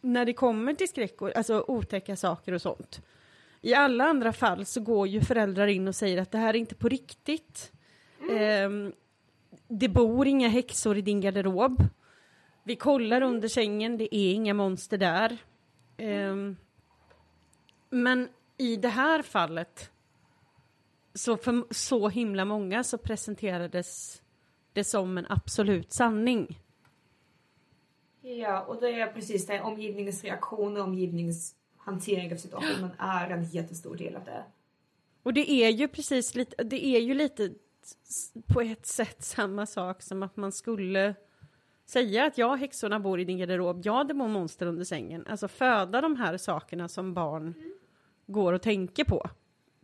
när 0.00 0.24
det 0.24 0.32
kommer 0.32 0.74
till 0.74 0.88
skräck, 0.88 1.22
och, 1.22 1.36
alltså 1.36 1.64
otäcka 1.68 2.16
saker 2.16 2.52
och 2.52 2.62
sånt, 2.62 3.02
i 3.60 3.74
alla 3.74 4.04
andra 4.04 4.32
fall 4.32 4.66
så 4.66 4.80
går 4.80 5.08
ju 5.08 5.20
föräldrar 5.20 5.66
in 5.66 5.88
och 5.88 5.94
säger 5.94 6.22
att 6.22 6.30
det 6.30 6.38
här 6.38 6.54
är 6.54 6.58
inte 6.58 6.74
på 6.74 6.88
riktigt. 6.88 7.72
Mm. 8.20 8.86
Eh, 8.86 8.92
det 9.68 9.88
bor 9.88 10.26
inga 10.26 10.48
häxor 10.48 10.96
i 10.96 11.02
din 11.02 11.20
garderob. 11.20 11.84
Vi 12.62 12.76
kollar 12.76 13.22
under 13.22 13.48
sängen, 13.48 13.96
det 13.96 14.16
är 14.16 14.32
inga 14.32 14.54
monster 14.54 14.98
där. 14.98 15.36
Eh, 15.96 16.36
men 17.90 18.28
i 18.56 18.76
det 18.76 18.88
här 18.88 19.22
fallet 19.22 19.90
så 21.14 21.36
för 21.36 21.64
så 21.74 22.08
himla 22.08 22.44
många 22.44 22.84
så 22.84 22.98
presenterades 22.98 24.22
det 24.72 24.84
som 24.84 25.18
en 25.18 25.26
absolut 25.28 25.92
sanning. 25.92 26.58
Ja, 28.20 28.60
och 28.60 28.80
det 28.80 29.00
är 29.00 29.12
precis 29.12 29.46
det. 29.46 29.60
Omgivningens 29.60 30.24
reaktion 30.24 30.76
och 30.76 30.82
omgivningens 30.82 31.54
hantering 31.76 32.32
av 32.32 32.36
situationen 32.36 32.90
är 32.98 33.30
en 33.30 33.44
jättestor 33.44 33.96
del 33.96 34.16
av 34.16 34.24
det. 34.24 34.44
Och 35.22 35.32
det 35.34 35.50
är 35.50 35.68
ju 35.68 35.88
precis 35.88 36.34
lite, 36.34 36.64
det 36.64 36.86
är 36.86 37.00
ju 37.00 37.14
lite 37.14 37.50
på 38.46 38.60
ett 38.60 38.86
sätt 38.86 39.24
samma 39.24 39.66
sak 39.66 40.02
som 40.02 40.22
att 40.22 40.36
man 40.36 40.52
skulle 40.52 41.14
säga 41.86 42.26
att 42.26 42.38
ja, 42.38 42.54
häxorna 42.54 43.00
bor 43.00 43.20
i 43.20 43.24
din 43.24 43.38
garderob, 43.38 43.80
ja, 43.84 44.04
det 44.04 44.14
bor 44.14 44.28
monster 44.28 44.66
under 44.66 44.84
sängen. 44.84 45.26
Alltså 45.26 45.48
föda 45.48 46.00
de 46.00 46.16
här 46.16 46.36
sakerna 46.36 46.88
som 46.88 47.14
barn 47.14 47.42
mm. 47.42 47.72
går 48.26 48.52
och 48.52 48.62
tänker 48.62 49.04
på 49.04 49.30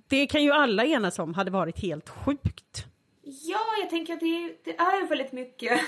det 0.09 0.27
kan 0.27 0.42
ju 0.42 0.53
alla 0.53 0.85
enas 0.85 1.19
om 1.19 1.35
hade 1.35 1.51
varit 1.51 1.79
helt 1.79 2.09
sjukt. 2.09 2.87
Ja, 3.23 3.61
jag 3.81 3.90
tänker 3.90 4.12
att 4.12 4.21
det, 4.21 4.57
det 4.64 4.79
är 4.79 5.01
ju 5.01 5.07
väldigt 5.07 5.33
mycket 5.33 5.81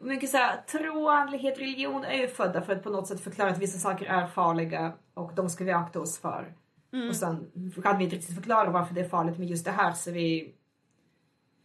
mycket 0.00 0.30
så 0.30 0.36
här, 0.36 0.56
tro, 0.56 1.08
andlighet, 1.08 1.58
religion 1.58 2.04
är 2.04 2.18
ju 2.18 2.28
födda 2.28 2.62
för 2.62 2.72
att 2.72 2.82
på 2.82 2.90
något 2.90 3.06
sätt 3.06 3.20
förklara 3.20 3.50
att 3.50 3.58
vissa 3.58 3.78
saker 3.78 4.06
är 4.06 4.26
farliga 4.26 4.92
och 5.14 5.32
de 5.34 5.48
ska 5.48 5.64
vi 5.64 5.72
akta 5.72 6.00
oss 6.00 6.18
för. 6.18 6.54
Mm. 6.92 7.08
Och 7.08 7.16
sen 7.16 7.50
kan 7.82 7.98
vi 7.98 8.04
inte 8.04 8.16
riktigt 8.16 8.34
förklara 8.34 8.70
varför 8.70 8.94
det 8.94 9.00
är 9.00 9.08
farligt 9.08 9.38
med 9.38 9.48
just 9.48 9.64
det 9.64 9.70
här 9.70 9.92
så 9.92 10.10
vi, 10.10 10.54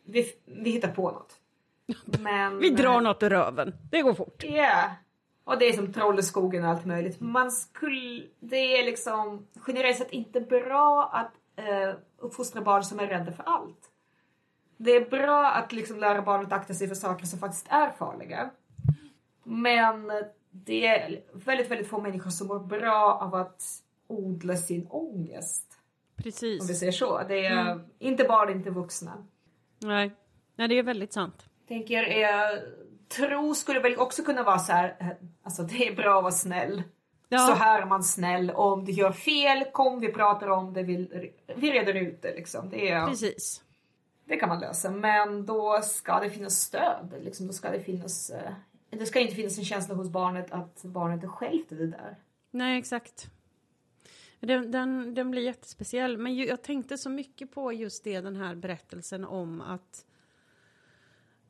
vi, 0.06 0.26
vi 0.46 0.70
hittar 0.70 0.92
på 0.92 1.12
något. 1.12 1.38
Men, 2.22 2.60
vi 2.60 2.70
drar 2.70 3.02
något 3.02 3.24
ur 3.24 3.30
röven. 3.30 3.74
Det 3.92 4.02
går 4.02 4.14
fort. 4.14 4.44
Ja. 4.44 4.50
Yeah. 4.50 4.92
Och 5.44 5.60
det 5.60 5.66
är 5.66 5.74
som 5.74 5.94
troll 5.94 6.20
i 6.20 6.24
skogen 6.24 6.64
och 6.64 6.70
allt 6.70 6.86
möjligt. 6.86 7.20
Man 7.20 7.52
skulle, 7.52 8.24
det 8.40 8.80
är 8.80 8.86
liksom 8.86 9.48
generellt 9.68 9.98
sett 9.98 10.12
inte 10.12 10.42
bra 10.42 11.10
att 11.14 11.32
eh, 11.56 11.96
uppfostra 12.18 12.62
barn 12.62 12.84
som 12.84 13.00
är 13.00 13.08
rädda 13.08 13.32
för 13.32 13.44
allt. 13.44 13.90
Det 14.78 14.92
är 14.92 15.10
bra 15.10 15.52
att 15.52 15.72
liksom 15.72 16.00
lära 16.00 16.22
barn 16.22 16.46
att 16.46 16.52
akta 16.52 16.74
sig 16.74 16.88
för 16.88 16.96
saker 16.96 17.26
som 17.26 17.40
faktiskt 17.40 17.68
är 17.70 17.90
farliga. 17.92 18.50
Men 19.44 20.12
det 20.52 20.88
är 20.88 21.24
väldigt, 21.34 21.72
väldigt 21.72 21.88
få 21.88 22.02
människor 22.02 22.30
som 22.30 22.48
mår 22.48 22.60
bra 22.60 23.20
av 23.22 23.36
att 23.36 23.64
odla 24.08 24.56
sin 24.56 24.88
ångest. 24.90 25.78
Precis. 26.16 26.62
Om 26.62 26.68
vi 26.68 26.74
säger 26.74 26.92
så. 26.92 27.24
Det 27.28 27.46
är 27.46 27.62
mm. 27.62 27.84
inte 28.00 28.24
barn, 28.24 28.50
inte 28.50 28.70
vuxna. 28.70 29.28
Nej. 29.80 30.12
Nej, 30.56 30.68
det 30.68 30.80
är 30.80 30.84
väldigt 30.84 31.14
sant. 31.14 31.46
Tänker, 31.68 32.04
eh, 32.04 32.60
tro 33.08 33.56
skulle 33.56 33.80
väl 33.80 33.98
också 33.98 34.24
kunna 34.24 34.44
vara 34.44 34.60
så 34.60 34.72
här, 34.72 34.98
eh, 35.00 35.08
alltså 35.44 35.64
det 35.64 35.88
är 35.88 35.96
bra 35.96 36.18
att 36.18 36.24
vara 36.24 36.32
snäll. 36.32 36.84
Ja. 37.34 37.48
Så 37.48 37.54
här 37.54 37.82
är 37.82 37.86
man 37.86 38.04
snäll. 38.04 38.52
Om 38.52 38.86
du 38.86 38.92
gör 38.92 39.12
fel, 39.12 39.66
kom 39.72 40.00
vi 40.00 40.14
pratar 40.14 40.48
om 40.48 40.74
det, 40.74 40.84
vi, 40.84 41.32
vi 41.56 41.72
reder 41.72 41.94
ut 41.94 42.22
det. 42.22 42.36
Liksom. 42.36 42.70
Det, 42.70 42.90
är, 42.90 43.08
Precis. 43.08 43.64
det 44.26 44.36
kan 44.38 44.50
man 44.50 44.60
lösa. 44.60 44.90
Men 44.92 45.46
då 45.46 45.80
ska 45.82 46.20
det 46.20 46.30
finnas 46.30 46.62
stöd. 46.62 47.14
Liksom. 47.22 47.48
Då 47.48 47.54
ska 47.54 47.70
det 47.70 47.80
finnas... 47.80 48.30
Eh, 48.30 48.52
det 48.90 49.06
ska 49.06 49.20
inte 49.20 49.36
finnas 49.36 49.58
en 49.58 49.66
känsla 49.66 49.96
hos 49.96 50.10
barnet 50.10 50.52
att 50.52 50.84
barnet 50.84 51.24
är 51.24 51.28
självt 51.28 51.72
i 51.72 51.76
det 51.76 51.88
där. 51.88 52.18
Nej, 52.52 52.80
exakt. 52.80 53.28
Den, 54.40 54.72
den, 54.72 55.14
den 55.14 55.32
blir 55.32 55.42
jättespeciell. 55.42 56.18
Men 56.18 56.36
jag 56.36 56.62
tänkte 56.62 56.98
så 56.98 57.10
mycket 57.10 57.52
på 57.52 57.74
just 57.74 58.04
det, 58.04 58.22
den 58.22 58.36
här 58.36 58.56
berättelsen 58.56 59.26
om 59.26 59.62
att 59.62 60.06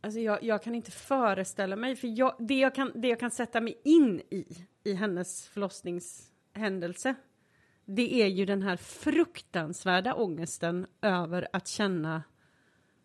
Alltså 0.02 0.20
jag, 0.20 0.44
jag 0.44 0.64
kan 0.64 0.76
inte 0.76 0.92
föreställa 0.92 1.76
mig, 1.76 1.96
för 1.96 2.08
jag, 2.20 2.36
det, 2.40 2.60
jag 2.60 2.76
kan, 2.76 2.92
det 2.96 3.08
jag 3.08 3.20
kan 3.20 3.32
sätta 3.32 3.62
mig 3.62 3.82
in 3.84 4.20
i, 4.20 4.46
i 4.84 4.94
hennes 4.94 5.48
förlossningshändelse, 5.48 7.16
det 7.86 8.22
är 8.22 8.28
ju 8.28 8.46
den 8.46 8.62
här 8.62 8.78
fruktansvärda 8.78 10.14
ångesten 10.14 10.88
över 11.02 11.48
att 11.54 11.68
känna 11.68 12.24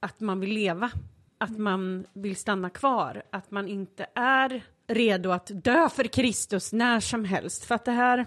att 0.01 0.21
man 0.21 0.41
vill 0.41 0.51
leva, 0.51 0.91
att 1.39 1.59
man 1.59 2.07
vill 2.13 2.37
stanna 2.37 2.71
kvar, 2.71 3.23
att 3.31 3.51
man 3.51 3.69
inte 3.69 4.07
är 4.15 4.63
redo 4.87 5.31
att 5.31 5.51
dö 5.55 5.89
för 5.89 6.05
Kristus 6.05 6.73
när 6.73 7.01
som 7.01 7.25
helst. 7.25 7.65
För 7.65 7.75
att 7.75 7.85
det 7.85 7.93
här, 7.93 8.27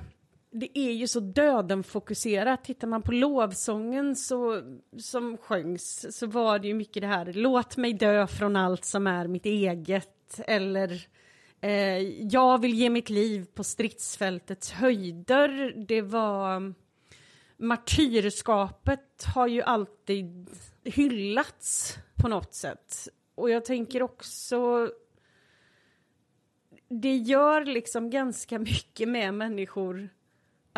det 0.52 0.80
är 0.80 0.92
ju 0.92 1.08
så 1.08 1.20
döden-fokuserat. 1.20 2.64
Tittar 2.64 2.88
man 2.88 3.02
på 3.02 3.12
lovsången 3.12 4.16
så, 4.16 4.62
som 4.98 5.38
sjöngs 5.38 6.18
så 6.18 6.28
var 6.28 6.60
det 6.60 6.68
ju 6.68 6.74
mycket 6.74 7.02
det 7.02 7.08
här, 7.08 7.34
låt 7.34 7.78
mig 7.78 7.94
dö 7.94 8.28
från 8.28 8.56
allt 8.56 8.86
som 8.86 9.08
är 9.08 9.28
mitt 9.28 9.46
eget, 9.46 10.40
eller 10.48 11.08
eh, 11.62 12.00
jag 12.28 12.62
vill 12.62 12.74
ge 12.74 12.90
mitt 12.90 13.10
liv 13.10 13.46
på 13.54 13.64
stridsfältets 13.64 14.72
höjder. 14.72 15.74
Det 15.88 16.02
var 16.02 16.74
martyrskapet 17.58 19.24
har 19.36 19.48
ju 19.48 19.62
alltid 19.62 20.50
hyllats 20.84 21.98
på 22.16 22.28
något 22.28 22.54
sätt. 22.54 23.08
Och 23.36 23.50
jag 23.50 23.66
tänker 23.66 24.02
också 24.02 24.90
det 26.90 27.16
gör 27.16 27.66
liksom 27.66 28.10
ganska 28.10 28.60
mycket 28.60 29.10
med 29.10 29.34
människor 29.34 30.10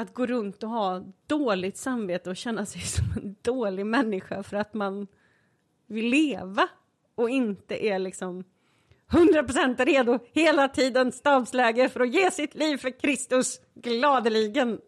att 0.01 0.13
gå 0.13 0.25
runt 0.25 0.63
och 0.63 0.69
ha 0.69 1.03
dåligt 1.27 1.77
samvete 1.77 2.29
och 2.29 2.37
känna 2.37 2.65
sig 2.65 2.81
som 2.85 3.05
en 3.15 3.35
dålig 3.41 3.85
människa 3.85 4.43
för 4.43 4.57
att 4.57 4.73
man 4.73 5.07
vill 5.87 6.05
leva 6.05 6.69
och 7.15 7.29
inte 7.29 7.85
är 7.85 7.99
liksom 7.99 8.43
100% 9.11 9.85
redo 9.85 10.19
hela 10.33 10.67
tiden 10.67 11.11
stabsläge 11.11 11.89
för 11.89 11.99
att 11.99 12.13
ge 12.13 12.31
sitt 12.31 12.55
liv 12.55 12.77
för 12.77 12.99
Kristus 12.99 13.61
gladeligen. 13.73 14.79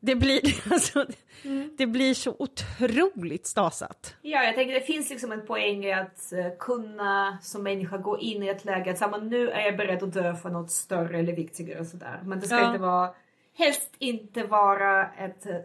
Det 0.00 0.14
blir, 0.14 0.40
alltså, 0.72 1.06
mm. 1.44 1.74
det 1.78 1.86
blir 1.86 2.14
så 2.14 2.36
otroligt 2.38 3.46
stasat. 3.46 4.14
Ja, 4.22 4.44
jag 4.44 4.54
tänker 4.54 4.74
det 4.74 4.80
finns 4.80 5.10
liksom 5.10 5.32
en 5.32 5.46
poäng 5.46 5.84
i 5.84 5.92
att 5.92 6.32
uh, 6.32 6.56
kunna 6.58 7.38
som 7.42 7.62
människa 7.62 7.98
gå 7.98 8.18
in 8.18 8.42
i 8.42 8.48
ett 8.48 8.64
läge 8.64 8.90
att 8.90 8.98
säga, 8.98 9.16
nu 9.16 9.50
är 9.50 9.60
jag 9.60 9.76
beredd 9.76 10.02
att 10.02 10.12
dö 10.12 10.34
för 10.34 10.50
något 10.50 10.70
större 10.70 11.18
eller 11.18 11.32
viktigare 11.32 11.80
och 11.80 11.86
sådär. 11.86 12.20
Men 12.24 12.40
det 12.40 12.46
ska 12.46 12.58
ja. 12.58 12.66
inte 12.66 12.82
vara, 12.82 13.10
helst 13.60 13.94
inte 13.98 14.42
vara 14.42 15.12
ett 15.12 15.46
uh, 15.46 15.56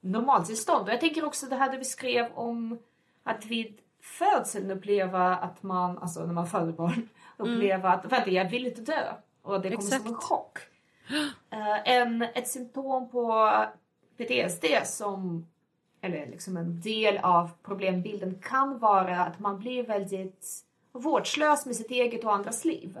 normaltillstånd. 0.00 0.86
Och 0.86 0.92
jag 0.92 1.00
tänker 1.00 1.24
också 1.24 1.46
det 1.46 1.56
här 1.56 1.72
du 1.72 1.78
beskrev 1.78 2.32
om 2.34 2.78
att 3.24 3.46
vid 3.46 3.78
födseln 4.02 4.70
uppleva 4.70 5.36
att 5.36 5.62
man, 5.62 5.98
alltså 5.98 6.26
när 6.26 6.34
man 6.34 6.46
föder 6.46 6.72
barn, 6.72 6.92
mm. 6.92 7.08
uppleva 7.36 7.88
mm. 7.88 7.98
att 7.98 8.12
vänta 8.12 8.30
jag 8.30 8.50
vill 8.50 8.66
inte 8.66 8.80
dö. 8.80 9.12
Och 9.42 9.60
det 9.60 9.70
kommer 9.70 9.86
Exakt. 9.86 10.02
som 10.02 10.14
en 10.14 10.20
chock. 10.20 10.58
Uh, 11.52 11.88
en, 11.88 12.22
ett 12.22 12.48
symptom 12.48 13.10
på 13.10 13.50
PTSD 14.16 14.64
som, 14.84 15.46
eller 16.00 16.26
liksom 16.26 16.56
en 16.56 16.80
del 16.80 17.18
av 17.18 17.50
problembilden 17.62 18.38
kan 18.42 18.78
vara 18.78 19.20
att 19.20 19.38
man 19.38 19.58
blir 19.58 19.82
väldigt 19.86 20.64
vårdslös 20.92 21.66
med 21.66 21.76
sitt 21.76 21.90
eget 21.90 22.24
och 22.24 22.34
andras 22.34 22.64
liv. 22.64 22.98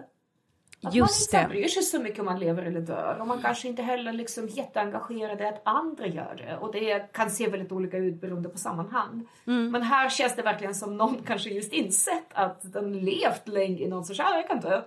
Att 0.82 0.94
Just 0.94 1.32
man 1.32 1.42
inte 1.42 1.54
bryr 1.54 1.68
sig 1.68 1.82
så 1.82 1.98
mycket 1.98 2.18
om 2.18 2.24
man 2.24 2.38
lever 2.38 2.62
eller 2.62 2.80
dör 2.80 3.16
och 3.20 3.26
man 3.26 3.42
kanske 3.42 3.68
inte 3.68 3.82
heller 3.82 4.12
liksom 4.12 4.48
jätteengagerad 4.48 5.40
i 5.40 5.44
att 5.44 5.60
andra 5.64 6.06
gör 6.06 6.34
det. 6.36 6.56
Och 6.56 6.72
det 6.72 7.12
kan 7.12 7.30
se 7.30 7.48
väldigt 7.48 7.72
olika 7.72 7.96
ut 7.96 8.20
beroende 8.20 8.48
på 8.48 8.58
sammanhang. 8.58 9.28
Mm. 9.46 9.70
Men 9.70 9.82
här 9.82 10.08
känns 10.08 10.36
det 10.36 10.42
verkligen 10.42 10.74
som 10.74 10.96
någon 10.96 11.22
kanske 11.26 11.50
just 11.50 11.72
insett 11.72 12.28
att 12.32 12.72
den 12.72 13.00
levt 13.00 13.48
länge 13.48 13.78
i 13.78 13.88
någon 13.88 14.04
sorts, 14.04 14.18
ja 14.18 14.36
jag 14.36 14.48
kan 14.48 14.60
dö. 14.60 14.82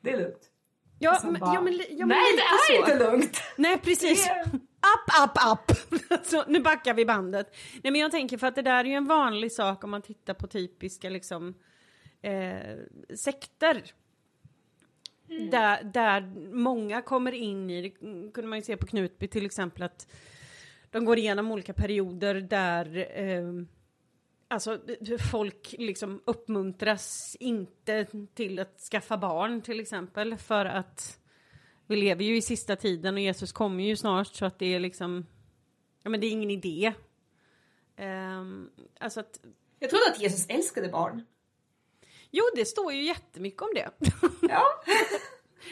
Det 0.00 0.10
är 0.10 0.18
lugnt. 0.18 0.50
Ja, 0.98 1.20
men, 1.24 1.40
bara, 1.40 1.54
ja, 1.54 1.60
men, 1.60 1.80
ja, 1.90 2.06
men 2.06 2.08
Nej 2.08 2.36
det 2.36 2.42
är 2.42 2.76
så. 2.76 2.90
inte 2.90 2.98
lugnt! 2.98 3.42
Nej 3.56 3.78
precis. 3.78 4.30
Upp, 4.30 5.36
upp! 5.52 5.76
så, 6.26 6.44
nu 6.46 6.60
backar 6.60 6.94
vi 6.94 7.04
bandet. 7.04 7.56
Nej 7.82 7.92
men 7.92 8.00
jag 8.00 8.10
tänker 8.10 8.38
för 8.38 8.46
att 8.46 8.54
det 8.54 8.62
där 8.62 8.84
är 8.84 8.88
ju 8.88 8.94
en 8.94 9.06
vanlig 9.06 9.52
sak 9.52 9.84
om 9.84 9.90
man 9.90 10.02
tittar 10.02 10.34
på 10.34 10.46
typiska 10.46 11.10
liksom 11.10 11.54
eh, 12.22 12.76
sekter 13.16 13.82
Mm. 15.30 15.50
Där, 15.50 15.84
där 15.84 16.20
många 16.52 17.02
kommer 17.02 17.32
in 17.32 17.70
i, 17.70 17.82
det 17.82 17.90
kunde 18.32 18.46
man 18.46 18.58
ju 18.58 18.62
se 18.64 18.76
på 18.76 18.86
Knutby 18.86 19.28
till 19.28 19.46
exempel, 19.46 19.82
att 19.82 20.12
de 20.90 21.04
går 21.04 21.18
igenom 21.18 21.52
olika 21.52 21.72
perioder 21.72 22.34
där 22.34 23.06
eh, 23.20 23.64
alltså 24.48 24.80
folk 25.30 25.74
liksom 25.78 26.22
uppmuntras 26.24 27.36
inte 27.40 28.06
till 28.34 28.58
att 28.58 28.80
skaffa 28.80 29.16
barn 29.18 29.62
till 29.62 29.80
exempel 29.80 30.36
för 30.36 30.64
att 30.64 31.20
vi 31.86 31.96
lever 31.96 32.24
ju 32.24 32.36
i 32.36 32.42
sista 32.42 32.76
tiden 32.76 33.14
och 33.14 33.20
Jesus 33.20 33.52
kommer 33.52 33.84
ju 33.84 33.96
snart 33.96 34.26
så 34.26 34.46
att 34.46 34.58
det 34.58 34.74
är 34.74 34.80
liksom, 34.80 35.26
ja 36.02 36.10
men 36.10 36.20
det 36.20 36.26
är 36.26 36.30
ingen 36.30 36.50
idé. 36.50 36.92
Um, 37.98 38.70
alltså 38.98 39.20
att... 39.20 39.40
Jag 39.78 39.90
trodde 39.90 40.04
att 40.14 40.20
Jesus 40.20 40.46
älskade 40.48 40.88
barn. 40.88 41.24
Jo, 42.30 42.44
det 42.54 42.64
står 42.64 42.92
ju 42.92 43.02
jättemycket 43.02 43.62
om 43.62 43.68
det. 43.74 43.90
Ja. 44.48 44.64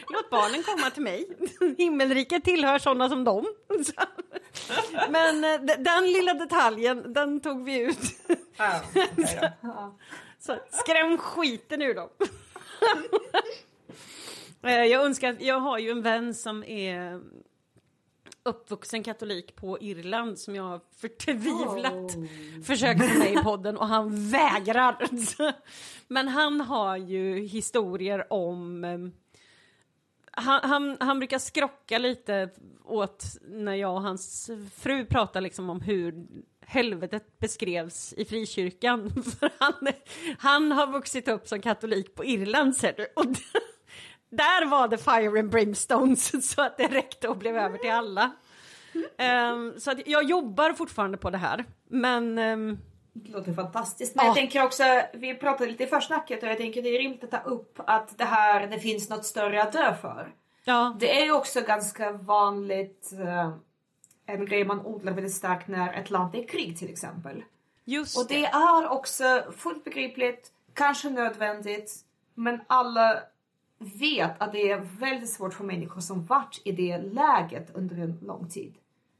Låt 0.09 0.29
barnen 0.29 0.63
komma 0.63 0.89
till 0.89 1.03
mig. 1.03 1.27
Himmelriket 1.77 2.43
tillhör 2.43 2.79
sådana 2.79 3.09
som 3.09 3.23
dem. 3.23 3.45
Men 5.09 5.43
eh, 5.43 5.61
den 5.77 6.03
lilla 6.11 6.33
detaljen, 6.33 7.13
den 7.13 7.39
tog 7.39 7.63
vi 7.65 7.79
ut. 7.79 7.99
Ja, 8.57 8.81
okay 8.91 9.05
Så 10.39 10.57
skräm 10.69 11.17
skiten 11.17 11.81
ur 11.81 11.93
dem. 11.95 12.09
Eh, 14.63 14.83
jag 14.83 15.05
önskar 15.05 15.37
jag 15.39 15.59
har 15.59 15.77
ju 15.77 15.91
en 15.91 16.01
vän 16.01 16.33
som 16.33 16.63
är 16.63 17.21
uppvuxen 18.43 19.03
katolik 19.03 19.55
på 19.55 19.77
Irland 19.81 20.39
som 20.39 20.55
jag 20.55 20.63
har 20.63 20.81
förtvivlat 20.97 22.15
oh. 22.15 22.25
försökt 22.63 23.11
få 23.11 23.19
med 23.19 23.33
i 23.33 23.35
podden 23.35 23.77
och 23.77 23.87
han 23.87 24.29
vägrar. 24.29 24.97
Men 26.07 26.27
han 26.27 26.61
har 26.61 26.97
ju 26.97 27.39
historier 27.39 28.33
om 28.33 28.83
eh, 28.83 28.97
han, 30.31 30.59
han, 30.63 30.97
han, 30.99 31.19
brukar 31.19 31.39
skrocka 31.39 31.97
lite 31.97 32.49
åt 32.85 33.23
när 33.41 33.75
jag 33.75 33.93
och 33.93 34.01
hans 34.01 34.49
fru 34.75 35.05
pratar 35.05 35.41
liksom 35.41 35.69
om 35.69 35.81
hur 35.81 36.27
helvetet 36.69 37.39
beskrevs 37.39 38.13
i 38.13 38.25
frikyrkan. 38.25 39.23
För 39.39 39.51
han, 39.57 39.73
han 40.37 40.71
har 40.71 40.87
vuxit 40.87 41.27
upp 41.27 41.47
som 41.47 41.61
katolik 41.61 42.15
på 42.15 42.25
Irland 42.25 42.75
ser 42.75 42.93
du. 42.97 43.07
Och 43.15 43.25
där 44.29 44.65
var 44.65 44.87
det 44.87 44.97
fire 44.97 45.39
and 45.39 45.49
brimstones 45.49 46.49
så 46.55 46.61
att 46.61 46.77
det 46.77 46.87
räckte 46.87 47.27
och 47.27 47.37
blev 47.37 47.57
över 47.57 47.77
till 47.77 47.91
alla. 47.91 48.31
Um, 49.51 49.79
så 49.79 49.91
att 49.91 50.07
jag 50.07 50.23
jobbar 50.23 50.73
fortfarande 50.73 51.17
på 51.17 51.29
det 51.29 51.37
här. 51.37 51.65
Men... 51.87 52.37
Um, 52.37 52.79
det 53.13 53.31
låter 53.31 53.53
fantastiskt. 53.53 54.15
Men 54.15 54.25
ja. 54.25 54.29
jag 54.29 54.35
tänker 54.35 54.63
också, 54.63 54.83
vi 55.13 55.35
pratade 55.35 55.71
lite 55.71 55.83
i 55.83 55.87
försnacket 55.87 56.43
och 56.43 56.49
jag 56.49 56.57
tänker 56.57 56.81
det 56.81 56.89
är 56.89 56.99
rimligt 56.99 57.23
att 57.23 57.31
ta 57.31 57.49
upp 57.49 57.79
att 57.85 58.17
det 58.17 58.25
här, 58.25 58.67
det 58.67 58.79
finns 58.79 59.09
något 59.09 59.25
större 59.25 59.63
att 59.63 59.71
dö 59.71 59.95
för. 60.01 60.33
Ja. 60.63 60.95
Det 60.99 61.21
är 61.21 61.25
ju 61.25 61.31
också 61.31 61.61
ganska 61.61 62.11
vanligt, 62.11 63.09
uh, 63.13 63.53
en 64.25 64.45
grej 64.45 64.65
man 64.65 64.85
odlar 64.85 65.13
väldigt 65.13 65.35
starkt 65.35 65.67
när 65.67 65.93
ett 65.93 66.09
land 66.09 66.35
är 66.35 66.39
i 66.39 66.43
krig 66.43 66.77
till 66.77 66.89
exempel. 66.89 67.43
Just 67.85 68.17
och 68.17 68.27
det, 68.27 68.35
det 68.35 68.45
är 68.45 68.89
också 68.89 69.43
fullt 69.57 69.83
begripligt, 69.83 70.51
kanske 70.73 71.09
nödvändigt, 71.09 71.91
men 72.35 72.61
alla 72.67 73.19
vet 73.79 74.41
att 74.41 74.51
det 74.51 74.71
är 74.71 74.77
väldigt 74.99 75.29
svårt 75.29 75.53
för 75.53 75.63
människor 75.63 76.01
som 76.01 76.25
varit 76.25 76.61
i 76.63 76.71
det 76.71 76.97
läget 76.97 77.75
under 77.75 77.95
en 77.95 78.19
lång 78.21 78.49
tid. 78.49 78.75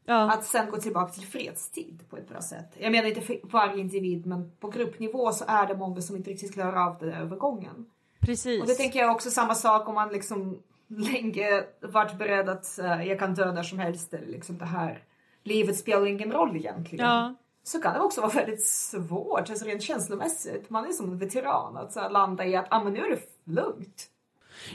Ja. 0.05 0.32
Att 0.32 0.45
sen 0.45 0.72
gå 0.72 0.78
tillbaka 0.78 1.14
till 1.14 1.28
fredstid 1.28 2.03
på 2.10 2.18
ett 2.18 2.30
bra 2.30 2.41
sätt. 2.41 2.76
Jag 2.78 2.91
menar 2.91 3.07
inte 3.07 3.22
för 3.22 3.39
varje 3.43 3.80
individ 3.80 4.26
men 4.26 4.51
på 4.60 4.70
gruppnivå 4.70 5.32
så 5.32 5.45
är 5.47 5.68
det 5.68 5.76
många 5.76 6.01
som 6.01 6.16
inte 6.16 6.30
riktigt 6.30 6.53
klarar 6.53 6.88
av 6.88 6.97
den 6.99 7.14
övergången. 7.14 7.86
Precis. 8.20 8.62
Och 8.62 8.68
det 8.68 8.76
tänker 8.76 8.99
jag 8.99 9.12
också 9.12 9.30
samma 9.30 9.55
sak 9.55 9.88
om 9.88 9.95
man 9.95 10.10
liksom 10.10 10.60
länge 10.88 11.64
varit 11.82 12.18
beredd 12.18 12.49
att 12.49 12.80
uh, 12.82 13.07
jag 13.07 13.20
kan 13.20 13.34
dö 13.34 13.51
när 13.51 13.64
som 13.64 13.80
helst 13.80 14.14
eller 14.14 14.28
liksom 14.28 14.57
det 14.57 14.66
här 14.66 15.03
livet 15.43 15.78
spelar 15.78 16.05
ingen 16.05 16.32
roll 16.32 16.55
egentligen. 16.55 17.05
Ja. 17.05 17.36
Så 17.64 17.82
kan 17.82 17.93
det 17.93 17.99
också 17.99 18.22
vara 18.22 18.32
väldigt 18.32 18.66
svårt, 18.66 19.49
alltså 19.49 19.66
rent 19.66 19.82
känslomässigt. 19.82 20.70
Man 20.70 20.86
är 20.86 20.91
som 20.91 21.12
en 21.12 21.18
veteran 21.18 21.78
att 21.78 21.93
så 21.93 22.10
landa 22.10 22.45
i 22.45 22.55
att 22.55 22.68
ah, 22.70 22.84
men 22.84 22.93
nu 22.93 22.99
är 22.99 23.10
det 23.10 23.22
lugnt. 23.43 24.10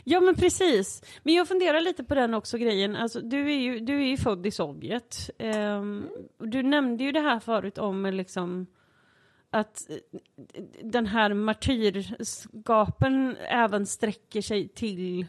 Ja 0.05 0.20
men 0.20 0.35
precis. 0.35 1.03
Men 1.22 1.35
jag 1.35 1.49
funderar 1.49 1.80
lite 1.80 2.05
på 2.05 2.14
den 2.14 2.35
också 2.35 2.59
grejen. 2.59 2.97
Alltså, 2.97 3.20
du, 3.20 3.53
är 3.53 3.59
ju, 3.59 3.80
du 3.80 4.03
är 4.03 4.07
ju 4.07 4.16
född 4.16 4.47
i 4.47 4.51
Sovjet. 4.51 5.30
Um, 5.39 6.09
du 6.39 6.62
nämnde 6.62 7.05
ju 7.05 7.12
det 7.12 7.20
här 7.20 7.41
förut 7.41 7.78
om 7.78 8.07
liksom 8.07 8.66
att 9.51 9.91
eh, 9.91 9.97
den 10.82 11.07
här 11.07 11.35
martyrskapen 11.35 13.37
även 13.37 13.87
sträcker 13.87 14.43
sig 14.43 14.68
till 14.68 15.26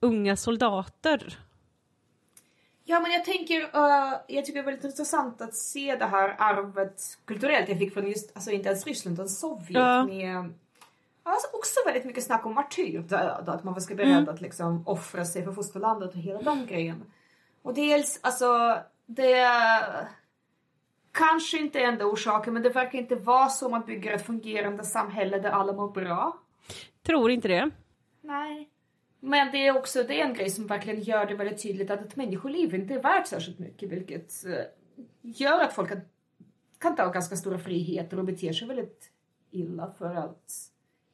unga 0.00 0.36
soldater. 0.36 1.38
Ja 2.84 3.00
men 3.00 3.12
jag 3.12 3.24
tänker, 3.24 3.62
uh, 3.62 4.14
jag 4.28 4.44
tycker 4.44 4.52
det 4.52 4.58
är 4.58 4.64
väldigt 4.64 4.84
intressant 4.84 5.40
att 5.40 5.54
se 5.54 5.96
det 5.96 6.04
här 6.04 6.36
arvet 6.38 7.02
kulturellt 7.24 7.68
jag 7.68 7.78
fick 7.78 7.94
från 7.94 8.08
just, 8.08 8.36
alltså 8.36 8.50
inte 8.50 8.68
ens 8.68 8.86
Ryssland 8.86 9.16
utan 9.16 9.28
Sovjet 9.28 9.70
ja. 9.70 10.04
med 10.04 10.52
Alltså 11.30 11.48
också 11.52 11.80
väldigt 11.86 12.04
mycket 12.04 12.24
snack 12.24 12.46
om 12.46 12.54
martyrdöd, 12.54 13.48
att 13.48 13.64
man 13.64 13.80
ska 13.80 13.94
beredd 13.94 14.10
Mm. 14.10 14.28
att 14.28 14.40
liksom 14.40 14.82
offra 14.86 15.24
sig 15.24 15.44
för 15.44 15.52
fosterlandet 15.52 16.10
och 16.10 16.16
hela 16.20 16.40
den 16.40 16.66
grejen. 16.66 17.04
Och 17.62 17.74
dels, 17.74 18.20
alltså, 18.22 18.78
det 19.06 19.48
kanske 21.12 21.58
inte 21.58 21.78
är 21.80 21.84
enda 21.84 22.04
orsaken, 22.06 22.54
men 22.54 22.62
det 22.62 22.68
verkar 22.68 22.98
inte 22.98 23.14
vara 23.14 23.48
så 23.48 23.68
man 23.68 23.84
bygger 23.86 24.12
ett 24.12 24.26
fungerande 24.26 24.84
samhälle 24.84 25.38
där 25.38 25.50
alla 25.50 25.72
mår 25.72 25.88
bra. 25.90 26.38
Tror 27.06 27.30
inte 27.30 27.48
det. 27.48 27.70
Nej. 28.20 28.68
Men 29.20 29.50
det 29.52 29.66
är 29.66 29.76
också 29.76 30.02
det 30.02 30.20
är 30.20 30.24
en 30.26 30.34
grej 30.34 30.50
som 30.50 30.66
verkligen 30.66 31.00
gör 31.00 31.26
det 31.26 31.34
väldigt 31.34 31.62
tydligt 31.62 31.90
att 31.90 32.00
ett 32.00 32.16
människoliv 32.16 32.74
inte 32.74 32.94
är 32.94 33.02
värt 33.02 33.26
särskilt 33.26 33.58
mycket, 33.58 33.90
vilket 33.90 34.44
eh, 34.46 34.64
gör 35.22 35.60
att 35.60 35.72
folk 35.72 35.88
kan, 35.88 36.00
kan 36.78 36.96
ta 36.96 37.08
ganska 37.10 37.36
stora 37.36 37.58
friheter 37.58 38.18
och 38.18 38.24
beter 38.24 38.52
sig 38.52 38.68
väldigt 38.68 39.10
illa 39.50 39.92
för 39.98 40.14
att 40.14 40.52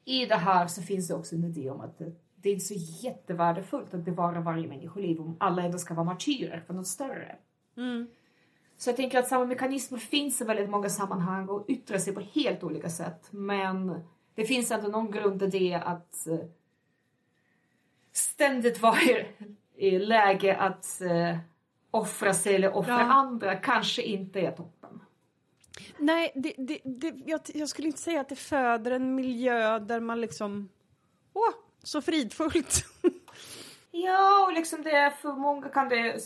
i 0.05 0.27
det 0.27 0.37
här 0.37 0.67
så 0.67 0.83
finns 0.83 1.09
det 1.09 1.15
också 1.15 1.35
en 1.35 1.45
idé 1.45 1.71
om 1.71 1.81
att 1.81 1.99
det, 2.37 2.49
är 2.49 2.53
inte 2.53 2.65
så 2.65 2.75
jättevärdefullt 3.07 3.95
att 3.95 4.01
bevara 4.01 4.41
varje 4.41 4.69
människoliv 4.69 5.21
om 5.21 5.37
alla 5.41 5.63
ändå 5.63 5.79
ska 5.79 5.95
vara 5.95 6.05
martyrer 6.05 6.63
för 6.67 6.75
något 6.75 6.87
större. 6.87 7.37
Mm. 7.77 8.07
Så 8.77 8.91
jag 8.91 8.97
tänker 8.97 9.19
att 9.19 9.29
samma 9.29 9.45
mekanismer 9.45 9.99
finns 9.99 10.41
i 10.41 10.45
väldigt 10.45 10.71
många 10.71 10.89
sammanhang 10.89 11.49
och 11.49 11.65
yttrar 11.69 11.99
sig 11.99 12.15
på 12.15 12.21
helt 12.21 12.65
olika 12.65 12.91
sätt. 12.91 13.29
Men 13.31 14.01
det 14.35 14.45
finns 14.45 14.71
ändå 14.71 14.89
någon 14.89 15.11
grund 15.11 15.43
i 15.43 15.47
det 15.47 15.75
att 15.75 16.27
eh, 16.27 16.39
ständigt 18.13 18.83
vara 18.83 19.01
i, 19.01 19.27
i 19.77 19.99
läge 19.99 20.57
att 20.57 21.01
eh, 21.01 21.39
offra 21.91 22.35
sig 22.35 22.55
eller 22.55 22.77
offra 22.77 22.93
Ja. 22.93 23.13
andra 23.13 23.55
kanske 23.55 24.03
inte 24.03 24.41
är 24.41 24.51
toppen. 24.51 24.74
Nej, 26.05 26.33
det, 26.35 26.55
det, 26.59 26.79
det, 26.85 27.15
jag, 27.27 27.41
jag 27.55 27.69
skulle 27.69 27.89
inte 27.89 28.01
säga 28.01 28.21
att 28.21 28.29
det 28.29 28.37
föder 28.37 28.91
en 28.91 29.15
miljö 29.15 29.79
där 29.79 30.01
man 30.01 30.21
liksom... 30.21 30.69
Åh, 31.33 31.55
så 31.83 32.03
fridfullt. 32.03 32.85
Ja, 33.97 34.47
och 34.47 34.53
liksom 34.53 34.83
det 34.83 34.91
är 34.91 35.11
för 35.11 35.33
många 35.33 35.69
kan 35.69 35.89
det, 35.89 36.17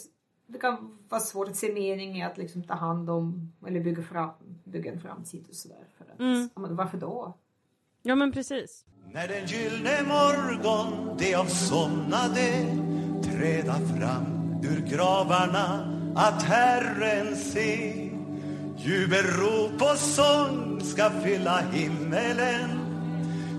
det 0.47 0.59
kan 0.59 0.99
vara 1.09 1.21
svårt 1.21 1.49
att 1.49 1.57
se 1.57 1.73
mening 1.73 2.17
i 2.19 2.25
att 2.25 2.39
liksom 2.39 2.63
ta 2.65 2.75
hand 2.75 3.11
om 3.11 3.53
eller 3.67 3.81
bygga, 3.81 4.03
fram, 4.03 4.31
bygga 4.65 4.93
en 4.93 5.01
framtid 5.01 5.45
och 5.49 5.55
sådär. 5.55 5.87
För 5.99 6.05
att, 6.13 6.21
Mm. 6.21 6.49
men 6.57 6.77
varför 6.77 6.99
då? 6.99 7.37
ja, 8.03 8.15
men 8.15 8.33
precis. 8.33 8.85
När 9.13 9.29
den 9.29 9.47
gyllne 9.47 10.03
morgon 10.03 11.17
de 11.19 11.35
avsomnade 11.35 12.67
träda 13.25 13.75
fram 13.75 14.61
ur 14.63 14.91
gravarna 14.97 15.95
att 16.17 16.43
Herren 16.43 17.37
se 17.37 18.08
Jubelrop 18.81 19.83
och 19.83 19.99
sång 19.99 20.81
ska 20.81 21.11
fylla 21.11 21.61
himmelen 21.61 22.71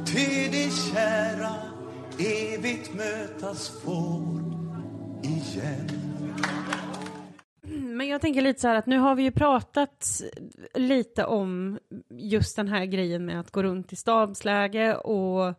Ty 0.06 0.50
din 0.52 0.72
kära 0.72 1.56
evigt 2.20 2.94
mötas 2.94 3.82
får 3.84 4.22
igen 5.24 5.90
Men 8.00 8.08
jag 8.08 8.22
tänker 8.22 8.42
lite 8.42 8.60
så 8.60 8.68
här 8.68 8.76
att 8.76 8.86
nu 8.86 8.98
har 8.98 9.16
vi 9.16 9.24
ju 9.24 9.32
pratat 9.32 10.22
lite 10.74 11.26
om 11.26 11.80
just 12.10 12.56
den 12.56 12.68
här 12.68 12.86
grejen 12.86 13.26
med 13.26 13.40
att 13.40 13.52
gå 13.52 13.64
runt 13.64 13.94
i 13.94 13.96
stabsläge 13.96 14.96
och 14.96 15.54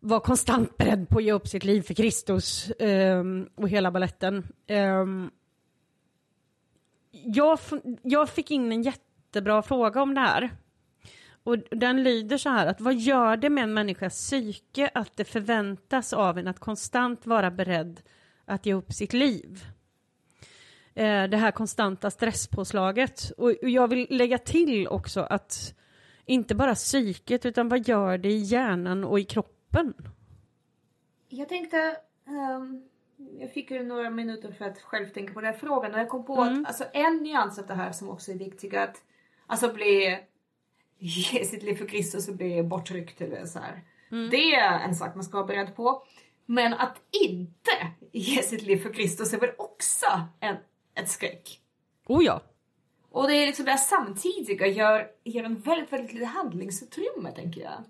vara 0.00 0.20
konstant 0.20 0.76
beredd 0.76 1.08
på 1.08 1.18
att 1.18 1.24
ge 1.24 1.32
upp 1.32 1.48
sitt 1.48 1.64
liv 1.64 1.82
för 1.82 1.94
Kristus 1.94 2.70
um, 2.78 3.48
och 3.56 3.68
hela 3.68 3.90
balletten. 3.90 4.46
Um, 4.68 5.30
jag, 7.24 7.58
jag 8.02 8.28
fick 8.28 8.50
in 8.50 8.72
en 8.72 8.82
jättebra 8.82 9.62
fråga 9.62 10.02
om 10.02 10.14
det 10.14 10.20
här. 10.20 10.50
Och 11.44 11.58
den 11.70 12.02
lyder 12.02 12.38
så 12.38 12.48
här 12.48 12.66
att 12.66 12.80
vad 12.80 12.94
gör 12.94 13.36
det 13.36 13.50
med 13.50 13.64
en 13.64 13.74
människas 13.74 14.14
psyke 14.14 14.90
att 14.94 15.16
det 15.16 15.24
förväntas 15.24 16.12
av 16.12 16.38
en 16.38 16.48
att 16.48 16.58
konstant 16.58 17.26
vara 17.26 17.50
beredd 17.50 18.00
att 18.44 18.66
ge 18.66 18.74
upp 18.74 18.92
sitt 18.92 19.12
liv? 19.12 19.64
eh, 20.98 21.24
det 21.28 21.36
här 21.36 21.50
konstanta 21.50 22.10
stresspåslaget. 22.10 23.30
Och, 23.38 23.50
och 23.50 23.68
jag 23.68 23.88
vill 23.88 24.06
lägga 24.10 24.38
till 24.38 24.88
också 24.88 25.20
att 25.20 25.74
inte 26.24 26.54
bara 26.54 26.74
psyket, 26.74 27.46
utan 27.46 27.68
vad 27.68 27.88
gör 27.88 28.18
det 28.18 28.28
i 28.28 28.38
hjärnan 28.38 29.04
och 29.04 29.20
i 29.20 29.24
kroppen? 29.24 29.94
Jag 31.28 31.48
tänkte, 31.48 31.96
um, 32.26 32.87
jag 33.18 33.52
fick 33.52 33.70
ju 33.70 33.84
några 33.84 34.10
minuter 34.10 34.52
för 34.52 34.64
att 34.64 34.78
själv 34.78 35.08
tänka 35.08 35.32
på 35.32 35.40
den 35.40 35.52
här 35.52 35.58
frågan 35.60 35.94
och 35.94 36.00
jag 36.00 36.08
kom 36.08 36.24
på 36.24 36.42
att 36.42 36.66
alltså, 36.66 36.84
en 36.92 37.16
nyans 37.16 37.58
av 37.58 37.66
det 37.66 37.74
här 37.74 37.92
som 37.92 38.10
också 38.10 38.32
är 38.32 38.36
viktig 38.36 38.76
att 38.76 39.02
alltså 39.46 39.72
bli, 39.72 40.18
ge 40.98 41.44
sitt 41.44 41.62
liv 41.62 41.74
för 41.74 41.86
Kristus 41.86 42.28
och 42.28 42.36
bli 42.36 42.62
bortryckt 42.62 43.20
eller 43.20 43.44
så 43.44 43.58
här. 43.58 43.82
Det 44.30 44.54
är 44.54 44.78
en 44.78 44.94
sak 44.94 45.14
man 45.14 45.24
ska 45.24 45.36
vara 45.36 45.46
beredd 45.46 45.76
på. 45.76 46.02
Men 46.46 46.74
att 46.74 46.96
inte 47.10 47.70
ge 48.12 48.42
sitt 48.42 48.62
liv 48.62 48.76
för 48.76 48.92
Kristus 48.92 49.32
är 49.32 49.40
väl 49.40 49.50
också 49.58 50.06
en, 50.40 50.56
ett 50.94 51.08
skräck. 51.08 51.60
Oh 52.06 52.24
ja. 52.24 52.42
Och 53.10 53.28
det 53.28 53.34
är 53.34 53.46
liksom 53.46 53.64
det 53.64 53.70
här 53.70 53.78
samtidiga 53.78 54.66
gör, 54.66 55.10
ger 55.24 55.44
en 55.44 55.60
väldigt, 55.60 55.92
väldigt 55.92 56.12
lite 56.12 56.26
handlingsutrymme 56.26 57.32
tänker 57.34 57.60
jag. 57.60 57.84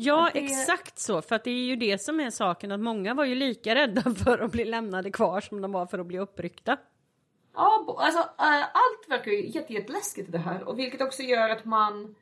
Ja, 0.00 0.30
det- 0.32 0.38
exakt 0.38 0.98
så. 0.98 1.22
För 1.22 1.36
att 1.36 1.44
det 1.44 1.50
är 1.50 1.64
ju 1.64 1.76
det 1.76 2.02
som 2.02 2.20
är 2.20 2.30
saken, 2.30 2.72
att 2.72 2.80
många 2.80 3.14
var 3.14 3.24
ju 3.24 3.34
lika 3.34 3.74
rädda 3.74 4.14
för 4.24 4.38
att 4.38 4.52
bli 4.52 4.64
lämnade 4.64 5.10
kvar 5.10 5.40
som 5.40 5.60
de 5.60 5.72
var 5.72 5.86
för 5.86 5.98
att 5.98 6.06
bli 6.06 6.18
uppryckta. 6.18 6.76
Ja, 7.54 7.96
alltså 7.98 8.18
äh, 8.18 8.62
allt 8.62 9.08
verkar 9.08 9.30
ju 9.30 9.48
jätte, 9.48 9.72
jätteläskigt 9.72 10.28
i 10.28 10.32
det 10.32 10.38
här 10.38 10.62
och 10.62 10.78
vilket 10.78 11.00
också 11.00 11.22
gör 11.22 11.50
att 11.50 11.64
man... 11.64 12.14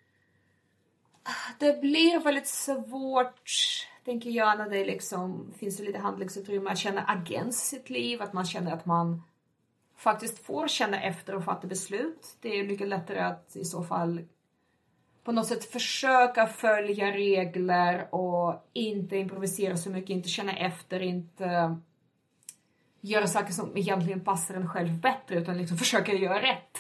Det 1.59 1.81
blir 1.81 2.21
väldigt 2.21 2.47
svårt, 2.49 3.51
tänker 4.05 4.31
jag, 4.31 4.59
när 4.59 4.71
det 4.71 4.85
liksom 4.85 5.53
finns 5.59 5.79
lite 5.81 5.99
handlingsutrymme 5.99 6.71
att 6.71 6.79
känna 6.79 7.03
agens 7.03 7.63
i 7.63 7.77
sitt 7.77 7.91
liv, 7.91 8.23
att 8.23 8.33
man 8.33 8.45
känner 8.45 8.73
att 8.73 8.87
man 8.87 9.23
faktiskt 9.97 10.47
får 10.47 10.69
känna 10.69 11.03
efter 11.03 11.35
och 11.35 11.45
fatta 11.45 11.67
beslut. 11.67 12.37
Det 12.41 12.61
är 12.61 12.65
mycket 12.65 12.89
lättare 12.89 13.19
att 13.21 13.57
i 13.57 13.65
så 13.65 13.83
fall 13.83 14.21
på 15.27 15.33
något 15.33 15.47
sätt 15.47 15.65
försöka 15.65 16.47
följa 16.47 17.13
regler 17.13 18.15
och 18.15 18.69
inte 18.73 19.17
improvisera 19.17 19.77
så 19.77 19.91
mycket, 19.91 20.11
inte 20.11 20.29
känna 20.29 20.57
efter, 20.57 21.03
inte 21.03 21.77
göra 23.01 23.27
saker 23.27 23.53
som 23.53 23.77
egentligen 23.77 24.21
passar 24.21 24.55
en 24.55 24.69
själv 24.69 25.01
bättre 25.01 25.35
utan 25.39 25.59
liksom 25.59 25.79
försöka 25.79 26.13
göra 26.13 26.43
rätt 26.43 26.79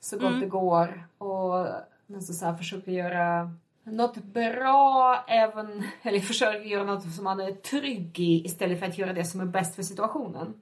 så 0.00 0.18
gott 0.18 0.40
det 0.40 0.46
går 0.46 1.08
och 1.18 1.66
nästan 2.06 2.34
så 2.34 2.46
här 2.46 2.56
försöka 2.56 2.90
göra 2.90 3.50
något 3.84 4.16
bra 4.16 5.24
även, 5.28 5.84
eller 6.02 6.20
försöka 6.20 6.64
göra 6.64 6.84
något 6.84 7.12
som 7.12 7.24
man 7.24 7.40
är 7.40 7.52
trygg 7.52 8.20
i 8.20 8.44
istället 8.44 8.78
för 8.78 8.86
att 8.86 8.98
göra 8.98 9.12
det 9.12 9.24
som 9.24 9.40
är 9.40 9.44
bäst 9.44 9.74
för 9.74 9.82
situationen. 9.82 10.54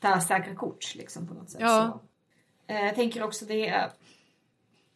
Ta 0.00 0.20
säkra 0.20 0.54
kort 0.54 0.94
liksom 0.94 1.28
på 1.28 1.34
något 1.34 1.50
sätt. 1.50 1.60
Ja. 1.60 2.00
Så. 2.66 2.72
Eh, 2.72 2.84
Jag 2.84 2.94
tänker 2.94 3.22
också 3.22 3.44
det 3.44 3.90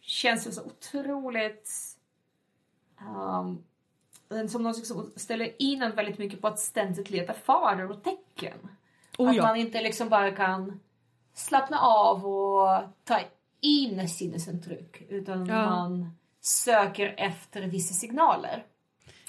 känns 0.06 0.46
ju 0.46 0.52
så 0.52 0.64
otroligt 0.64 1.70
um, 3.00 3.64
som 4.48 4.62
något 4.62 4.86
som 4.86 5.12
ställer 5.16 5.62
in 5.62 5.82
en 5.82 5.94
väldigt 5.94 6.18
mycket 6.18 6.40
på 6.40 6.48
att 6.48 6.58
ständigt 6.58 7.10
leta 7.10 7.32
faror 7.32 7.90
och 7.90 8.02
tecken. 8.04 8.68
Oh 9.18 9.30
att 9.30 9.36
ja. 9.36 9.42
man 9.42 9.56
inte 9.56 9.80
liksom 9.80 10.08
bara 10.08 10.30
kan 10.30 10.80
slappna 11.34 11.80
av 11.80 12.26
och 12.26 12.82
ta 13.04 13.20
in 13.60 14.08
sinnesintryck 14.08 15.02
utan 15.08 15.46
Ja. 15.46 15.70
man 15.70 16.16
söker 16.40 17.14
efter 17.18 17.62
vissa 17.62 17.94
signaler. 17.94 18.66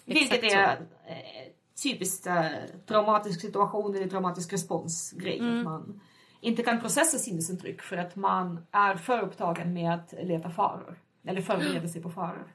Vilket 0.05 0.43
Exakt 0.43 0.53
är 0.53 0.78
eh, 1.07 1.51
typiskt 1.84 2.28
eh, 2.28 2.45
traumatisk 2.88 3.41
situation 3.41 3.95
eller 3.95 4.07
traumatisk 4.07 4.53
respons 4.53 5.11
grej. 5.11 5.39
Mm. 5.39 5.57
Att 5.57 5.63
man 5.63 6.01
inte 6.41 6.63
kan 6.63 6.81
processa 6.81 7.17
sinnesintryck 7.17 7.81
för 7.81 7.97
att 7.97 8.15
man 8.15 8.65
är 8.71 8.95
för 8.95 9.19
upptagen 9.19 9.73
med 9.73 9.93
att 9.93 10.13
leta 10.23 10.49
faror. 10.49 10.99
Eller 11.27 11.41
förbereda 11.41 11.88
sig 11.88 12.01
på 12.01 12.09
faror. 12.09 12.53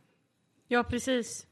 Ja, 0.68 0.82
precis. 0.82 1.46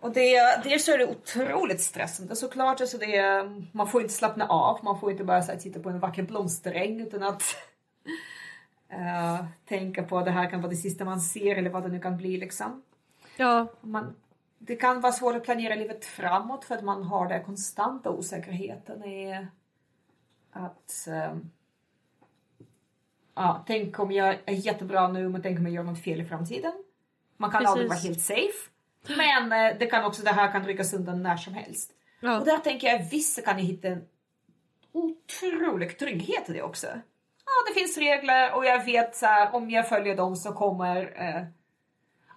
Och 0.00 0.12
det, 0.12 0.62
dels 0.64 0.84
så 0.84 0.92
är 0.92 0.98
det 0.98 1.06
otroligt 1.06 1.80
stressande 1.80 2.36
såklart. 2.36 2.80
Alltså 2.80 2.98
det, 2.98 3.44
man 3.72 3.88
får 3.88 4.02
inte 4.02 4.14
slappna 4.14 4.46
av, 4.46 4.78
man 4.84 5.00
får 5.00 5.10
inte 5.10 5.24
bara 5.24 5.42
så 5.42 5.52
här, 5.52 5.58
titta 5.58 5.80
på 5.80 5.90
en 5.90 6.00
vacker 6.00 6.22
blomsteräng 6.22 7.00
utan 7.00 7.22
att 7.22 7.42
eh, 8.88 9.44
tänka 9.68 10.02
på 10.02 10.18
att 10.18 10.24
det 10.24 10.30
här 10.30 10.50
kan 10.50 10.60
vara 10.60 10.70
det 10.70 10.76
sista 10.76 11.04
man 11.04 11.20
ser 11.20 11.56
eller 11.56 11.70
vad 11.70 11.82
det 11.82 11.88
nu 11.88 12.00
kan 12.00 12.16
bli 12.16 12.36
liksom. 12.36 12.82
Ja, 13.36 13.66
Man, 13.80 14.16
det 14.58 14.76
kan 14.76 15.00
vara 15.00 15.12
svårt 15.12 15.36
att 15.36 15.44
planera 15.44 15.74
livet 15.74 16.04
framåt 16.04 16.64
för 16.64 16.74
att 16.74 16.84
man 16.84 17.02
har 17.02 17.28
den 17.28 17.44
konstanta 17.44 18.10
osäkerheten 18.10 19.04
i 19.04 19.46
att 20.52 21.06
eh, 21.08 21.36
ja, 23.34 23.64
tänk 23.66 23.98
om 23.98 24.12
jag 24.12 24.38
är 24.46 24.52
jättebra 24.52 25.08
nu 25.08 25.28
men 25.28 25.42
tänk 25.42 25.58
om 25.58 25.64
jag 25.64 25.74
gör 25.74 25.82
något 25.82 26.02
fel 26.02 26.20
i 26.20 26.24
framtiden. 26.24 26.72
Man 27.36 27.50
kan 27.50 27.66
aldrig 27.66 27.88
vara 27.88 27.96
Precis. 27.98 28.08
helt 28.08 28.20
safe. 28.20 28.70
Men 29.16 29.52
eh, 29.52 29.78
det 29.78 29.86
kan 29.86 30.04
också, 30.04 30.22
det 30.22 30.30
här 30.32 30.52
kan 30.52 30.66
ryckas 30.66 30.92
undan 30.94 31.22
när 31.22 31.36
som 31.36 31.54
helst. 31.54 31.92
ja. 32.20 32.38
Och 32.38 32.44
där 32.44 32.58
tänker 32.58 32.86
jag 32.88 33.10
vissa 33.10 33.42
kan 33.42 33.56
hitta 33.56 33.88
en 33.88 34.04
otrolig 34.92 35.98
trygghet 35.98 36.48
i 36.48 36.52
det 36.52 36.62
också. 36.62 36.86
Ja, 36.86 37.52
det 37.68 37.80
finns 37.80 37.98
regler 37.98 38.54
och 38.54 38.64
jag 38.64 38.84
vet 38.84 39.16
så 39.16 39.26
här, 39.26 39.54
om 39.54 39.70
jag 39.70 39.88
följer 39.88 40.16
dem 40.16 40.36
så 40.36 40.52
kommer... 40.52 41.22
Eh, 41.22 41.42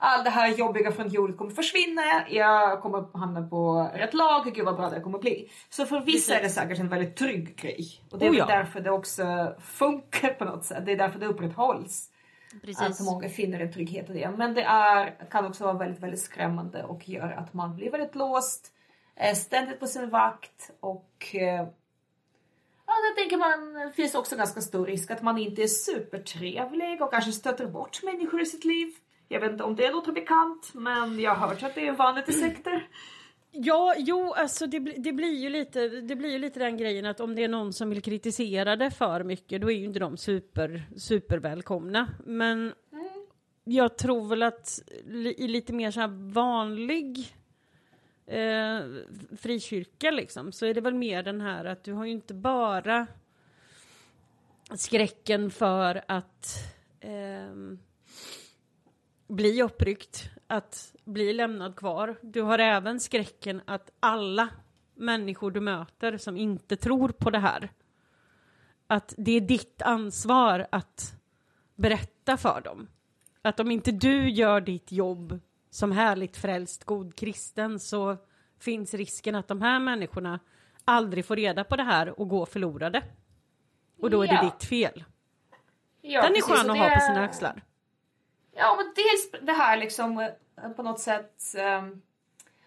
allt 0.03 0.25
det 0.25 0.29
här 0.29 0.47
jobbiga 0.47 0.91
från 0.91 1.07
jordet 1.07 1.37
kommer 1.37 1.51
försvinna, 1.51 2.01
jag 2.29 2.81
kommer 2.81 3.17
hamna 3.17 3.47
på 3.47 3.91
rätt 3.93 4.13
lag, 4.13 4.53
gud 4.55 4.65
vad 4.65 4.75
bra 4.75 4.89
det 4.89 5.01
kommer 5.01 5.19
bli. 5.19 5.51
Så 5.69 5.85
för 5.85 5.99
vissa 5.99 6.35
är 6.35 6.43
det 6.43 6.49
säkert 6.49 6.79
en 6.79 6.89
väldigt 6.89 7.15
trygg 7.15 7.55
grej. 7.55 8.01
Och 8.11 8.19
det 8.19 8.25
är 8.25 8.31
Oh 8.31 8.37
ja. 8.37 8.45
därför 8.45 8.79
det 8.79 8.91
också 8.91 9.55
funkar 9.59 10.33
på 10.33 10.45
något 10.45 10.65
sätt. 10.65 10.85
Det 10.85 10.91
är 10.91 10.97
därför 10.97 11.19
det 11.19 11.25
upprätthålls. 11.25 12.09
Precis. 12.61 12.81
Att 12.99 13.05
många 13.05 13.29
finner 13.29 13.59
en 13.59 13.73
trygghet 13.73 14.09
i 14.09 14.13
det. 14.13 14.31
Men 14.37 14.53
det 14.53 14.63
är, 14.63 15.29
kan 15.31 15.45
också 15.45 15.63
vara 15.63 15.77
väldigt, 15.77 16.03
väldigt 16.03 16.21
skrämmande 16.21 16.83
och 16.83 17.09
gör 17.09 17.31
att 17.31 17.53
man 17.53 17.75
blir 17.75 17.91
väldigt 17.91 18.15
låst, 18.15 18.71
är 19.15 19.33
ständigt 19.33 19.79
på 19.79 19.87
sin 19.87 20.09
vakt 20.09 20.71
och 20.79 21.35
eh, 21.35 21.67
Ja, 22.85 22.93
jag 23.07 23.15
tänker 23.15 23.37
man 23.37 23.91
finns 23.93 24.15
också 24.15 24.35
ganska 24.35 24.61
stor 24.61 24.85
risk 24.85 25.11
att 25.11 25.21
man 25.21 25.37
inte 25.37 25.63
är 25.63 25.67
supertrevlig 25.67 27.01
och 27.01 27.11
kanske 27.11 27.31
stöter 27.31 27.67
bort 27.67 28.03
människor 28.03 28.41
i 28.41 28.45
sitt 28.45 28.65
liv. 28.65 28.93
Jag 29.31 29.39
vet 29.39 29.51
inte 29.51 29.63
om 29.63 29.75
det 29.75 29.91
låter 29.91 30.11
bekant, 30.11 30.71
men 30.73 31.19
jag 31.19 31.35
har 31.35 31.47
hört 31.47 31.63
att 31.63 31.75
det 31.75 31.87
är 31.87 31.91
vanligt 31.91 32.29
i 32.29 32.33
sekter. 32.33 32.87
Ja, 33.51 33.95
jo, 33.97 34.33
alltså 34.33 34.67
det, 34.67 34.79
det, 34.79 35.13
blir 35.13 35.33
ju 35.33 35.49
lite, 35.49 35.87
det 35.87 36.15
blir 36.15 36.29
ju 36.29 36.39
lite 36.39 36.59
den 36.59 36.77
grejen 36.77 37.05
att 37.05 37.19
om 37.19 37.35
det 37.35 37.43
är 37.43 37.47
någon 37.47 37.73
som 37.73 37.89
vill 37.89 38.01
kritisera 38.01 38.75
det 38.75 38.91
för 38.91 39.23
mycket, 39.23 39.61
då 39.61 39.71
är 39.71 39.75
ju 39.75 39.85
inte 39.85 39.99
de 39.99 40.17
super, 40.17 40.83
supervälkomna. 40.97 42.07
Men 42.25 42.73
jag 43.63 43.97
tror 43.97 44.27
väl 44.27 44.43
att 44.43 44.81
i 45.37 45.47
lite 45.47 45.73
mer 45.73 45.91
så 45.91 45.99
här 45.99 46.31
vanlig 46.33 47.35
eh, 48.25 48.79
frikyrka 49.37 50.11
liksom, 50.11 50.51
så 50.51 50.65
är 50.65 50.73
det 50.73 50.81
väl 50.81 50.95
mer 50.95 51.23
den 51.23 51.41
här 51.41 51.65
att 51.65 51.83
du 51.83 51.93
har 51.93 52.05
ju 52.05 52.11
inte 52.11 52.33
bara 52.33 53.07
skräcken 54.75 55.51
för 55.51 56.01
att 56.07 56.47
ehm, 56.99 57.79
bli 59.31 59.61
uppryckt, 59.63 60.29
att 60.47 60.95
bli 61.05 61.33
lämnad 61.33 61.75
kvar. 61.75 62.15
Du 62.21 62.41
har 62.41 62.59
även 62.59 62.99
skräcken 62.99 63.61
att 63.65 63.91
alla 63.99 64.49
människor 64.95 65.51
du 65.51 65.59
möter 65.61 66.17
som 66.17 66.37
inte 66.37 66.75
tror 66.75 67.09
på 67.09 67.29
det 67.29 67.39
här, 67.39 67.69
att 68.87 69.13
det 69.17 69.31
är 69.31 69.41
ditt 69.41 69.81
ansvar 69.81 70.67
att 70.71 71.13
berätta 71.75 72.37
för 72.37 72.61
dem. 72.61 72.87
Att 73.41 73.59
om 73.59 73.71
inte 73.71 73.91
du 73.91 74.29
gör 74.29 74.61
ditt 74.61 74.91
jobb 74.91 75.39
som 75.69 75.91
härligt 75.91 76.37
frälst 76.37 76.83
god 76.83 77.15
kristen 77.15 77.79
så 77.79 78.17
finns 78.59 78.93
risken 78.93 79.35
att 79.35 79.47
de 79.47 79.61
här 79.61 79.79
människorna 79.79 80.39
aldrig 80.85 81.25
får 81.25 81.35
reda 81.35 81.63
på 81.63 81.75
det 81.75 81.83
här 81.83 82.19
och 82.19 82.29
går 82.29 82.45
förlorade. 82.45 83.03
Och 84.01 84.09
då 84.09 84.23
är 84.23 84.27
det 84.27 84.33
Ja. 84.33 84.43
ditt 84.43 84.63
fel. 84.69 85.03
Ja, 86.01 86.21
Den 86.21 86.35
är 86.35 86.41
skön 86.41 86.71
att 86.71 86.77
ha 86.77 86.89
det- 86.89 86.95
på 86.95 87.01
sina 87.01 87.21
axlar. 87.23 87.63
Ja, 88.55 88.75
men 88.77 88.85
dels 88.95 89.45
det 89.45 89.51
här 89.51 89.77
liksom 89.77 90.19
eh, 90.19 90.69
på 90.75 90.83
något 90.83 90.99
sätt. 90.99 91.41
Um, 91.79 92.01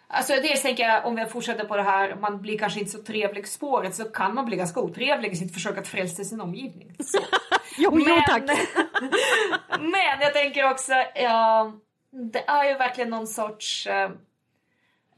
alltså 0.08 0.32
dels 0.32 0.62
tänker 0.62 0.82
jag 0.82 1.06
om 1.06 1.16
vi 1.16 1.26
fortsätter 1.26 1.64
på 1.64 1.76
det 1.76 1.82
här, 1.82 2.14
man 2.14 2.40
blir 2.40 2.58
kanske 2.58 2.80
inte 2.80 2.92
så 2.92 3.02
trevlig 3.02 3.48
spåret 3.48 3.94
så 3.94 4.04
kan 4.04 4.34
man 4.34 4.44
bli 4.44 4.56
ganska 4.56 4.80
otrevlig 4.80 5.32
i 5.32 5.36
sitt 5.36 5.54
försök 5.54 5.78
att 5.78 5.88
frälsa 5.88 6.24
sin 6.24 6.40
omgivning. 6.40 6.96
Jo, 7.78 7.90
jo 7.94 8.20
tack. 8.26 8.42
men 9.80 10.20
jag 10.20 10.32
tänker 10.32 10.70
också, 10.70 10.92
ja, 11.14 11.72
det 12.10 12.48
är 12.48 12.64
ju 12.64 12.74
verkligen 12.74 13.10
någon 13.10 13.26
sorts 13.26 13.86
eh, 13.86 14.10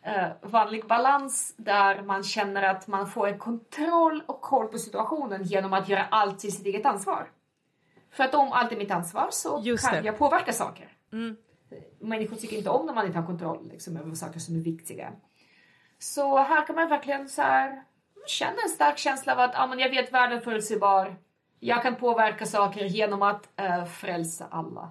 eh, 0.03 0.29
vanlig 0.43 0.87
balans 0.87 1.55
där 1.57 2.03
man 2.03 2.23
känner 2.23 2.63
att 2.63 2.87
man 2.87 3.11
får 3.11 3.29
en 3.29 3.39
kontroll 3.39 4.23
och 4.27 4.41
koll 4.41 4.67
på 4.67 4.79
situationen 4.79 5.43
genom 5.43 5.73
att 5.73 5.89
göra 5.89 6.07
allt 6.11 6.39
till 6.39 6.53
sitt 6.53 6.67
eget 6.67 6.87
ansvar. 6.87 7.29
För 8.17 8.25
att 8.25 8.35
om 8.35 8.53
allt 8.53 8.73
är 8.73 8.77
mitt 8.77 8.91
ansvar 8.91 9.29
så 9.31 9.61
Just 9.65 9.85
kan 9.85 9.95
det. 9.95 10.07
jag 10.07 10.19
påverka 10.19 10.53
saker. 10.53 10.93
Mm. 11.13 11.37
Människor 12.01 12.37
tycker 12.37 12.57
inte 12.57 12.71
om 12.71 12.87
när 12.87 12.95
man 12.95 13.07
inte 13.07 13.19
har 13.19 13.27
kontroll 13.27 13.69
liksom, 13.73 13.97
över 13.97 14.15
saker 14.15 14.41
som 14.41 14.57
är 14.57 14.61
viktiga. 14.61 15.13
Så 15.99 16.39
här 16.39 16.67
kan 16.67 16.77
man 16.77 16.89
verkligen 16.89 17.29
så 17.29 17.43
här, 17.43 17.83
känna 18.27 18.57
en 18.65 18.69
stark 18.69 18.99
känsla 18.99 19.33
av 19.33 19.41
att 19.41 19.53
ah, 19.55 19.67
men 19.67 19.79
jag 19.79 19.91
vet 19.91 20.13
världen 20.13 20.39
är 20.39 20.43
förutsägbar. 20.43 21.17
Jag 21.61 21.83
kan 21.83 21.97
påverka 21.97 22.47
saker 22.47 22.85
genom 22.85 23.23
att 23.23 23.49
uh, 23.61 23.85
frälsa 23.85 24.47
alla 24.51 24.91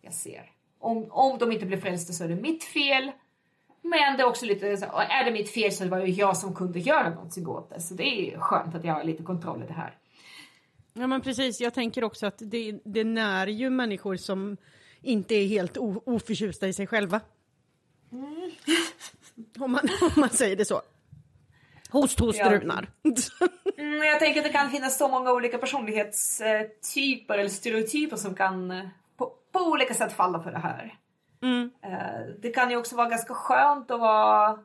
jag 0.00 0.14
ser. 0.14 0.50
Om, 0.78 1.06
om 1.10 1.38
de 1.38 1.52
inte 1.52 1.66
blir 1.66 1.80
frälsta 1.80 2.12
så 2.12 2.24
är 2.24 2.28
det 2.28 2.36
mitt 2.36 2.64
fel. 2.64 3.12
Men 3.82 4.16
det 4.16 4.22
är 4.22 4.26
också 4.26 4.46
lite 4.46 4.76
så 4.76 4.86
är 4.96 5.24
det 5.24 5.30
mitt 5.30 5.50
fel 5.50 5.72
så 5.72 5.88
var 5.88 6.00
det 6.00 6.06
jag 6.06 6.36
som 6.36 6.54
kunde 6.54 6.78
göra 6.78 7.10
någonting 7.10 7.48
åt 7.48 7.70
det. 7.70 7.80
Så 7.80 7.94
det 7.94 8.04
är 8.04 8.38
skönt 8.38 8.74
att 8.74 8.84
jag 8.84 8.94
har 8.94 9.04
lite 9.04 9.22
kontroll 9.22 9.62
i 9.62 9.66
det 9.66 9.72
här. 9.72 9.96
Ja 10.92 11.06
men 11.06 11.20
precis, 11.20 11.60
jag 11.60 11.74
tänker 11.74 12.04
också 12.04 12.26
att 12.26 12.38
det, 12.38 12.80
det 12.84 13.04
när 13.04 13.46
ju 13.46 13.70
människor 13.70 14.16
som 14.16 14.56
inte 15.02 15.34
är 15.34 15.46
helt 15.46 15.78
o, 15.78 16.02
oförtjusta 16.06 16.68
i 16.68 16.72
sig 16.72 16.86
själva. 16.86 17.20
Om, 19.58 19.72
man, 19.72 19.88
om 20.02 20.10
man 20.20 20.30
säger 20.30 20.56
det 20.56 20.64
så. 20.64 20.82
Host, 21.90 22.20
host, 22.20 22.38
Ja. 22.38 22.50
Runar. 22.50 22.88
Mm, 23.78 24.02
jag 24.02 24.18
tänker 24.18 24.40
att 24.40 24.46
det 24.46 24.52
kan 24.52 24.70
finnas 24.70 24.98
så 24.98 25.08
många 25.08 25.32
olika 25.32 25.58
personlighetstyper 25.58 27.38
eller 27.38 27.48
stereotyper 27.50 28.16
som 28.16 28.34
kan 28.34 28.70
eh, 28.70 28.88
på, 29.16 29.32
på 29.52 29.58
olika 29.60 29.94
sätt 29.94 30.12
falla 30.12 30.42
för 30.42 30.52
det 30.52 30.58
här. 30.58 30.94
Mm. 31.42 31.70
Eh, 31.82 32.34
Det 32.38 32.50
kan 32.50 32.70
ju 32.70 32.76
också 32.76 32.96
vara 32.96 33.08
ganska 33.08 33.34
skönt 33.34 33.90
att 33.90 34.00
vara... 34.00 34.58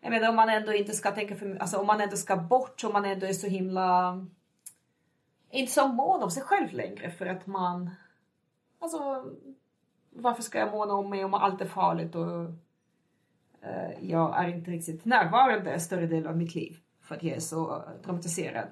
Jag 0.00 0.10
menar 0.10 0.28
om 0.28 0.36
man 0.36 0.48
ändå 0.48 0.72
inte 0.72 0.92
ska 0.92 1.10
tänka 1.10 1.36
för 1.36 1.56
Alltså 1.60 1.76
om 1.76 1.86
man 1.86 2.00
ändå 2.00 2.16
ska 2.16 2.36
bort, 2.36 2.84
om 2.84 2.92
man 2.92 3.04
ändå 3.04 3.26
är 3.26 3.32
så 3.32 3.46
himla... 3.46 4.14
Inte 5.50 5.72
så 5.72 5.88
mån 5.88 6.22
om 6.22 6.30
sig 6.30 6.42
själv 6.42 6.72
längre 6.72 7.10
för 7.10 7.26
att 7.26 7.46
man... 7.46 7.90
Alltså... 8.78 9.24
Varför 10.10 10.42
ska 10.42 10.58
jag 10.58 10.70
måna 10.72 10.94
om 10.94 11.10
mig 11.10 11.24
om 11.24 11.34
allt 11.34 11.60
är 11.60 11.66
farligt 11.66 12.14
och... 12.14 12.40
eh, 13.62 13.90
Jag 14.00 14.44
är 14.44 14.48
inte 14.48 14.70
riktigt 14.70 15.04
närvarande 15.04 15.80
större 15.80 16.06
delen 16.06 16.26
av 16.26 16.36
mitt 16.36 16.54
liv 16.54 16.76
för 17.02 17.14
att 17.14 17.22
jag 17.22 17.36
är 17.36 17.40
så 17.40 17.82
traumatiserad. 18.04 18.68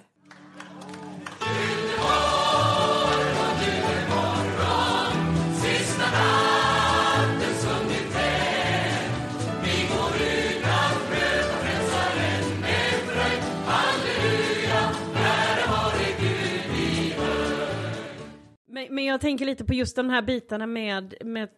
Men, 18.97 19.05
jag 19.05 19.21
tänker 19.21 19.47
lite 19.47 19.65
på 19.65 19.75
just 19.75 19.97
de 19.97 20.11
här 20.11 20.23
bitarna 20.23 20.67
med, 20.67 21.15
med, 21.25 21.49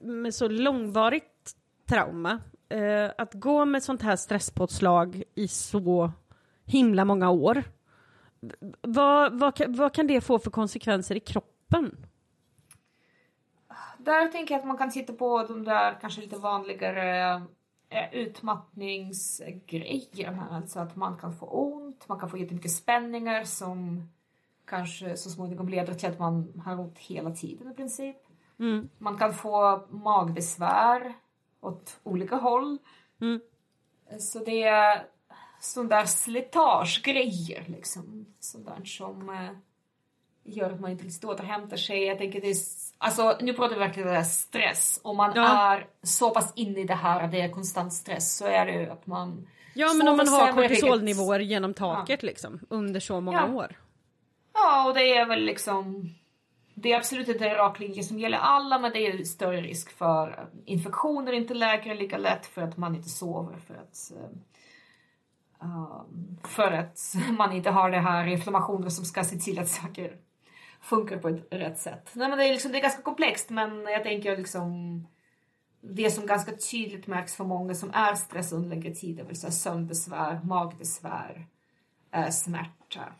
med 0.00 0.34
så 0.34 0.48
långvarigt 0.48 1.52
trauma. 1.88 2.40
Eh, 2.68 3.10
att 3.18 3.34
gå 3.34 3.64
med 3.64 3.82
sånt 3.82 4.02
här 4.02 4.16
stresspåslag 4.16 5.22
i 5.34 5.48
så 5.48 6.12
himla 6.64 7.04
många 7.04 7.30
år. 7.30 7.62
Vad, 8.80 9.38
vad, 9.38 9.56
kan- 9.56 9.76
vad 9.76 9.94
kan 9.94 10.06
det 10.06 10.20
få 10.20 10.38
för 10.38 10.50
konsekvenser 10.50 11.14
i 11.14 11.20
kroppen? 11.20 12.06
Där 13.98 14.28
tänker 14.28 14.54
jag 14.54 14.58
att 14.60 14.66
man 14.66 14.78
kan 14.78 14.90
titta 14.90 15.12
på 15.12 15.42
de 15.42 15.64
där 15.64 15.98
kanske 16.00 16.20
lite 16.20 16.38
vanligare 16.38 17.34
eh, 17.88 18.14
utmattningsgrejerna. 18.14 20.48
Alltså 20.50 20.80
att 20.80 20.96
man 20.96 21.18
kan 21.18 21.32
få 21.32 21.46
ont, 21.46 22.08
man 22.08 22.20
kan 22.20 22.30
få 22.30 22.38
jättemycket 22.38 22.70
spänningar 22.72 23.44
som 23.44 24.08
kanske 24.66 25.16
så 25.16 25.30
småningom 25.30 25.68
leder 25.68 25.94
till 25.94 26.08
att 26.08 26.18
man 26.18 26.62
har 26.64 26.80
ont 26.80 26.98
hela 26.98 27.30
tiden 27.30 27.72
i 27.72 27.74
princip. 27.74 28.16
Mm. 28.58 28.88
Man 28.98 29.18
kan 29.18 29.34
få 29.34 29.86
magbesvär 29.90 31.14
åt 31.60 32.00
olika 32.02 32.36
håll. 32.36 32.78
Mm. 33.20 33.40
Så 34.18 34.38
det 34.38 34.62
är 34.62 35.06
sån 35.60 35.88
där 35.88 36.04
slitagegrejer 36.04 37.64
liksom. 37.68 38.26
Sånt 38.40 38.66
där 38.66 38.84
som 38.84 39.28
eh, 39.30 39.50
gör 40.44 40.70
att 40.70 40.80
man 40.80 40.90
inte 40.90 41.04
riktigt 41.04 41.24
återhämtar 41.24 41.76
sig. 41.76 42.04
Jag 42.04 42.18
tänker 42.18 42.40
det 42.40 42.50
är, 42.50 42.56
alltså 42.98 43.36
nu 43.40 43.52
pratar 43.52 43.74
vi 43.74 43.80
verkligen 43.80 44.16
om 44.16 44.24
stress. 44.24 45.00
Om 45.02 45.16
man 45.16 45.32
Ja. 45.34 45.72
är 45.74 45.86
så 46.02 46.30
pass 46.30 46.52
inne 46.56 46.80
i 46.80 46.84
det 46.84 46.94
här 46.94 47.20
att 47.24 47.32
det 47.32 47.40
är 47.40 47.48
konstant 47.48 47.92
stress 47.92 48.36
så 48.36 48.46
är 48.46 48.66
det 48.66 48.72
ju 48.72 48.90
att 48.90 49.06
man 49.06 49.48
Ja, 49.74 49.92
men 49.94 50.08
om 50.08 50.16
man 50.16 50.28
har 50.28 50.52
kortisolnivåer 50.52 51.40
genom 51.40 51.74
taket 51.74 52.22
liksom, 52.22 52.60
under 52.68 53.00
så 53.00 53.20
många 53.20 53.46
Ja. 53.48 53.54
år. 53.54 53.76
Ja, 54.56 54.88
och 54.88 54.94
det 54.94 55.16
är 55.16 55.26
väl 55.26 55.44
liksom... 55.44 56.10
Det 56.74 56.92
är 56.92 56.96
absolut 56.96 57.28
inte 57.28 57.48
en 57.48 57.56
rak 57.56 57.80
linje 57.80 58.02
som 58.02 58.18
gäller 58.18 58.38
alla, 58.38 58.78
men 58.78 58.92
det 58.92 59.06
är 59.06 59.24
större 59.24 59.60
risk 59.60 59.90
för 59.90 60.28
eh, 60.28 60.72
infektioner 60.72 61.32
inte 61.32 61.54
läkare 61.54 61.94
lika 61.94 62.18
lätt 62.18 62.46
för 62.46 62.62
att 62.62 62.76
man 62.76 62.94
inte 62.94 63.08
sover, 63.08 63.56
för 63.58 63.74
att... 63.74 64.12
um, 65.60 66.38
för 66.44 66.72
att 66.72 66.98
man 67.38 67.52
inte 67.52 67.70
har 67.70 67.90
det 67.90 67.98
här 67.98 68.26
inflammationen 68.26 68.90
som 68.90 69.04
ska 69.04 69.24
se 69.24 69.36
till 69.36 69.58
att 69.58 69.68
saker 69.68 70.16
funkar 70.80 71.16
på 71.18 71.28
ett 71.28 71.46
rätt 71.50 71.78
sätt. 71.78 72.10
Nej, 72.12 72.28
men 72.28 72.38
det, 72.38 72.44
är 72.44 72.52
liksom, 72.52 72.72
det 72.72 72.78
är 72.78 72.82
ganska 72.82 73.02
komplext, 73.02 73.50
men 73.50 73.82
jag 73.82 74.02
tänker 74.02 74.36
liksom... 74.36 75.06
Det 75.80 76.10
som 76.10 76.26
ganska 76.26 76.52
tydligt 76.52 77.06
märks 77.06 77.34
för 77.34 77.44
många 77.44 77.74
som 77.74 77.90
är 77.94 78.14
stressade 78.14 78.62
under 78.62 78.76
längre 78.76 78.94
tid, 78.94 79.16
det 79.16 79.22
vill 79.22 79.40
säga 79.40 79.50
sömnbesvär, 79.50 80.40
magbesvär, 80.44 81.46
eh, 82.12 82.28
smärta. 82.30 83.12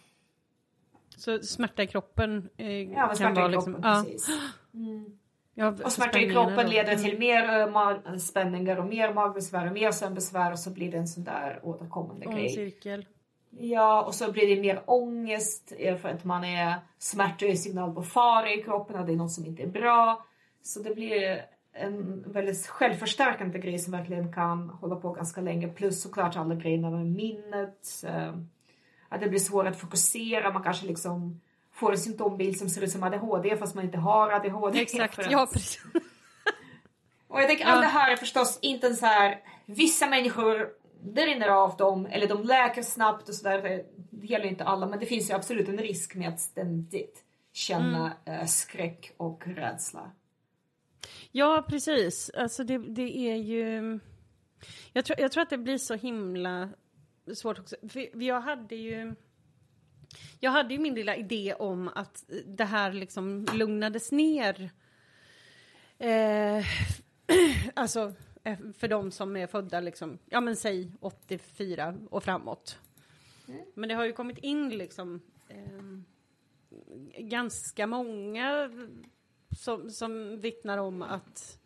Så 1.17 1.39
smärta 1.39 1.83
i 1.83 1.87
kroppen 1.87 2.49
eh, 2.57 2.93
Ja, 2.93 3.15
kan 3.19 3.35
vara 3.35 3.47
i 3.47 3.49
liksom... 3.49 3.75
kroppen, 3.75 4.05
precis. 4.05 4.29
Mm. 4.75 5.19
Ja, 5.55 5.75
Och 5.85 5.93
smärta 5.93 6.19
i 6.19 6.31
kroppen 6.31 6.71
leder 6.71 6.97
till 6.97 7.19
mer 7.19 7.61
eh, 7.61 8.17
spänningar 8.17 8.77
och 8.77 8.87
mer 8.87 9.15
magbesvär 9.15 9.67
och 9.67 9.73
mer 9.73 9.91
sömnbesvär 9.91 10.53
och 10.53 10.59
så 10.59 10.71
blir 10.71 10.91
det 10.91 10.99
en 10.99 11.09
sån 11.09 11.25
där 11.25 11.61
återkommande 11.63 12.27
grej. 12.27 12.49
cirkel. 12.49 13.07
Ja, 13.51 14.03
och 14.03 14.15
så 14.15 14.33
blir 14.33 14.57
det 14.57 14.63
mer 14.63 14.83
ångest 14.87 15.73
eh, 15.79 15.97
för 15.97 16.09
att 16.09 16.25
man 16.25 16.45
är 16.45 16.75
smärta 16.99 17.47
är 17.47 17.55
signal 17.55 17.95
på 17.95 18.03
fara 18.03 18.53
i 18.53 18.63
kroppen 18.63 19.01
och 19.01 19.07
det 19.07 19.13
är 19.13 19.17
något 19.17 19.33
som 19.33 19.47
inte 19.47 19.63
är 19.63 19.67
bra. 19.67 20.27
Så 20.63 20.81
det 20.81 20.95
blir 20.95 21.43
en 21.73 22.25
väldigt 22.33 22.67
självförstärkande 22.67 23.59
grej 23.59 23.79
som 23.79 23.93
verkligen 23.93 24.33
kan 24.33 24.71
hålla 24.71 24.97
på 24.97 25.13
ganska 25.13 25.41
länge. 25.41 25.69
Plus 25.69 26.03
såklart 26.03 26.37
alla 26.37 26.55
grejerna 26.55 26.91
med 26.91 27.07
minnet. 27.07 28.05
Att 29.09 29.21
det 29.21 29.29
blir 29.29 29.41
svårt 29.41 29.67
att 29.67 29.81
fokusera. 29.81 30.53
Man 30.53 30.63
kanske 30.63 30.87
liksom 30.87 31.41
får 31.73 31.93
en 31.93 31.99
symptombild 31.99 32.59
som 32.59 32.69
ser 32.69 32.83
ut 32.83 32.91
som 32.91 33.03
ADHD 33.03 33.57
fast 33.57 33.75
man 33.75 33.85
inte 33.85 33.99
har 33.99 34.31
ADHD. 34.31 34.81
Exakt, 34.81 35.19
att- 35.19 35.31
ja 35.31 35.49
precis. 35.53 35.83
och 37.29 37.41
jag 37.41 37.49
tänker 37.49 37.65
Ja. 37.65 37.71
allt 37.71 37.83
det 37.83 37.87
här 37.89 38.13
är 38.13 38.17
förstås 38.17 38.59
inte 38.63 38.87
en 38.87 38.97
så 38.97 39.07
här, 39.07 39.41
vissa 39.67 40.07
människor 40.07 40.69
det 41.03 41.27
rinner 41.27 41.49
av 41.49 41.77
dem 41.77 42.07
eller 42.07 42.27
de 42.29 42.43
läker 42.43 42.83
snabbt 42.83 43.29
och 43.29 43.35
sådär. 43.35 43.63
Det- 43.63 43.87
gäller 44.27 44.45
inte 44.47 44.65
alla 44.65 44.87
men 44.87 44.99
det 44.99 45.07
finns 45.07 45.31
ju 45.31 45.35
absolut 45.35 45.69
en 45.69 45.79
risk 45.79 46.15
med 46.15 46.29
att 46.29 46.41
ständigt 46.41 47.23
känna 47.53 48.13
eh, 48.25 48.45
skräck 48.47 49.13
och 49.17 49.43
rädsla. 49.47 50.11
Ja, 51.33 51.65
precis. 51.69 52.31
Alltså 52.37 52.65
det, 52.65 52.79
det 52.79 53.19
är 53.31 53.37
ju... 53.37 53.99
Jag 54.93 55.05
tror, 55.05 55.21
jag 55.21 55.33
tror 55.33 55.43
att 55.43 55.51
det 55.51 55.59
blir 55.59 55.79
så 55.79 55.95
himla 55.95 56.69
svårt 57.35 57.59
också. 57.59 57.77
För 57.89 58.23
jag 58.23 58.41
hade 58.41 58.77
ju... 58.77 59.15
Jag 60.41 60.51
hade 60.51 60.75
ju 60.75 60.81
min 60.81 60.95
lilla 60.95 61.17
idé 61.17 61.55
om 61.59 61.91
att 61.95 62.25
det 62.47 62.65
här 62.65 62.93
liksom 62.93 63.47
lugnades 63.55 64.13
ner. 64.13 64.71
Eh, 65.99 66.65
alltså 67.75 68.13
eh, 68.45 68.59
för 68.79 68.89
de 68.89 69.11
som 69.11 69.37
är 69.37 69.47
födda 69.47 69.81
liksom, 69.81 70.19
ja 70.27 70.41
men 70.41 70.57
säg 70.57 70.93
84 71.01 71.99
och 72.11 72.25
framåt. 72.25 72.79
Men 73.75 73.89
det 73.89 73.95
har 73.95 74.05
ju 74.05 74.13
kommit 74.13 74.39
in 74.39 74.69
liksom 74.69 75.21
eh, 75.49 76.01
ganska 77.19 77.87
många 77.87 78.71
som, 79.57 79.91
som 79.91 80.41
vittnar 80.41 80.79
om 80.79 81.03
att 81.03 81.59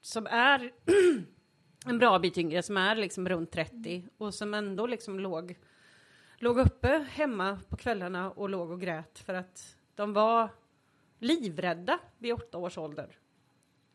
som 0.00 0.26
är 0.26 0.72
en 1.86 1.98
bra 1.98 2.18
bit 2.18 2.38
yngre, 2.38 2.62
som 2.62 2.76
är 2.76 2.94
liksom 2.96 3.28
runt 3.28 3.50
30 3.50 4.04
och 4.18 4.34
som 4.34 4.54
ändå 4.54 4.86
liksom 4.86 5.20
låg, 5.20 5.58
låg 6.38 6.58
uppe 6.58 7.04
hemma 7.10 7.58
på 7.68 7.76
kvällarna 7.76 8.30
och 8.30 8.48
låg 8.48 8.70
och 8.70 8.80
grät 8.80 9.18
för 9.18 9.34
att 9.34 9.76
de 9.94 10.12
var 10.12 10.48
livrädda 11.18 11.98
vid 12.18 12.32
åtta 12.34 12.58
års 12.58 12.78
ålder. 12.78 13.16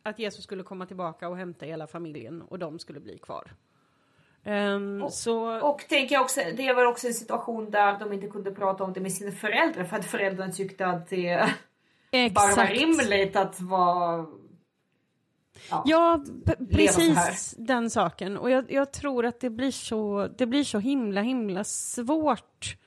Att 0.03 0.19
Jesus 0.19 0.43
skulle 0.43 0.63
komma 0.63 0.86
tillbaka 0.86 1.29
och 1.29 1.38
hämta 1.38 1.65
hela 1.65 1.88
familjen 1.88 2.41
och 2.41 2.59
de 2.59 2.79
skulle 2.79 2.99
bli 2.99 3.17
kvar. 3.17 3.51
Ehm, 4.43 5.03
Och- 5.03 5.13
så, 5.13 5.59
Och 5.71 5.79
tänker 5.89 6.15
jag 6.15 6.21
också, 6.21 6.39
det 6.57 6.73
var 6.73 6.86
också 6.86 7.07
en 7.07 7.13
situation 7.13 7.71
där 7.71 7.99
de 7.99 8.13
inte 8.13 8.27
kunde 8.27 8.51
prata 8.51 8.83
om 8.83 8.93
det 8.93 8.99
med 9.01 9.11
sina 9.11 9.31
föräldrar 9.31 9.83
för 9.83 9.97
att 9.97 10.05
föräldrarna 10.05 10.51
tyckte 10.51 10.88
att 10.88 11.07
det 11.09 11.49
bara 12.11 12.55
var 12.55 12.63
exakt. 12.63 12.73
rimligt 12.73 13.36
att 13.36 13.61
vara... 13.61 14.25
Ja, 15.86 16.24
precis 16.72 17.56
den 17.58 17.89
saken. 17.89 18.38
Och 18.38 18.49
jag, 18.49 18.72
jag 18.72 18.93
tror 18.93 19.26
att 19.26 19.39
det 19.39 19.49
blir 19.49 19.72
så, 19.72 20.30
det 20.38 20.45
blir 20.45 20.64
så 20.64 20.80
himla, 20.80 21.22
himla 21.22 21.64
svårt. 21.64 22.78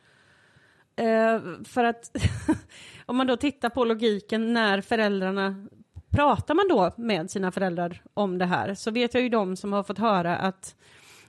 Eh, 0.96 1.40
för 1.64 1.84
att 1.84 2.16
om 3.06 3.16
man 3.16 3.26
då 3.26 3.36
tittar 3.36 3.68
på 3.68 3.84
logiken 3.84 4.52
när 4.52 4.80
föräldrarna 4.80 5.66
pratar 6.10 6.54
man 6.54 6.68
då 6.68 6.92
med 6.96 7.30
sina 7.30 7.52
föräldrar 7.52 8.02
om 8.14 8.38
det 8.38 8.46
här 8.46 8.74
så 8.74 8.90
vet 8.90 9.14
jag 9.14 9.22
ju 9.22 9.28
de 9.28 9.56
som 9.56 9.72
har 9.72 9.82
fått 9.82 9.98
höra 9.98 10.36
att 10.36 10.74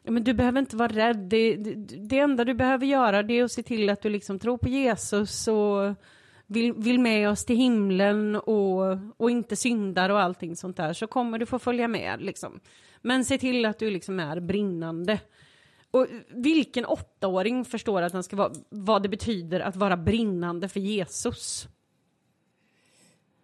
men 0.04 0.24
du 0.24 0.34
behöver 0.34 0.60
inte 0.60 0.76
vara 0.76 0.88
rädd. 0.88 1.18
Det, 1.18 1.56
det, 1.56 1.74
det 1.98 2.20
enda 2.20 2.46
du 2.46 2.54
behöver 2.54 2.86
göra 2.86 3.24
det 3.24 3.40
är 3.40 3.44
att 3.44 3.52
se 3.52 3.64
till 3.64 3.90
att 3.90 4.02
du 4.02 4.10
liksom 4.10 4.40
tror 4.40 4.58
på 4.58 4.70
Jesus 4.70 5.48
och 5.48 5.96
vill, 6.50 6.74
vill 6.74 7.00
med 7.00 7.30
oss 7.30 7.45
till 7.45 7.56
himlen 7.56 8.36
och, 8.36 8.97
och 9.18 9.32
inte 9.32 9.56
syndar 9.56 10.10
och 10.10 10.20
allting 10.20 10.56
sånt 10.56 10.78
där 10.78 10.93
så 10.93 11.08
kommer 11.08 11.38
du 11.39 11.45
få 11.45 11.60
följa 11.60 11.88
med 11.88 12.22
liksom. 12.22 12.60
Men 13.02 13.26
se 13.26 13.38
till 13.38 13.66
att 13.66 13.80
du 13.80 13.89
liksom 13.91 14.20
är 14.20 14.39
brinnande. 14.39 15.20
Och 15.91 16.08
vilken 16.30 16.86
åttaåring 16.86 17.66
förstår 17.66 18.02
att 18.02 18.14
han 18.14 18.24
ska 18.24 18.36
vara, 18.36 18.52
vad 18.70 19.04
det 19.04 19.10
betyder 19.10 19.60
att 19.60 19.76
vara 19.76 19.97
brinnande 19.97 20.70
för 20.70 20.80
Jesus? 20.80 21.68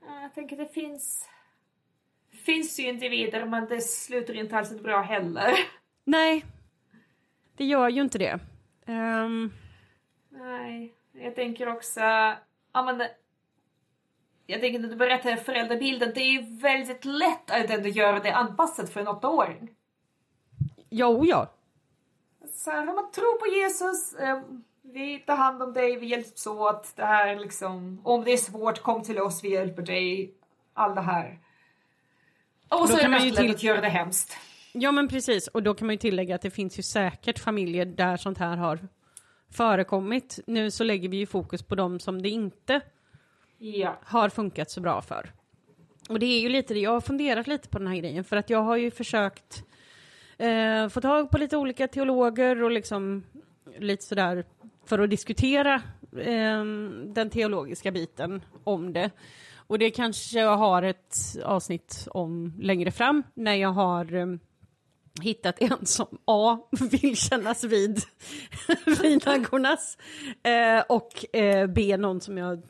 Ja, 0.02 0.22
Jag 0.22 0.34
tänker 0.34 0.58
det 0.58 0.74
finns... 0.74 1.30
finns 2.46 2.80
ju 2.80 2.84
individer 2.90 3.46
men 3.46 3.66
det 3.68 3.82
slutar 3.82 4.34
inte 4.34 4.58
alls 4.58 4.82
bra 4.82 5.02
heller. 5.02 5.52
Nej, 6.04 6.46
det 7.58 7.66
gör 7.66 7.90
ju 7.90 8.02
inte 8.02 8.18
det. 8.18 8.40
Ehm, 8.86 9.52
Nej, 10.30 10.94
jag 11.12 11.36
tänker 11.36 11.68
också... 11.68 12.02
Ja, 12.76 12.84
men, 12.84 13.08
jag 14.46 14.62
tänker 14.62 14.80
när 14.80 14.90
du 14.90 14.96
berättar 14.96 15.36
föräldrabilden, 15.36 16.12
det 16.16 16.22
är 16.22 16.32
ju 16.32 16.58
väldigt 16.58 17.06
lätt 17.06 17.52
att 17.52 17.70
ändå 17.70 17.90
göra 17.90 18.20
det 18.20 18.32
anpassat 18.36 18.90
för 18.90 19.00
en 19.00 19.08
åttaåring. 19.08 19.70
jo, 20.90 21.26
ja. 21.26 21.52
Så 22.54 22.72
här, 22.72 22.86
man 22.86 23.12
tror 23.12 23.40
på 23.40 23.48
Jesus, 23.56 24.14
eh, 24.14 24.42
vi 24.82 25.20
tar 25.20 25.36
hand 25.36 25.64
om 25.64 25.74
dig, 25.74 25.96
vi 26.00 26.06
hjälps 26.06 26.48
åt. 26.48 26.96
Det 26.96 27.06
här 27.06 27.36
liksom, 27.36 28.02
om 28.04 28.24
det 28.24 28.32
är 28.34 28.38
svårt, 28.38 28.82
kom 28.82 29.04
till 29.04 29.20
oss, 29.20 29.44
vi 29.44 29.50
hjälper 29.50 29.82
dig. 29.82 30.34
Allt 30.74 30.96
det 30.96 31.02
här. 31.02 31.40
Och 32.70 32.90
så 32.90 32.96
är 32.98 33.02
kan 33.02 33.12
det 33.12 33.18
man 33.18 33.28
ju 33.28 33.32
till- 33.36 33.52
att 33.52 33.64
göra 33.64 33.82
det 33.82 33.88
hemskt. 33.90 34.38
Ja, 34.74 34.92
men 34.92 35.08
precis. 35.08 35.48
Och 35.48 35.64
då 35.64 35.74
kan 35.74 35.88
man 35.88 35.94
ju 35.94 35.98
tillägga 36.00 36.36
att 36.36 36.42
det 36.42 36.52
finns 36.52 36.80
ju 36.80 36.84
säkert 36.84 37.40
familjer 37.40 37.86
där 37.86 38.18
sånt 38.18 38.38
här 38.38 38.58
har 38.58 38.88
förekommit. 39.56 40.40
Nu 40.48 40.72
så 40.72 40.84
lägger 40.84 41.10
vi 41.10 41.18
ju 41.18 41.26
fokus 41.26 41.64
på 41.64 41.76
dem 41.76 42.00
som 42.00 42.22
det 42.22 42.30
inte 42.30 42.82
Ja. 43.58 44.00
har 44.04 44.30
funkat 44.30 44.72
så 44.72 44.82
bra 44.82 45.02
för. 45.02 45.32
Och 46.10 46.20
det 46.20 46.26
är 46.26 46.40
ju 46.40 46.50
lite 46.50 46.74
det, 46.74 46.80
jag 46.80 46.92
har 46.92 47.02
funderat 47.02 47.48
lite 47.48 47.70
på 47.70 47.80
den 47.80 47.88
här 47.88 47.96
grejen 47.96 48.24
för 48.24 48.38
att 48.38 48.50
jag 48.50 48.60
har 48.62 48.78
ju 48.78 48.92
försökt 48.92 49.64
eh, 50.38 50.88
få 50.90 51.02
tag 51.02 51.30
på 51.32 51.38
lite 51.38 51.58
olika 51.58 51.88
teologer 51.88 52.64
och 52.64 52.72
liksom 52.72 53.24
lite 53.80 54.04
sådär 54.04 54.46
för 54.86 55.00
att 55.00 55.10
diskutera 55.10 55.74
eh, 56.20 56.64
den 57.06 57.30
teologiska 57.30 57.92
biten 57.92 58.42
om 58.64 58.94
det. 58.94 59.12
Och 59.68 59.80
det 59.80 59.90
kanske 59.92 60.40
jag 60.40 60.58
har 60.58 60.84
ett 60.84 61.16
avsnitt 61.44 62.08
om 62.12 62.54
längre 62.60 62.92
fram 62.92 63.24
när 63.34 63.56
jag 63.56 63.70
har 63.72 64.14
eh, 64.16 64.26
hittat 65.22 65.62
en 65.62 65.86
som 65.86 66.18
A 66.26 66.60
vill 66.92 67.18
kännas 67.18 67.64
vid 67.64 68.02
vinagornas 69.02 69.98
eh, 70.44 70.84
och 70.90 71.36
eh, 71.36 71.68
B 71.68 71.98
någon 71.98 72.22
som 72.22 72.38
jag 72.38 72.62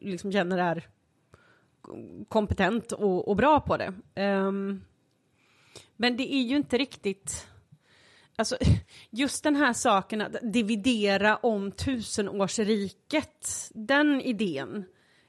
liksom 0.00 0.32
känner 0.32 0.58
är 0.58 0.86
kompetent 2.28 2.92
och, 2.92 3.28
och 3.28 3.36
bra 3.36 3.60
på 3.60 3.76
det. 3.76 3.94
Um, 4.22 4.84
men 5.96 6.16
det 6.16 6.34
är 6.34 6.42
ju 6.42 6.56
inte 6.56 6.78
riktigt... 6.78 7.46
Alltså, 8.36 8.56
just 9.10 9.44
den 9.44 9.56
här 9.56 9.72
saken 9.72 10.20
att 10.20 10.36
dividera 10.42 11.36
om 11.36 11.72
tusenårsriket, 11.72 13.70
den 13.74 14.20
idén 14.20 14.84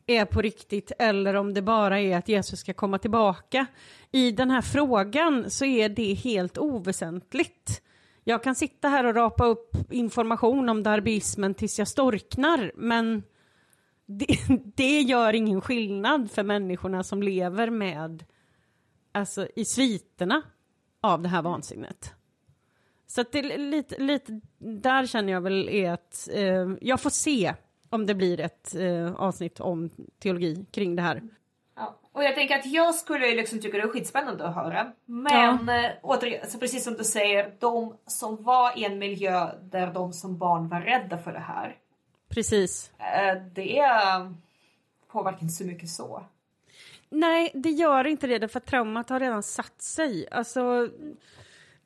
är 0.09 0.25
på 0.25 0.41
riktigt 0.41 0.91
eller 0.99 1.33
om 1.33 1.53
det 1.53 1.61
bara 1.61 1.99
är 1.99 2.17
att 2.17 2.27
Jesus 2.29 2.59
ska 2.59 2.73
komma 2.73 2.97
tillbaka. 2.97 3.65
I 4.11 4.31
den 4.31 4.51
här 4.51 4.61
frågan 4.61 5.49
så 5.49 5.65
är 5.65 5.89
det 5.89 6.13
helt 6.13 6.57
oväsentligt. 6.57 7.81
Jag 8.23 8.43
kan 8.43 8.55
sitta 8.55 8.87
här 8.87 9.03
och 9.03 9.15
rapa 9.15 9.45
upp 9.45 9.75
information 9.89 10.69
om 10.69 10.83
darbiismen 10.83 11.53
tills 11.53 11.79
jag 11.79 11.87
storknar, 11.87 12.71
men 12.75 13.23
det, 14.05 14.37
det 14.75 15.01
gör 15.01 15.33
ingen 15.33 15.61
skillnad 15.61 16.31
för 16.31 16.43
människorna 16.43 17.03
som 17.03 17.23
lever 17.23 17.69
med, 17.69 18.23
alltså 19.11 19.47
i 19.55 19.65
sviterna 19.65 20.41
av 21.01 21.21
det 21.21 21.29
här 21.29 21.41
vansinnet. 21.41 22.13
Så 23.07 23.21
att 23.21 23.31
det 23.31 23.39
är 23.39 23.57
lite, 23.57 24.01
lite, 24.01 24.41
där 24.57 25.05
känner 25.05 25.33
jag 25.33 25.41
väl 25.41 25.69
är 25.69 25.91
att 25.91 26.29
eh, 26.33 26.69
jag 26.81 27.01
får 27.01 27.09
se 27.09 27.53
om 27.89 28.05
det 28.05 28.15
blir 28.15 28.39
ett 28.39 28.75
eh, 28.75 29.15
avsnitt 29.15 29.59
om 29.59 29.89
teologi 30.19 30.65
kring 30.71 30.95
det 30.95 31.01
här. 31.01 31.21
Ja. 31.75 31.95
Och 32.11 32.23
jag 32.23 32.35
tänker 32.35 32.59
att 32.59 32.65
jag 32.65 32.95
skulle 32.95 33.35
liksom 33.35 33.59
tycka 33.59 33.77
det 33.77 33.83
är 33.83 33.87
skitspännande 33.87 34.47
att 34.47 34.55
höra. 34.55 34.91
Men 35.05 35.69
eh, 35.69 35.91
återigen, 36.01 36.41
alltså 36.41 36.57
precis 36.57 36.83
som 36.83 36.93
du 36.93 37.03
säger, 37.03 37.53
de 37.59 37.93
som 38.05 38.43
var 38.43 38.77
i 38.77 38.83
en 38.85 38.99
miljö 38.99 39.49
där 39.61 39.93
de 39.93 40.13
som 40.13 40.37
barn 40.37 40.67
var 40.67 40.81
rädda 40.81 41.17
för 41.17 41.31
det 41.31 41.39
här. 41.39 41.75
Precis. 42.29 42.91
Eh, 42.97 43.43
det 43.53 43.83
påverkar 45.11 45.41
inte 45.41 45.53
så 45.53 45.63
mycket 45.63 45.89
så. 45.89 46.23
Nej, 47.09 47.51
det 47.53 47.69
gör 47.69 48.07
inte 48.07 48.27
det, 48.27 48.47
för 48.47 48.59
traumat 48.59 49.09
har 49.09 49.19
redan 49.19 49.43
satt 49.43 49.81
sig. 49.81 50.27
Alltså, 50.31 50.89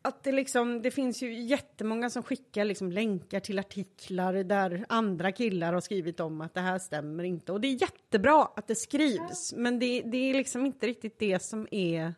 att 0.06 0.24
det 0.24 0.32
liksom, 0.32 0.82
det 0.82 0.92
finns 0.92 1.24
ju 1.24 1.34
jättemånga 1.42 2.10
som 2.10 2.24
skickar 2.24 2.66
liksom 2.66 2.92
länkar 2.92 3.40
till 3.40 3.60
artiklar 3.60 4.34
där 4.34 4.86
andra 4.90 5.32
killar 5.32 5.74
har 5.74 5.82
skrivit 5.82 6.20
om 6.20 6.42
att 6.42 6.54
det 6.54 6.62
här 6.62 6.80
stämmer 6.80 7.24
inte. 7.24 7.52
Och 7.52 7.62
det 7.62 7.68
är 7.68 7.82
jättebra 7.82 8.48
att 8.56 8.68
det 8.68 8.76
skrivs, 8.76 9.54
men 9.54 9.80
det, 9.80 10.02
det 10.02 10.18
är 10.18 10.34
liksom 10.34 10.66
inte 10.66 10.88
riktigt 10.88 11.20
det 11.20 11.44
som 11.44 11.68
är... 11.72 12.14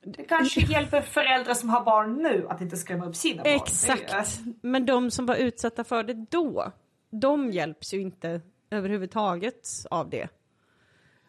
Det 0.00 0.24
kanske 0.24 0.60
hjälper 0.60 1.00
föräldrar 1.00 1.54
som 1.54 1.68
har 1.68 1.84
barn 1.84 2.22
nu 2.22 2.46
att 2.48 2.60
inte 2.60 2.76
skrämma 2.76 3.06
upp 3.06 3.16
sina 3.16 3.42
barn. 3.42 3.54
Exakt, 3.54 4.40
men 4.62 4.86
de 4.86 5.10
som 5.10 5.26
var 5.26 5.36
utsatta 5.36 5.84
för 5.84 6.02
det 6.02 6.26
då, 6.30 6.72
de 7.10 7.50
hjälps 7.50 7.94
ju 7.94 8.00
inte 8.00 8.40
överhuvudtaget 8.70 9.68
av 9.90 10.10
det. 10.10 10.28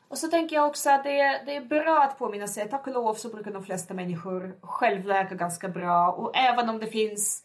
Och 0.10 0.18
så 0.18 0.28
tänker 0.28 0.56
jag 0.56 0.68
också 0.68 0.90
att 0.90 1.04
det 1.04 1.20
är, 1.20 1.46
det 1.46 1.56
är 1.56 1.62
bra 1.62 2.04
att 2.04 2.20
påminna 2.20 2.48
sig. 2.48 2.70
Tack 2.70 2.88
och 2.88 2.94
lov 2.94 3.14
så 3.14 3.30
brukar 3.30 3.52
de 3.52 3.64
flesta 3.64 3.94
människor 3.94 4.56
självläka 4.62 5.36
ganska 5.36 5.70
bra. 5.70 6.12
Och 6.12 6.38
även 6.38 6.70
om 6.70 6.80
det 6.80 6.88
finns 6.88 7.44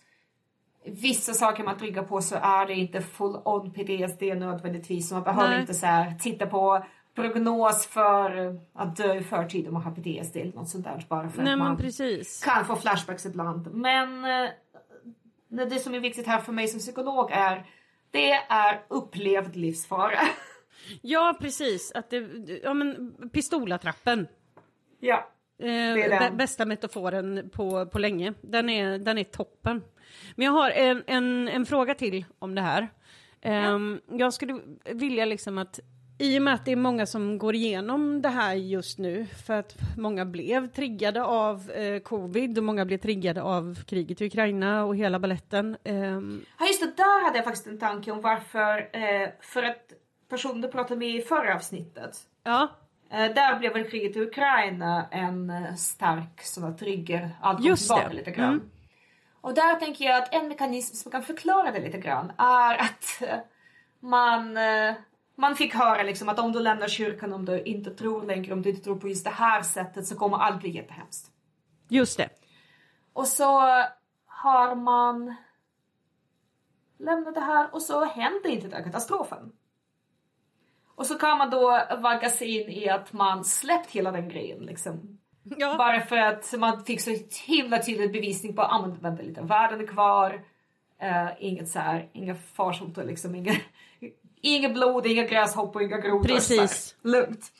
vissa 0.84 1.32
saker 1.32 1.64
man 1.64 1.78
triggar 1.78 2.02
på 2.02 2.22
så 2.22 2.36
är 2.42 2.66
det 2.66 2.74
inte 2.74 3.00
full 3.00 3.36
on 3.44 3.70
PTSD 3.70 4.22
nödvändigtvis. 4.22 5.08
Så 5.08 5.14
man 5.14 5.24
behöver 5.24 5.48
Nej. 5.50 5.60
inte 5.60 5.74
så 5.74 5.86
här, 5.86 6.14
titta 6.20 6.46
på 6.46 6.84
prognos 7.14 7.86
för 7.86 8.58
att 8.74 8.96
dö 8.96 9.14
i 9.14 9.22
förtid 9.22 9.68
om 9.68 9.74
man 9.74 9.82
har 9.82 9.92
PTSD 9.92 10.36
eller 10.36 10.52
något 10.52 10.68
sånt 10.68 10.84
där. 10.84 11.06
Bara 11.08 11.28
för 11.28 11.42
Nej, 11.42 11.52
att 11.52 11.58
man 11.58 11.76
precis. 11.76 12.44
kan 12.44 12.64
få 12.64 12.76
flashbacks 12.76 13.26
ibland. 13.26 13.74
Men 13.74 14.24
eh, 14.24 14.50
det 15.48 15.78
som 15.78 15.94
är 15.94 16.00
viktigt 16.00 16.26
här 16.26 16.40
för 16.40 16.52
mig 16.52 16.68
som 16.68 16.80
psykolog 16.80 17.30
är 17.32 17.66
det 18.10 18.32
är 18.32 18.84
upplevd 18.88 19.56
livsfara. 19.56 20.18
Ja, 21.02 21.36
precis. 21.40 21.92
Att 21.92 22.10
det, 22.10 22.18
ja, 22.62 22.74
men 22.74 23.14
pistolattrappen. 23.32 24.26
Ja. 25.00 25.30
Eh, 25.58 25.66
det 25.66 26.02
är 26.02 26.20
den. 26.20 26.36
Bästa 26.36 26.64
metaforen 26.64 27.50
på, 27.52 27.86
på 27.86 27.98
länge. 27.98 28.34
Den 28.40 28.70
är, 28.70 28.98
den 28.98 29.18
är 29.18 29.24
toppen. 29.24 29.82
Men 30.34 30.44
jag 30.44 30.52
har 30.52 30.70
en, 30.70 31.02
en, 31.06 31.48
en 31.48 31.66
fråga 31.66 31.94
till 31.94 32.24
om 32.38 32.54
det 32.54 32.60
här. 32.60 32.88
Um, 33.74 34.00
jag 34.10 34.34
skulle 34.34 34.60
vilja 34.84 35.24
liksom 35.24 35.58
att 35.58 35.80
i 36.18 36.38
och 36.38 36.42
med 36.42 36.54
att 36.54 36.64
det 36.64 36.72
är 36.72 36.76
många 36.76 37.06
som 37.06 37.38
går 37.38 37.54
igenom 37.54 38.22
det 38.22 38.28
här 38.28 38.54
just 38.54 38.98
nu 38.98 39.26
för 39.46 39.54
att 39.54 39.76
många 39.96 40.24
blev 40.24 40.66
triggade 40.66 41.24
av 41.24 41.70
eh, 41.70 41.98
covid 41.98 42.58
och 42.58 42.64
många 42.64 42.84
blev 42.84 42.98
triggade 42.98 43.42
av 43.42 43.84
kriget 43.86 44.20
i 44.20 44.26
Ukraina 44.26 44.84
och 44.84 44.96
hela 44.96 45.18
balletten. 45.18 45.76
Um... 45.84 46.44
Ja 46.58 46.66
just 46.66 46.80
det, 46.80 46.92
där 46.96 47.24
hade 47.24 47.38
jag 47.38 47.44
faktiskt 47.44 47.66
en 47.66 47.78
tanke 47.78 48.10
om 48.10 48.20
varför. 48.20 48.78
Eh, 48.92 49.28
för 49.40 49.62
att 49.62 49.92
person 50.34 50.60
du 50.60 50.68
pratade 50.68 50.98
med 50.98 51.08
i 51.08 51.22
förra 51.22 51.54
avsnittet. 51.54 52.18
Ja. 52.42 52.68
Eh, 53.10 53.34
där 53.34 53.58
blev 53.58 53.72
väl 53.72 53.90
kriget 53.90 54.16
i 54.16 54.20
Ukraina 54.20 55.06
en 55.10 55.50
eh, 55.50 55.74
stark 55.74 56.42
sån 56.42 56.76
trigger. 56.76 57.30
Allt 57.40 57.62
kom 57.62 57.76
tillbaka 57.76 58.08
det. 58.08 58.14
lite 58.14 58.30
grann. 58.30 58.54
Mm. 58.54 58.70
Och 59.40 59.54
där 59.54 59.74
tänker 59.74 60.04
jag 60.04 60.22
att 60.22 60.34
en 60.34 60.48
mekanism 60.48 60.96
som 60.96 61.12
kan 61.12 61.22
förklara 61.22 61.72
det 61.72 61.80
lite 61.80 61.98
grann 61.98 62.32
är 62.38 62.74
att 62.74 63.22
eh, 63.22 63.38
man, 64.00 64.58
man 65.36 65.56
fick 65.56 65.74
höra 65.74 66.02
liksom 66.02 66.28
att 66.28 66.38
om 66.38 66.52
du 66.52 66.60
lämnar 66.60 66.88
kyrkan, 66.88 67.32
om 67.32 67.44
du 67.44 67.62
inte 67.62 67.90
tror 67.90 68.22
längre, 68.22 68.52
om 68.52 68.62
du 68.62 68.70
inte 68.70 68.84
tror 68.84 68.96
på 68.96 69.08
just 69.08 69.24
det 69.24 69.30
här 69.30 69.62
sättet 69.62 70.06
så 70.06 70.16
kommer 70.16 70.36
allt 70.36 70.60
bli 70.60 70.70
jättehemskt. 70.70 71.30
Just 71.88 72.16
det. 72.16 72.28
Och 73.12 73.26
så 73.26 73.60
har 74.26 74.74
man 74.74 75.34
lämnat 76.98 77.34
det 77.34 77.40
här 77.40 77.74
och 77.74 77.82
så 77.82 78.04
händer 78.04 78.50
inte 78.50 78.68
den 78.68 78.84
katastrofen. 78.84 79.52
Och 80.94 81.06
så 81.06 81.14
kan 81.14 81.38
man 81.38 81.50
då 81.50 81.80
vagga 81.98 82.30
sig 82.30 82.60
in 82.60 82.68
i 82.68 82.88
att 82.88 83.12
man 83.12 83.44
släppt 83.44 83.90
hela 83.90 84.12
den 84.12 84.28
grejen 84.28 84.58
liksom. 84.58 85.18
Ja. 85.44 85.76
Bara 85.78 86.00
för 86.00 86.16
att 86.16 86.54
man 86.58 86.84
fick 86.84 87.00
så 87.00 87.16
himla 87.46 87.82
tydlig 87.82 88.12
bevisning 88.12 88.54
på 88.56 88.62
att 88.62 88.72
ah, 88.72 88.96
vänta 89.00 89.22
lite, 89.22 89.40
världen 89.40 89.80
är 89.80 89.86
kvar. 89.86 90.44
Uh, 91.02 91.30
inget 91.38 91.68
så 91.68 91.78
här, 91.78 92.08
inga 92.12 92.34
farsoter 92.34 93.04
liksom, 93.04 93.34
inga, 93.34 93.54
inget 94.40 94.74
blod, 94.74 95.06
inga 95.06 95.22
gräshoppor, 95.22 95.82
inga 95.82 95.98
grodor. 95.98 96.24
Precis. 96.24 96.96
Lugnt. 97.02 97.52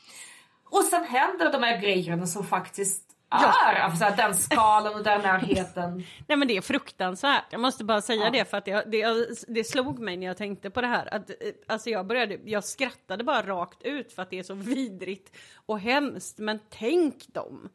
Och 0.64 0.85
sen 0.85 1.05
händer 1.05 1.53
de 1.53 1.62
här 1.62 1.80
grejerna 1.80 2.26
som 2.26 2.45
faktiskt 2.45 3.05
ja. 3.31 3.55
är. 3.70 3.81
Alltså 3.81 4.05
den 4.16 4.35
skalan 4.35 4.95
och 4.95 5.03
den 5.03 5.20
närheten. 5.20 5.95
Nej 6.29 6.39
men 6.39 6.49
det 6.49 6.57
är 6.57 6.61
fruktansvärt. 6.61 7.45
Jag 7.51 7.61
måste 7.61 7.85
bara 7.85 8.01
säga 8.01 8.25
ja. 8.25 8.31
det 8.31 8.51
för 8.51 8.57
att 8.57 8.64
det, 8.64 8.85
det, 8.91 9.29
det 9.49 9.64
slog 9.64 9.99
mig 9.99 10.16
när 10.16 10.27
jag 10.27 10.37
tänkte 10.37 10.70
på 10.70 10.81
det 10.81 10.87
här. 10.87 11.14
Att, 11.14 11.31
alltså 11.66 11.91
jag, 11.91 12.07
började, 12.07 12.39
jag 12.45 12.64
skrattade 12.64 13.25
bara 13.25 13.43
rakt 13.43 13.83
ut 13.83 14.12
för 14.12 14.22
att 14.22 14.31
det 14.31 14.39
är 14.39 14.43
så 14.43 14.55
vidrigt 14.55 15.37
och 15.66 15.81
hemskt. 15.81 16.39
Men 16.39 16.61
tänk 16.70 17.35
dem 17.35 17.68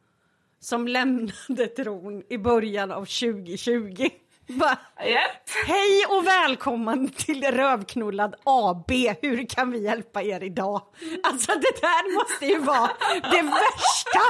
som 0.60 0.88
lämnade 0.88 1.66
tron 1.76 2.22
i 2.28 2.38
början 2.38 2.90
av 2.90 3.04
2020. 3.04 4.08
Va? 4.50 4.78
Yep. 5.04 5.20
Hej 5.66 6.04
och 6.08 6.26
välkommen 6.26 7.08
till 7.08 7.44
Rövknullad 7.44 8.34
AB. 8.44 8.90
Hur 9.22 9.48
kan 9.48 9.70
vi 9.70 9.84
hjälpa 9.84 10.22
er 10.22 10.42
idag? 10.42 10.82
Alltså 11.22 11.52
det 11.52 11.80
där 11.80 12.14
måste 12.14 12.46
ju 12.46 12.58
vara 12.58 12.90
det 13.12 13.42
värsta 13.42 14.20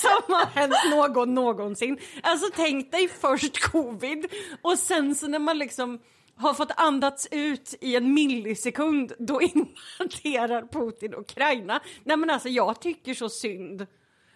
som 0.00 0.34
har 0.34 0.46
hänt 0.46 0.74
någon 0.90 1.34
någonsin. 1.34 1.98
Alltså 2.22 2.50
tänk 2.56 2.92
dig 2.92 3.08
först 3.08 3.70
covid 3.70 4.26
och 4.62 4.78
sen 4.78 5.14
så 5.14 5.28
när 5.28 5.38
man 5.38 5.58
liksom 5.58 6.00
har 6.36 6.54
fått 6.54 6.70
andats 6.76 7.28
ut 7.30 7.74
i 7.80 7.96
en 7.96 8.14
millisekund 8.14 9.12
då 9.18 9.42
invaderar 9.42 10.66
Putin 10.72 11.14
Ukraina. 11.14 11.80
Nej 12.04 12.16
men 12.16 12.30
alltså 12.30 12.48
jag 12.48 12.80
tycker 12.80 13.14
så 13.14 13.28
synd. 13.28 13.86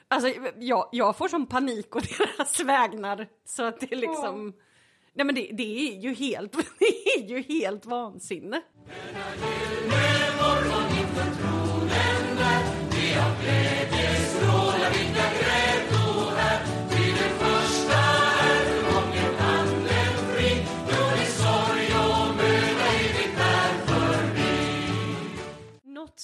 Alltså 0.08 0.28
jag, 0.58 0.88
jag 0.92 1.16
får 1.16 1.28
som 1.28 1.46
panik 1.46 1.94
och 1.96 2.02
deras 2.18 2.60
vägnar 2.60 3.26
så 3.44 3.62
att 3.62 3.80
det 3.80 3.96
liksom 3.96 4.52
Nej 5.16 5.26
men 5.26 5.34
det, 5.34 5.50
det, 5.52 5.88
är 5.88 6.00
ju 6.00 6.14
helt, 6.14 6.52
det 6.78 7.18
är 7.18 7.28
ju 7.28 7.42
helt 7.42 7.86
vansinne. 7.86 8.62
Något 13.14 13.83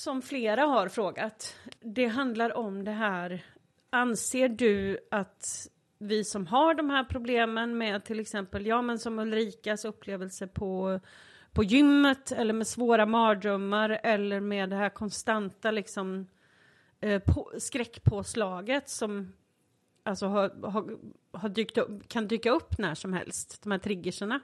som 0.01 0.23
flera 0.23 0.63
har 0.63 0.89
frågat, 0.89 1.57
det 1.81 2.07
handlar 2.07 2.57
om 2.57 2.85
det 2.85 2.91
här, 2.91 3.45
anser 3.91 4.49
du 4.49 4.99
att 5.11 5.69
vi 5.99 6.25
som 6.25 6.47
har 6.47 6.75
de 6.75 6.91
här 6.91 7.05
problemen 7.05 7.79
med 7.79 8.05
till 8.05 8.21
exempel, 8.21 8.67
ja 8.67 8.83
men 8.83 8.99
som 8.99 9.19
Ulrikas 9.19 9.85
upplevelse 9.85 10.47
på, 10.47 11.01
på 11.53 11.65
gymmet 11.65 12.33
eller 12.33 12.53
med 12.53 12.67
svåra 12.67 13.07
mardrömmar 13.07 14.01
eller 14.03 14.41
med 14.41 14.71
det 14.71 14.77
här 14.77 14.89
konstanta 14.89 15.71
liksom 15.71 16.27
eh, 17.01 17.23
på, 17.23 17.53
skräckpåslaget 17.59 18.89
som 18.89 19.33
alltså 20.03 20.27
har, 20.27 20.71
har, 20.71 20.99
har 21.33 21.49
dykt 21.49 21.79
upp, 21.79 22.09
kan 22.09 22.29
dyka 22.29 22.51
upp 22.51 22.79
när 22.79 22.95
som 22.95 23.13
helst, 23.13 23.63
de 23.63 23.73
här 23.73 23.79
triggerserna. 23.79 24.41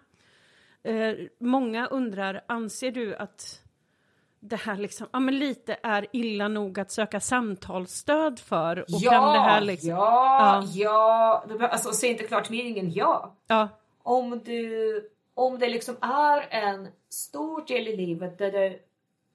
Eh, 0.82 1.14
många 1.38 1.86
undrar, 1.86 2.44
anser 2.46 2.90
du 2.90 3.14
att 3.14 3.62
det 4.48 4.56
här 4.56 4.76
liksom, 4.76 5.06
ja 5.12 5.20
men 5.20 5.38
lite 5.38 5.76
är 5.82 6.06
illa 6.12 6.48
nog 6.48 6.80
att 6.80 6.90
söka 6.90 7.20
samtalsstöd 7.20 8.38
för? 8.38 8.78
Och 8.78 8.86
ja, 8.88 9.10
kan 9.10 9.32
det 9.32 9.38
här 9.38 9.60
liksom, 9.60 9.90
ja, 9.90 10.64
ja, 10.74 11.44
ja. 11.58 11.68
Alltså 11.68 11.92
säg 11.92 12.10
inte 12.10 12.24
klart 12.24 12.50
meningen, 12.50 12.92
ja. 12.92 13.34
ja. 13.46 13.68
Om 14.02 14.40
du, 14.44 15.10
om 15.34 15.58
det 15.58 15.68
liksom 15.68 15.96
är 16.00 16.46
en 16.50 16.88
stor 17.08 17.66
del 17.66 17.88
i 17.88 17.96
livet 17.96 18.38
där 18.38 18.52
du, 18.52 18.78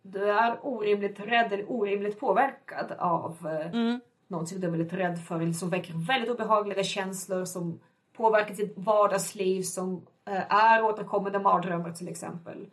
du 0.02 0.32
är 0.32 0.60
orimligt 0.66 1.20
rädd 1.20 1.54
eller 1.54 1.72
orimligt 1.72 2.20
påverkad 2.20 2.92
av 3.00 3.38
eh, 3.46 3.68
mm. 3.68 4.00
någonting 4.28 4.60
du 4.60 4.68
är 4.68 4.72
väldigt 4.72 4.94
rädd 4.94 5.20
för 5.28 5.36
eller 5.36 5.54
som 5.54 5.70
väcker 5.70 5.94
väldigt 6.08 6.30
obehagliga 6.30 6.84
känslor 6.84 7.46
som 7.46 7.80
påverkar 8.18 8.56
ditt 8.56 8.74
vardagsliv 8.78 9.62
som 9.64 10.06
eh, 10.28 10.54
är 10.56 10.84
återkommande 10.84 11.40
mardrömmar 11.40 11.92
till 11.92 12.08
exempel 12.08 12.68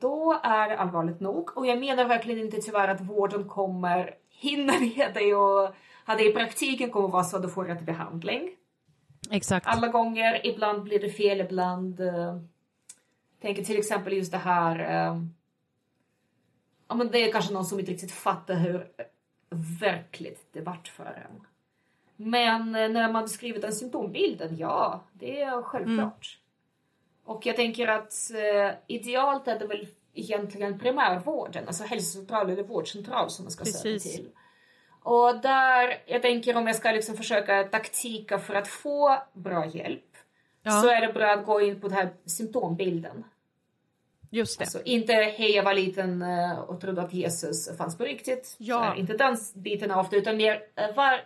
då 0.00 0.40
är 0.42 0.68
det 0.68 0.78
allvarligt 0.78 1.20
nog. 1.20 1.56
Och 1.56 1.66
jag 1.66 1.78
menar 1.80 2.04
verkligen 2.04 2.40
inte 2.40 2.56
tyvärr 2.56 2.88
att 2.88 3.00
vården 3.00 3.48
kommer 3.48 4.14
hinna 4.28 4.72
med 4.72 5.10
dig 5.14 5.34
och 5.34 5.74
att 6.04 6.18
det 6.18 6.30
i 6.30 6.32
praktiken 6.32 6.90
kommer 6.90 7.08
vara 7.08 7.24
så 7.24 7.36
att 7.36 7.42
du 7.42 7.48
får 7.48 7.64
rätt 7.64 7.86
behandling. 7.86 8.50
Exakt. 9.30 9.66
Alla 9.66 9.88
gånger, 9.88 10.46
ibland 10.46 10.82
blir 10.82 11.00
det 11.00 11.10
fel, 11.10 11.40
ibland... 11.40 12.00
Uh, 12.00 12.40
tänker 13.40 13.64
till 13.64 13.78
exempel 13.78 14.12
just 14.12 14.32
det 14.32 14.38
här... 14.38 14.80
Uh, 14.80 15.24
ja, 16.88 16.94
men 16.94 17.10
det 17.10 17.18
är 17.18 17.32
kanske 17.32 17.52
någon 17.52 17.64
som 17.64 17.80
inte 17.80 17.92
riktigt 17.92 18.12
fattar 18.12 18.54
hur 18.54 18.86
verkligt 19.80 20.48
det 20.52 20.60
vart 20.60 20.88
för 20.88 21.04
en. 21.04 21.46
Men 22.16 22.72
när 22.72 23.12
man 23.12 23.22
beskriver 23.22 23.60
den 23.60 23.72
symptombilden, 23.72 24.56
ja, 24.56 25.00
det 25.12 25.42
är 25.42 25.62
självklart. 25.62 26.38
Mm. 26.38 26.39
Och 27.30 27.46
jag 27.46 27.56
tänker 27.56 27.88
att 27.88 28.14
eh, 28.30 28.70
idealt 28.86 29.48
är 29.48 29.58
det 29.58 29.66
väl 29.66 29.86
egentligen 30.14 30.78
primärvården, 30.78 31.66
alltså 31.66 31.84
hälsocentral 31.84 32.50
eller 32.50 32.62
vårdcentral 32.62 33.30
som 33.30 33.44
man 33.44 33.52
ska 33.52 33.64
söka 33.64 33.98
till. 33.98 34.28
Och 35.02 35.40
där, 35.40 36.02
jag 36.06 36.22
tänker 36.22 36.56
om 36.56 36.66
jag 36.66 36.76
ska 36.76 36.90
liksom 36.90 37.16
försöka 37.16 37.64
taktika 37.64 38.38
för 38.38 38.54
att 38.54 38.68
få 38.68 39.22
bra 39.32 39.66
hjälp 39.66 40.04
Ja. 40.62 40.70
så 40.70 40.88
är 40.88 41.00
det 41.06 41.12
bra 41.12 41.32
att 41.32 41.46
gå 41.46 41.60
in 41.60 41.80
på 41.80 41.88
den 41.88 41.96
här 41.96 42.12
symptombilden. 42.26 43.24
Just 44.30 44.58
det. 44.58 44.64
Alltså 44.64 44.82
inte 44.84 45.12
hej 45.12 45.50
jag 45.50 45.64
var 45.64 45.74
liten 45.74 46.22
eh, 46.22 46.60
och 46.60 46.80
trodde 46.80 47.02
att 47.02 47.12
Jesus 47.12 47.76
fanns 47.76 47.98
på 47.98 48.04
riktigt. 48.04 48.56
Ja. 48.58 48.78
Här, 48.78 48.96
inte 48.96 49.16
den 49.16 49.36
biten 49.54 49.90
ofta 49.90 50.16
utan 50.16 50.36
mer 50.36 50.62
eh, 50.76 50.94
var, 50.94 51.20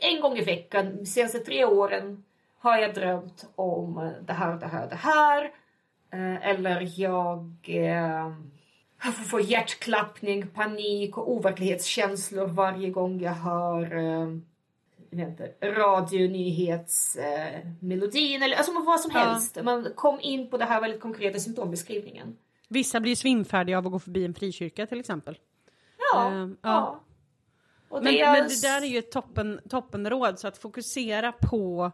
en 0.00 0.20
gång 0.20 0.38
i 0.38 0.44
veckan 0.44 0.96
de 0.96 1.06
senaste 1.06 1.38
tre 1.38 1.64
åren 1.64 2.24
har 2.58 2.78
jag 2.78 2.94
drömt 2.94 3.46
om 3.54 3.98
eh, 3.98 4.10
det 4.26 4.32
här, 4.32 4.56
det 4.58 4.66
här, 4.66 4.88
det 4.88 4.96
här. 4.96 5.44
Eh, 6.12 6.48
Eller 6.48 7.00
jag 7.00 7.54
eh, 7.66 8.32
får 9.30 9.40
hjärtklappning, 9.40 10.46
panik 10.46 11.18
och 11.18 11.32
overklighetskänslor 11.32 12.46
varje 12.46 12.90
gång 12.90 13.20
jag 13.20 13.32
hör 13.32 13.96
eh, 13.96 14.28
jag 15.10 15.28
inte, 15.28 15.52
radionyhetsmelodin 15.62 18.42
eller 18.42 18.56
alltså 18.56 18.72
vad 18.86 19.00
som 19.00 19.10
Ja. 19.14 19.20
helst. 19.20 19.58
Man 19.62 19.86
kom 19.96 20.20
in 20.20 20.50
på 20.50 20.56
det 20.58 20.64
här 20.64 20.80
väldigt 20.80 21.00
konkreta 21.00 21.38
symptombeskrivningen. 21.38 22.36
Vissa 22.68 23.00
blir 23.00 23.14
svimfärdiga 23.16 23.78
av 23.78 23.86
att 23.86 23.92
gå 23.92 23.98
förbi 23.98 24.24
en 24.24 24.34
frikyrka 24.34 24.86
till 24.86 25.00
exempel. 25.00 25.38
Ja. 26.12 26.28
Ehm, 26.30 26.56
ja. 26.62 26.68
ja. 26.70 27.00
Och 27.88 28.02
Men, 28.04 28.12
det 28.12 28.20
är- 28.20 28.32
men 28.32 28.48
det 28.48 28.62
där 28.62 28.82
är 28.82 28.86
ju 28.86 28.98
ett 28.98 29.10
toppen, 29.12 29.60
toppenråd, 29.68 30.38
så 30.38 30.48
att 30.48 30.58
fokusera 30.58 31.32
på 31.32 31.92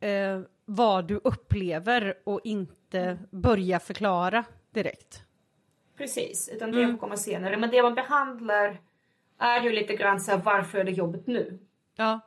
eh, 0.00 0.40
vad 0.64 1.04
du 1.08 1.20
upplever 1.24 2.14
och 2.24 2.40
inte 2.44 3.18
börja 3.30 3.80
förklara 3.80 4.44
direkt. 4.70 5.22
Precis, 5.96 6.48
utan 6.48 6.74
Mm. 6.74 6.92
det 6.92 6.98
komma 6.98 7.16
senare. 7.16 7.56
Men 7.56 7.70
det 7.70 7.82
man 7.82 7.94
behandlar 7.94 8.80
är 9.38 9.62
ju 9.62 9.72
lite 9.72 9.96
grann 9.96 10.20
så 10.20 10.30
här, 10.30 10.38
varför 10.38 10.78
är 10.78 10.84
det 10.84 10.90
jobbigt 10.90 11.26
nu? 11.26 11.58
Ja, 11.96 12.20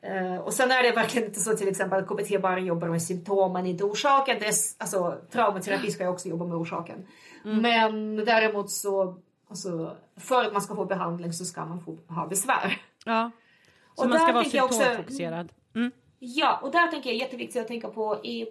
Eh, 0.00 0.36
och 0.36 0.52
sen 0.52 0.70
är 0.70 0.82
det 0.82 0.92
verkligen 0.92 1.28
inte 1.28 1.40
så 1.40 1.56
till 1.56 1.68
exempel 1.68 1.98
att 2.02 2.08
KBT 2.08 2.38
bara 2.42 2.58
jobbar 2.60 2.88
med 2.88 3.02
symptomen, 3.02 3.66
inte 3.66 3.84
orsaken. 3.84 4.36
Det 4.40 4.46
är, 4.46 4.54
alltså, 4.78 5.18
traumaterapi 5.30 5.90
ska 5.90 6.02
ju 6.04 6.10
också 6.10 6.28
jobba 6.28 6.44
med 6.46 6.56
orsaken. 6.56 7.06
Mm. 7.44 7.62
Men 7.62 8.16
däremot 8.24 8.70
så, 8.70 9.18
alltså, 9.48 9.96
för 10.16 10.44
att 10.44 10.52
man 10.52 10.62
ska 10.62 10.74
få 10.74 10.84
behandling 10.84 11.32
så 11.32 11.44
ska 11.44 11.64
man 11.64 11.80
få 11.80 11.98
ha 12.08 12.26
besvär. 12.26 12.80
ja. 13.04 13.30
Så 13.94 14.02
Och 14.04 14.08
man 14.10 14.18
ska 14.18 14.32
vara 14.32 14.44
jag 14.52 14.64
också- 14.64 14.78
symptomfokuserad. 14.80 15.52
Mm. 15.74 15.90
Ja, 16.18 16.60
och 16.62 16.70
där 16.70 16.88
tänker 16.88 17.10
jag 17.10 17.18
jätteviktigt 17.18 17.62
att 17.62 17.68
tänka 17.68 17.88
på 17.88 18.20
är 18.22 18.46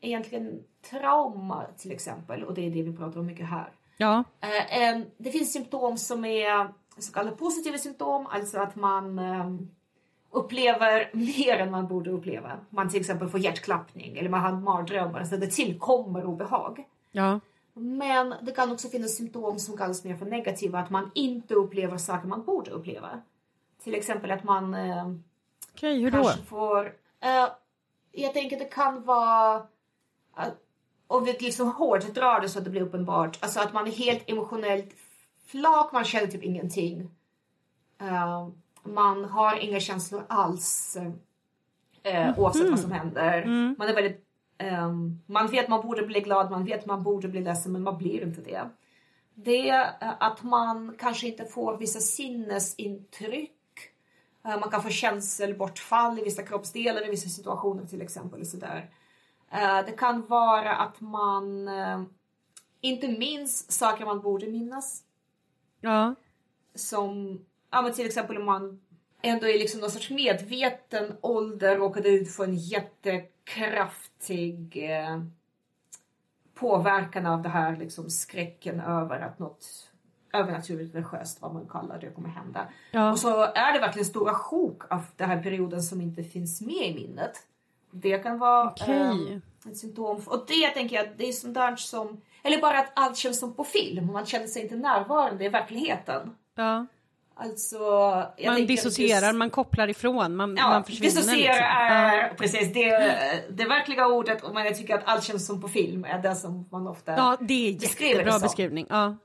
egentligen 0.00 0.64
trauma 0.90 1.64
till 1.78 1.92
exempel. 1.92 2.44
Och 2.44 2.54
det 2.54 2.66
är 2.66 2.70
det 2.70 2.82
vi 2.82 2.96
pratar 2.96 3.20
om 3.20 3.26
mycket 3.26 3.46
här. 3.46 3.72
Ja, 3.96 4.24
Eh, 4.40 5.00
det 5.18 5.30
finns 5.30 5.52
symptom 5.52 5.96
som 5.96 6.24
är 6.24 6.68
så 6.98 7.12
kallade 7.12 7.36
positiva 7.36 7.78
symptom, 7.78 8.26
alltså 8.26 8.58
att 8.58 8.76
man 8.76 9.20
upplever 10.30 11.10
mer 11.12 11.58
än 11.58 11.70
man 11.70 11.88
borde 11.88 12.10
uppleva. 12.10 12.50
Man 12.70 12.88
till 12.88 13.00
exempel 13.00 13.28
får 13.28 13.40
hjärtklappning 13.40 14.18
eller 14.18 14.28
man 14.30 14.40
har 14.40 14.52
mardrömmar, 14.52 15.18
alltså 15.18 15.36
det 15.36 15.46
tillkommer 15.46 16.24
obehag. 16.24 16.84
ja. 17.12 17.40
Men 17.74 18.34
det 18.42 18.52
kan 18.52 18.72
också 18.72 18.88
finnas 18.88 19.16
symptom 19.16 19.58
som 19.58 19.76
kallas 19.76 20.04
mer 20.04 20.16
för 20.16 20.26
negativa, 20.26 20.78
att 20.78 20.90
man 20.90 21.10
inte 21.14 21.54
upplever 21.54 21.96
saker 21.98 22.28
man 22.28 22.44
borde 22.44 22.70
uppleva. 22.70 23.22
Till 23.82 23.94
exempel 23.94 24.30
att 24.30 24.44
man 24.44 24.74
Okej, 25.74 26.00
hur 26.00 26.10
då? 26.10 26.22
kanske 26.22 26.42
får... 26.42 26.92
eh, 27.22 27.48
jag 28.12 28.34
tänker 28.34 28.58
det 28.58 28.64
kan 28.64 29.04
vara... 29.04 29.66
att 30.34 30.58
om 31.06 31.24
vi 31.24 31.32
liksom 31.32 31.72
hårt 31.72 32.14
drar 32.14 32.40
det 32.40 32.48
så 32.48 32.58
att 32.58 32.64
det 32.64 32.70
blir 32.70 32.82
uppenbart. 32.82 33.38
Alltså 33.42 33.60
att 33.60 33.72
man 33.72 33.86
är 33.86 33.90
helt 33.90 34.30
emotionellt 34.30 34.94
flak, 35.46 35.92
man 35.92 36.04
känner 36.04 36.26
typ 36.26 36.42
ingenting. 36.42 37.10
Eh, 38.00 38.48
man 38.82 39.24
har 39.24 39.56
inga 39.56 39.80
känslor 39.80 40.24
alls. 40.28 40.96
Uh, 42.06 42.38
oavsett 42.38 42.70
vad 42.70 42.80
som 42.80 42.92
händer. 42.92 43.46
Man 43.78 43.88
är 43.88 43.94
väldigt... 43.94 44.24
ehm, 44.58 45.20
man 45.26 45.46
vet 45.46 45.68
man 45.68 45.82
borde 45.82 46.02
bli 46.02 46.20
glad, 46.20 46.50
man 46.50 46.64
vet 46.64 46.86
man 46.86 47.02
borde 47.02 47.28
bli 47.28 47.40
ledsen 47.40 47.72
men 47.72 47.82
man 47.82 47.98
blir 47.98 48.22
inte 48.22 48.40
det. 48.40 48.68
Det 49.34 49.68
är 49.68 49.94
att 50.00 50.42
man 50.42 50.94
kanske 50.98 51.26
inte 51.26 51.44
får 51.44 51.76
vissa 51.76 52.00
sinnesintryck. 52.00 53.52
Eh, 54.44 54.60
Man 54.60 54.70
kan 54.70 54.82
få 54.82 54.90
känselbortfall 54.90 56.18
i 56.18 56.24
vissa 56.24 56.42
kroppsdelar 56.42 57.06
i 57.06 57.10
vissa 57.10 57.28
situationer 57.28 57.86
till 57.86 58.02
exempel. 58.02 58.40
Och 58.40 58.46
sådär. 58.46 58.90
Eh, 59.52 59.84
Det 59.86 59.92
kan 59.98 60.26
vara 60.26 60.76
att 60.76 61.00
man 61.00 61.68
eh, 61.68 62.02
inte 62.80 63.08
minns 63.08 63.72
saker 63.72 64.04
man 64.04 64.20
borde 64.20 64.46
minnas. 64.46 65.02
Ja, 65.80 66.14
Som 66.74 67.40
ja, 67.70 67.82
men 67.82 67.92
till 67.92 68.06
exempel 68.06 68.36
om 68.36 68.44
man 68.44 68.80
ändå 69.22 69.46
i 69.48 69.58
liksom 69.58 69.80
någon 69.80 69.90
sorts 69.90 70.10
medveten 70.10 71.16
ålder 71.20 71.76
råkade 71.76 72.08
ut 72.08 72.32
för 72.34 72.44
en 72.44 72.54
jättekraftig 72.56 74.76
eh, 74.90 75.22
påverkan 76.54 77.26
av 77.26 77.42
det 77.42 77.48
här 77.48 77.76
liksom 77.76 78.10
skräcken 78.10 78.80
över 78.80 79.20
att 79.20 79.38
något 79.38 79.91
övernaturligt 80.32 80.94
religiöst, 80.94 81.42
vad 81.42 81.54
man 81.54 81.66
kallar 81.68 81.98
det, 81.98 82.10
kommer 82.10 82.28
hända. 82.28 82.66
Ja. 82.90 83.10
Och 83.12 83.18
så 83.18 83.42
är 83.42 83.72
det 83.72 83.78
verkligen 83.80 84.06
stora 84.06 84.34
sjok 84.34 84.92
av 84.92 85.02
den 85.16 85.28
här 85.30 85.42
perioden 85.42 85.82
som 85.82 86.00
inte 86.00 86.24
finns 86.24 86.60
med 86.60 86.74
i 86.90 86.94
minnet. 86.94 87.32
Det 87.90 88.18
kan 88.18 88.38
vara 88.38 88.68
Okej. 88.70 88.96
eh, 89.64 89.70
ett 89.70 89.78
symptom. 89.78 90.22
Och 90.26 90.44
det 90.48 90.68
tänker 90.68 90.96
jag, 90.96 91.06
det 91.16 91.28
är 91.28 91.32
sånt 91.32 91.54
där 91.54 91.76
som, 91.76 92.20
eller 92.42 92.60
bara 92.60 92.78
att 92.78 92.92
allt 92.94 93.16
känns 93.16 93.40
som 93.40 93.54
på 93.54 93.64
film. 93.64 94.12
Man 94.12 94.26
känner 94.26 94.46
sig 94.46 94.62
inte 94.62 94.76
närvarande 94.76 95.44
i 95.44 95.48
verkligheten. 95.48 96.34
ja. 96.56 96.86
Alltså, 97.34 97.78
Man 98.46 98.66
dissocierar, 98.66 99.26
just- 99.26 99.34
man 99.38 99.50
kopplar 99.50 99.88
ifrån, 99.90 100.36
man, 100.36 100.56
Ja, 100.56 100.68
man 100.68 100.84
försvinner. 100.84 101.06
dissociera 101.14 101.52
liksom. 101.52 101.58
är 101.78 102.34
precis 102.34 102.72
det, 102.72 103.44
det 103.50 103.64
verkliga 103.64 104.06
ordet. 104.06 104.42
Men 104.54 104.64
jag 104.64 104.76
tycker 104.76 104.94
att 104.94 105.02
allt 105.04 105.24
känns 105.24 105.46
som 105.46 105.60
på 105.60 105.68
film 105.68 106.04
är 106.04 106.18
det 106.22 106.34
som 106.34 106.68
man 106.70 106.86
ofta... 106.86 107.12
Ja, 107.12 107.36
det 107.40 107.68
är 107.68 107.78
beskriver 107.80 108.12
jättebra 108.14 108.38
beskrivning. 108.38 108.86
Ja. 108.88 109.16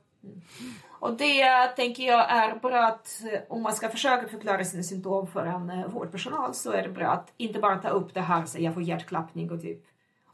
Och 1.00 1.16
det 1.16 1.66
tänker 1.76 2.02
jag 2.02 2.30
är 2.30 2.54
bra 2.54 2.84
att 2.86 3.22
eh, 3.32 3.40
om 3.48 3.62
man 3.62 3.72
ska 3.72 3.88
försöka 3.88 4.28
förklara 4.28 4.64
sina 4.64 4.82
symptom 4.82 5.26
för 5.26 5.46
en 5.46 5.70
eh, 5.70 5.86
vårdpersonal 5.86 6.54
så 6.54 6.70
är 6.72 6.82
det 6.82 6.88
bra 6.88 7.06
att 7.06 7.32
inte 7.36 7.58
bara 7.58 7.78
ta 7.78 7.88
upp 7.88 8.14
det 8.14 8.20
här, 8.20 8.44
så 8.44 8.58
jag 8.62 8.74
får 8.74 8.82
hjärtklappning 8.82 9.50
och 9.50 9.60
typ 9.60 9.84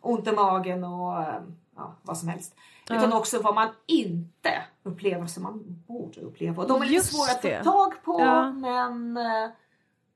ont 0.01 0.29
i 0.29 0.33
magen 0.33 0.85
och 0.85 1.23
eh, 1.23 1.43
ja, 1.77 1.95
vad 2.03 2.19
som 2.19 2.29
helst. 2.29 2.57
Utan 2.91 3.13
också 3.13 3.43
vad 3.43 3.55
man 3.55 3.69
inte 3.87 4.51
upplever 4.83 5.27
som 5.27 5.43
man 5.43 5.63
borde 5.87 6.21
uppleva. 6.21 6.63
Och 6.63 6.69
de 6.69 6.83
är 6.83 6.87
lite 6.87 7.05
svåra 7.05 7.31
att 7.31 7.65
få 7.65 7.71
tag 7.71 8.03
på 8.05 8.21
Ja. 8.21 8.53
men 8.53 9.17
eh, 9.17 9.51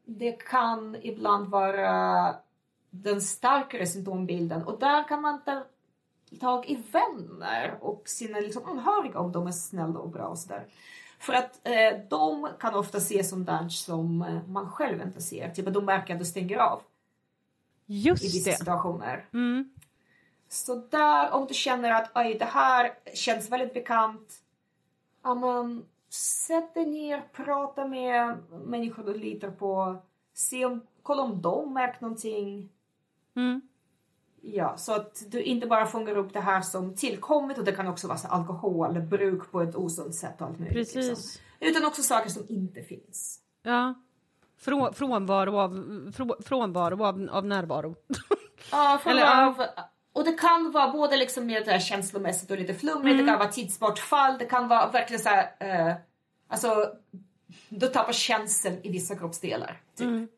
det 0.04 0.32
kan 0.32 0.96
ibland 1.02 1.48
vara 1.48 2.34
den 2.90 3.20
starkare 3.20 3.86
symptombilden 3.86 4.62
och 4.64 4.78
där 4.78 5.08
kan 5.08 5.22
man 5.22 5.44
ta 5.44 5.64
tag 6.36 6.66
i 6.66 6.78
vänner 6.92 7.78
och 7.80 8.02
sina 8.06 8.40
liksom, 8.40 8.64
anhöriga 8.64 9.18
om 9.18 9.32
de 9.32 9.46
är 9.46 9.52
snälla 9.52 9.98
och 9.98 10.10
bra 10.10 10.26
och 10.26 10.38
sådär. 10.38 10.66
För 11.18 11.32
att 11.32 11.60
eh, 11.66 12.00
de 12.10 12.48
kan 12.60 12.74
ofta 12.74 13.00
se 13.00 13.24
som 13.24 13.44
där 13.44 13.68
som 13.68 14.22
eh, 14.22 14.48
man 14.48 14.70
själv 14.70 15.02
inte 15.02 15.20
ser. 15.20 15.50
Typ 15.50 15.66
att 15.66 15.74
de 15.74 15.84
märker 15.84 16.14
att 16.14 16.20
du 16.20 16.26
stänger 16.26 16.58
av 16.58 16.82
i 17.86 18.00
Just 18.00 18.24
vissa 18.24 18.50
det. 18.50 18.56
situationer. 18.56 19.28
Mm. 19.32 19.70
Så 20.48 20.74
där, 20.74 21.30
om 21.30 21.46
du 21.46 21.54
känner 21.54 21.90
att 21.90 22.10
Oj, 22.14 22.36
det 22.38 22.44
här 22.44 22.94
känns 23.14 23.50
väldigt 23.50 23.74
bekant. 23.74 24.42
Ja, 25.22 25.34
men, 25.34 25.84
sätt 26.10 26.74
dig 26.74 26.86
ner, 26.86 27.22
prata 27.32 27.88
med 27.88 28.36
människor 28.66 29.02
du 29.04 29.14
litar 29.14 29.50
på. 29.50 29.96
Se 30.34 30.64
om, 30.64 30.86
kolla 31.02 31.22
om 31.22 31.42
de 31.42 31.74
märkt 31.74 32.00
någonting. 32.00 32.68
Mm. 33.36 33.60
Ja, 34.40 34.76
så 34.76 34.92
att 34.92 35.22
du 35.26 35.42
inte 35.42 35.66
bara 35.66 35.86
fångar 35.86 36.16
upp 36.16 36.32
det 36.32 36.40
här 36.40 36.60
som 36.60 36.94
tillkommit 36.94 37.58
och 37.58 37.64
det 37.64 37.72
kan 37.72 37.86
också 37.86 38.06
vara 38.08 38.18
så 38.18 38.28
alkoholbruk 38.28 39.50
på 39.50 39.60
ett 39.60 39.76
osunt 39.76 40.14
sätt 40.14 40.40
och 40.40 40.46
allt 40.46 40.58
möjligt. 40.58 40.76
Precis. 40.76 41.08
Liksom. 41.08 41.42
Utan 41.60 41.84
också 41.84 42.02
saker 42.02 42.30
som 42.30 42.42
inte 42.48 42.82
finns. 42.82 43.40
Ja. 43.62 43.94
Frå, 44.58 44.92
frånvaro 44.92 45.56
av, 45.56 45.70
frå, 46.16 46.36
frånvaro 46.44 47.04
av, 47.04 47.28
av 47.30 47.46
närvaro. 47.46 47.94
Ja, 48.72 49.00
Eller, 49.04 49.46
av, 49.46 49.62
och 50.12 50.24
det 50.24 50.32
kan 50.32 50.70
vara 50.70 50.92
både 50.92 51.16
liksom 51.16 51.46
mer 51.46 51.64
det 51.64 51.70
här 51.70 51.78
känslomässigt 51.78 52.50
och 52.50 52.58
lite 52.58 52.74
flummigt, 52.74 53.18
det 53.18 53.26
kan 53.26 53.38
vara 53.38 53.48
tidsbortfall, 53.48 54.38
det 54.38 54.44
kan 54.44 54.68
vara 54.68 54.90
verkligen 54.90 55.22
så 55.22 55.28
här, 55.28 55.50
eh, 55.60 55.96
alltså 56.48 56.92
du 57.68 57.86
tappar 57.86 58.12
känseln 58.12 58.76
i 58.82 58.90
vissa 58.90 59.16
kroppsdelar. 59.16 59.80
Typ. 59.96 60.30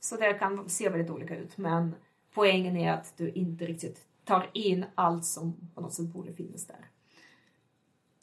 Så 0.00 0.16
det 0.16 0.34
kan 0.34 0.68
se 0.68 0.88
väldigt 0.88 1.10
olika 1.10 1.36
ut 1.36 1.58
men 1.58 1.94
poängen 2.38 2.76
är 2.76 2.92
att 2.92 3.14
du 3.16 3.30
inte 3.30 3.66
riktigt 3.66 4.06
tar 4.24 4.50
in 4.54 4.84
allt 4.94 5.24
som 5.24 5.70
på 5.74 5.80
något 5.80 5.92
sätt 5.92 6.06
borde 6.06 6.32
finnas 6.32 6.66
där. 6.66 6.90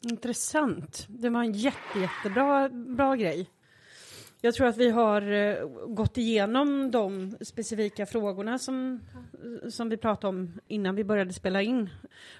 Intressant. 0.00 1.06
Det 1.08 1.30
var 1.30 1.40
en 1.40 1.52
jätte, 1.52 1.98
jättebra 1.98 2.68
bra 2.68 3.14
grej. 3.14 3.50
Jag 4.40 4.54
tror 4.54 4.66
att 4.66 4.76
vi 4.76 4.90
har 4.90 5.32
eh, 5.32 5.66
gått 5.88 6.18
igenom 6.18 6.90
de 6.90 7.36
specifika 7.40 8.06
frågorna 8.06 8.58
som, 8.58 9.00
som 9.70 9.88
vi 9.88 9.96
pratade 9.96 10.28
om 10.28 10.60
innan 10.68 10.94
vi 10.94 11.04
började 11.04 11.32
spela 11.32 11.62
in. 11.62 11.90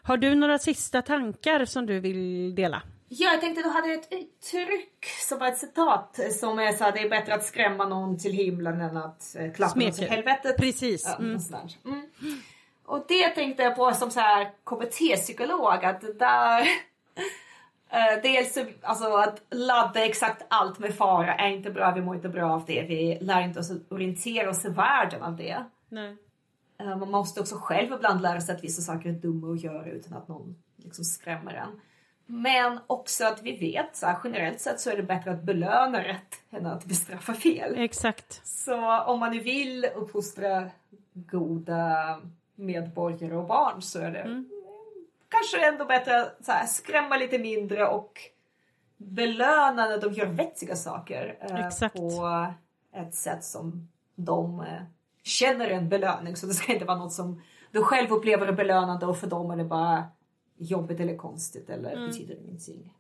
Har 0.03 0.17
du 0.17 0.35
några 0.35 0.59
sista 0.59 1.03
tankar 1.03 1.65
som 1.65 1.87
du 1.87 2.01
vill 2.01 2.55
dela? 2.55 2.83
Ja, 3.09 3.33
jag 3.33 3.41
tänkte 3.41 3.63
du 3.63 3.69
hade 3.69 3.93
ett 3.93 4.09
uttryck 4.13 5.05
som 5.29 5.39
var 5.39 5.49
ett 5.49 5.59
citat 5.59 6.21
som 6.41 6.59
är 6.59 6.73
så 6.73 6.85
att 6.85 6.95
det 6.95 7.01
är 7.01 7.11
bättre 7.11 7.35
att 7.35 7.45
skrämma 7.45 7.87
någon 7.89 8.19
till 8.19 8.33
himlen 8.33 8.81
än 8.81 8.97
att 8.97 9.37
eh, 9.39 9.53
klappa 9.53 9.81
någon 9.81 9.93
till 9.93 10.09
helvetet. 10.09 10.57
Precis. 10.57 11.05
Ja, 11.07 11.17
Mm. 11.17 11.39
mm. 11.85 12.41
Och 12.85 13.05
det 13.09 13.29
tänkte 13.29 13.63
jag 13.63 13.77
på 13.77 13.93
som 13.93 14.11
så 14.11 14.21
här 14.21 14.51
KBT-psykolog 14.65 15.85
att 15.85 16.01
där 16.19 16.69
eh, 17.91 18.22
Dels 18.22 18.55
så- 18.55 18.64
alltså 18.82 19.05
att 19.16 19.43
ladda 19.51 20.05
exakt 20.05 20.43
allt 20.51 20.78
med 20.78 20.95
fara 20.95 21.34
är 21.34 21.49
inte 21.49 21.70
bra, 21.70 21.93
vi 21.95 22.01
mår 22.01 22.14
inte 22.16 22.28
bra 22.28 22.53
av 22.53 22.64
det. 22.66 22.82
Vi 22.82 23.18
lär 23.20 23.41
inte 23.41 23.61
oss 23.61 23.70
att 23.70 23.93
orientera 23.93 24.51
oss 24.51 24.64
i 24.64 24.68
världen 24.68 25.22
av 25.22 25.37
det. 25.37 25.64
Nej. 25.89 26.16
Eh, 26.80 26.97
Man 26.97 27.11
måste 27.11 27.41
också 27.41 27.55
själv 27.59 27.93
ibland 27.93 28.22
lära 28.22 28.41
sig 28.41 28.55
att 28.55 28.64
vissa 28.64 28.82
saker 28.82 29.09
är 29.09 29.12
dumma 29.12 29.53
att 29.53 29.62
göra 29.62 29.87
utan 29.87 30.18
att 30.18 30.28
någon 30.28 30.57
liksom 30.76 31.05
skrämmer 31.05 31.55
en. 31.55 31.80
Men 32.28 32.78
också 32.87 33.24
att 33.26 33.43
vi 33.43 33.57
vet 33.57 33.97
så 33.97 34.07
här, 34.07 34.16
generellt 34.24 34.61
sett 34.61 34.80
så 34.80 34.91
är 34.91 34.97
det 34.97 35.03
bättre 35.03 35.30
att 35.30 35.43
belöna 35.43 36.05
rätt 36.05 36.34
än 36.51 36.66
att 36.66 36.84
bestraffa 36.84 37.34
fel. 37.34 37.74
Exakt. 37.78 38.41
Så 38.47 39.01
om 39.03 39.20
man 39.20 39.30
nu 39.30 39.41
vill 39.41 39.87
uppfostra 39.97 40.70
goda 41.12 42.20
medborgare 42.55 43.37
och 43.37 43.47
barn 43.47 43.82
så 43.82 43.99
är 43.99 44.11
det 44.11 44.45
kanske 45.37 45.68
ändå 45.68 45.84
bättre 45.84 46.22
att 46.22 46.45
så 46.45 46.53
här, 46.53 46.66
skrämma 46.66 47.16
lite 47.16 47.39
mindre 47.39 47.87
och 47.89 48.12
belöna 48.97 49.72
när 49.87 50.01
de 50.01 50.12
gör 50.12 50.26
vetsiga 50.26 50.76
saker 50.76 51.39
eh, 51.41 51.57
på 51.93 52.47
ett 52.97 53.14
sätt 53.14 53.45
som 53.45 53.89
de 54.14 54.61
eh, 54.61 54.66
känner 55.22 55.68
en 55.70 55.89
belöning. 55.89 56.37
Så 56.37 56.47
det 56.47 56.55
ska 56.55 56.72
inte 56.72 56.84
vara 56.84 56.99
något 56.99 57.12
som 57.12 57.43
du 57.70 57.82
själv 57.82 58.12
upplever 58.12 58.47
är 58.47 58.53
belönande 58.53 59.07
och 59.07 59.18
för 59.18 59.26
dem 59.26 59.51
är 59.51 59.57
det 59.57 59.64
bara 59.64 60.05
jobbigt 60.57 61.01
eller 61.01 61.16
konstigt 61.16 61.70
eller 61.70 62.07
betyder 62.07 62.34
ingenting. 62.41 62.93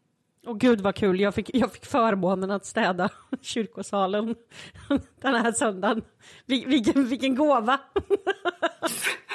Och 0.46 0.60
gud 0.60 0.80
vad 0.80 0.94
kul, 0.94 1.20
jag 1.20 1.34
fick, 1.34 1.50
jag 1.54 1.72
fick 1.72 1.86
förmånen 1.86 2.50
att 2.50 2.66
städa 2.66 3.08
kyrkosalen 3.40 4.34
den 5.20 5.34
här 5.34 5.52
söndagen. 5.52 6.02
Vil- 6.46 6.66
Vilken, 6.68 7.08
vilken 7.08 7.34
gåva! 7.36 7.80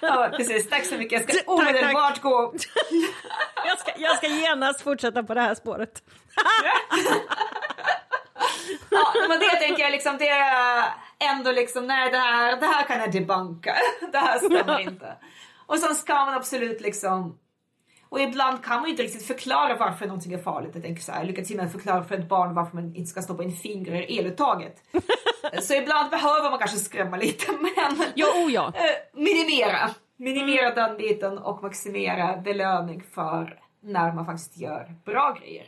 Ja, 0.00 0.30
precis. 0.36 0.68
Tack 0.70 0.84
så 0.84 0.94
mycket. 0.94 1.12
Jag 1.20 1.28
Tack, 1.28 1.36
ska 1.36 1.52
omedelbart 1.52 2.20
gå 2.20 2.54
Jag 3.66 3.78
ska, 3.78 3.92
jag 3.96 4.16
ska 4.16 4.26
genast 4.26 4.80
fortsätta 4.80 5.22
på 5.22 5.34
det 5.34 5.40
här 5.40 5.54
spåret. 5.54 6.02
Ja, 8.90 9.12
men 9.28 9.40
det 9.40 9.56
tänker 9.56 9.82
jag 9.82 9.92
liksom, 9.92 10.16
det 10.18 10.28
är 10.28 10.84
ändå 11.18 11.52
liksom, 11.52 11.86
nej 11.86 12.10
det 12.10 12.18
här, 12.18 12.56
det 12.56 12.66
här 12.66 12.82
kan 12.82 13.00
jag 13.00 13.12
debunka. 13.12 13.76
Det 14.12 14.18
här 14.18 14.38
stämmer 14.38 14.78
inte. 14.80 15.16
Och 15.66 15.78
sen 15.78 15.94
ska 15.94 16.14
man 16.14 16.34
absolut 16.34 16.80
liksom, 16.80 17.38
och 18.08 18.20
ibland 18.20 18.64
kan 18.64 18.76
man 18.76 18.84
ju 18.84 18.90
inte 18.90 19.02
riktigt 19.02 19.26
förklara 19.26 19.76
varför 19.76 20.06
någonting 20.06 20.32
är 20.32 20.38
farligt. 20.38 20.70
Jag 20.74 20.82
tänker 20.82 21.02
så 21.02 21.12
här, 21.12 21.24
lycka 21.24 21.42
till 21.44 21.56
med 21.56 21.66
att 21.66 21.72
förklara 21.72 22.04
för 22.04 22.14
ett 22.14 22.28
barn 22.28 22.54
varför 22.54 22.74
man 22.76 22.94
inte 22.96 23.10
ska 23.10 23.22
stoppa 23.22 23.42
in 23.44 23.52
fingrar 23.52 24.10
i 24.10 24.18
eluttaget. 24.18 24.82
Så 25.62 25.74
ibland 25.74 26.10
behöver 26.10 26.50
man 26.50 26.58
kanske 26.58 26.76
skrämma 26.76 27.16
lite, 27.16 27.52
men 27.60 28.06
Ja, 28.14 28.26
oh 28.44 28.52
ja. 28.52 28.66
eh, 28.74 29.20
minimera. 29.20 29.90
Minimera 30.16 30.74
den 30.74 30.96
biten 30.96 31.38
och 31.38 31.62
maximera 31.62 32.36
belöning 32.36 33.02
för 33.14 33.60
när 33.82 34.12
man 34.12 34.26
faktiskt 34.26 34.56
gör 34.56 34.94
bra 35.04 35.36
grejer. 35.40 35.64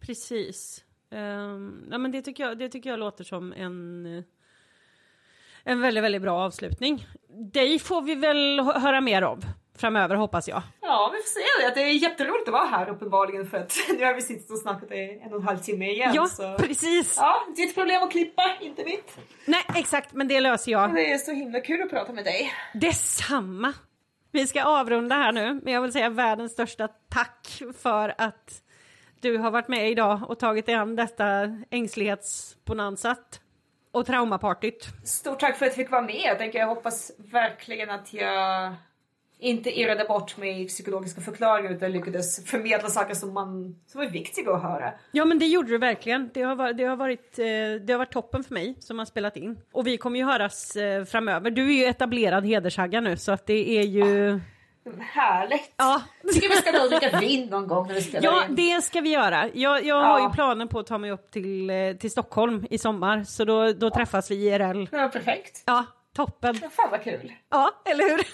Precis. 0.00 0.84
Um, 1.10 1.88
ja, 1.90 1.98
men 1.98 2.12
det, 2.12 2.22
tycker 2.22 2.44
jag, 2.44 2.58
det 2.58 2.68
tycker 2.68 2.90
jag 2.90 2.98
låter 2.98 3.24
som 3.24 3.52
en, 3.52 4.06
eh, 4.18 4.24
en 5.64 5.80
väldigt, 5.80 6.04
väldigt 6.04 6.22
bra 6.22 6.40
avslutning. 6.44 7.06
Dig 7.52 7.78
får 7.78 8.02
vi 8.02 8.14
väl 8.14 8.60
hö- 8.60 8.78
höra 8.78 9.00
mer 9.00 9.22
av 9.22 9.44
framöver 9.80 10.14
hoppas 10.14 10.48
jag. 10.48 10.62
Ja, 10.80 11.10
vi 11.12 11.18
får 11.18 11.28
se 11.28 11.66
det. 11.68 11.80
Det 11.80 11.88
är 11.88 11.92
jätteroligt 11.92 12.48
att 12.48 12.52
vara 12.52 12.66
här 12.66 12.88
uppenbarligen 12.88 13.46
för 13.46 13.58
att 13.58 13.76
nu 13.98 14.04
har 14.04 14.14
vi 14.14 14.22
suttit 14.22 14.50
och 14.50 14.58
snackat 14.58 14.92
i 14.92 15.20
en 15.24 15.32
och 15.32 15.40
en 15.40 15.46
halv 15.46 15.58
timme 15.58 15.90
igen. 15.90 16.12
Ja, 16.14 16.26
så. 16.26 16.56
precis. 16.58 17.16
Ja, 17.18 17.42
ditt 17.56 17.74
problem 17.74 18.02
att 18.02 18.10
klippa, 18.10 18.56
inte 18.60 18.84
mitt. 18.84 19.18
Nej, 19.44 19.64
exakt, 19.74 20.12
men 20.12 20.28
det 20.28 20.40
löser 20.40 20.72
jag. 20.72 20.94
Det 20.94 21.12
är 21.12 21.18
så 21.18 21.32
himla 21.32 21.60
kul 21.60 21.82
att 21.82 21.90
prata 21.90 22.12
med 22.12 22.24
dig. 22.24 22.52
Detsamma. 22.74 23.72
Vi 24.32 24.46
ska 24.46 24.64
avrunda 24.64 25.14
här 25.14 25.32
nu, 25.32 25.60
men 25.64 25.72
jag 25.72 25.82
vill 25.82 25.92
säga 25.92 26.08
världens 26.08 26.52
största 26.52 26.88
tack 27.08 27.62
för 27.82 28.14
att 28.18 28.62
du 29.20 29.38
har 29.38 29.50
varit 29.50 29.68
med 29.68 29.90
idag 29.90 30.20
och 30.28 30.38
tagit 30.38 30.66
dig 30.66 30.74
an 30.74 30.96
detta 30.96 31.26
ängslighetsbonansat 31.70 33.40
och 33.92 34.06
traumapartyt. 34.06 34.88
Stort 35.04 35.40
tack 35.40 35.56
för 35.56 35.66
att 35.66 35.70
jag 35.70 35.76
fick 35.76 35.90
vara 35.90 36.02
med. 36.02 36.22
Jag, 36.24 36.38
tänker, 36.38 36.58
jag 36.58 36.66
hoppas 36.66 37.12
verkligen 37.18 37.90
att 37.90 38.12
jag 38.12 38.74
inte 39.40 39.80
irrade 39.80 40.04
bort 40.04 40.36
mig 40.36 40.62
i 40.62 40.68
psykologiska 40.68 41.20
förklaringar 41.20 41.70
utan 41.70 41.92
lyckades 41.92 42.44
förmedla 42.46 42.88
saker 42.88 43.14
som, 43.14 43.34
man, 43.34 43.76
som 43.86 44.00
är 44.00 44.10
viktiga 44.10 44.50
att 44.52 44.62
höra. 44.62 44.92
Ja 45.12 45.24
men 45.24 45.38
det 45.38 45.46
gjorde 45.46 45.68
du 45.68 45.78
verkligen. 45.78 46.30
Det 46.34 46.42
har, 46.42 46.54
varit, 46.56 46.76
det, 46.76 46.84
har 46.84 46.96
varit, 46.96 47.38
eh, 47.38 47.44
det 47.86 47.92
har 47.92 47.98
varit 47.98 48.12
toppen 48.12 48.44
för 48.44 48.54
mig 48.54 48.76
som 48.80 48.98
har 48.98 49.06
spelat 49.06 49.36
in. 49.36 49.58
Och 49.72 49.86
vi 49.86 49.96
kommer 49.96 50.18
ju 50.18 50.24
höras 50.24 50.76
eh, 50.76 51.04
framöver. 51.04 51.50
Du 51.50 51.68
är 51.68 51.74
ju 51.78 51.84
etablerad 51.84 52.46
hedershagga 52.46 53.00
nu 53.00 53.16
så 53.16 53.32
att 53.32 53.46
det 53.46 53.78
är 53.78 53.82
ju... 53.82 54.40
Härligt! 55.00 55.72
Ja, 55.76 56.02
tycker 56.34 56.48
vi 56.48 56.54
ska 56.54 56.72
nog 56.72 56.90
dricka 56.90 57.18
vin 57.20 57.46
någon 57.46 57.66
gång 57.68 57.86
när 57.86 57.94
vi 57.94 58.00
spelar 58.02 58.24
ja 58.24 58.44
in. 58.48 58.54
det 58.54 58.82
ska 58.82 59.00
vi 59.00 59.10
göra. 59.10 59.48
Jag, 59.54 59.84
jag 59.84 60.00
har 60.02 60.18
Ja. 60.18 60.26
ju 60.28 60.34
planen 60.34 60.68
på 60.68 60.78
att 60.78 60.86
ta 60.86 60.98
mig 60.98 61.10
upp 61.10 61.30
till, 61.30 61.70
eh, 61.70 61.92
till 62.00 62.10
Stockholm 62.10 62.66
i 62.70 62.78
sommar 62.78 63.24
så 63.24 63.44
då, 63.44 63.72
då 63.72 63.90
träffas 63.90 64.30
vi 64.30 64.34
IRL. 64.34 64.86
Ja, 64.92 65.08
perfekt. 65.08 65.62
Ja, 65.66 65.84
toppen. 66.16 66.58
Ja, 66.62 66.68
Fan 66.70 66.90
vad 66.90 67.04
kul. 67.04 67.32
Ja, 67.50 67.70
eller 67.84 68.04
hur? 68.04 68.18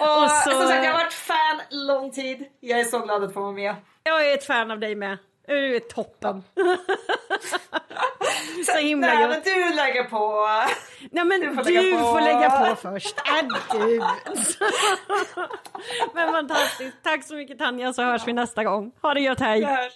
Och, 0.00 0.22
Och 0.22 0.30
så- 0.30 0.50
som 0.50 0.68
sagt, 0.68 0.84
jag 0.84 0.92
har 0.92 0.98
varit 0.98 1.12
fan 1.12 1.60
lång 1.70 2.10
tid. 2.12 2.44
Jag 2.60 2.80
är 2.80 2.84
så 2.84 2.98
glad 2.98 3.24
att 3.24 3.34
få 3.34 3.40
vara 3.40 3.52
med. 3.52 3.74
Jag 4.02 4.26
är 4.30 4.34
ett 4.34 4.44
fan 4.46 4.70
av 4.70 4.78
dig 4.80 4.94
med. 4.94 5.18
Du 5.46 5.76
är 5.76 5.80
toppen. 5.80 6.44
så 8.66 8.78
himla 8.78 9.06
Nej, 9.06 9.28
men 9.28 9.40
du 9.44 9.74
lägger 9.76 10.04
på. 10.04 10.46
Nej 11.10 11.24
men 11.24 11.40
Du 11.40 11.46
du 11.46 11.54
får 11.54 11.62
får, 11.62 11.70
lägga 12.20 12.50
på. 12.50 12.62
lägga 12.64 12.74
på 12.74 12.76
först. 12.76 13.16
Äh, 13.18 13.48
du. 13.72 13.98
men 16.14 16.32
fantastiskt. 16.32 16.96
Tack 17.02 17.24
så 17.24 17.34
mycket 17.34 17.58
Tanja 17.58 17.92
så 17.92 18.02
hörs 18.02 18.26
vi 18.26 18.32
nästa 18.32 18.64
gång. 18.64 18.92
Ha 19.02 19.14
det 19.14 19.20
gött, 19.20 19.40
hej. 19.40 19.90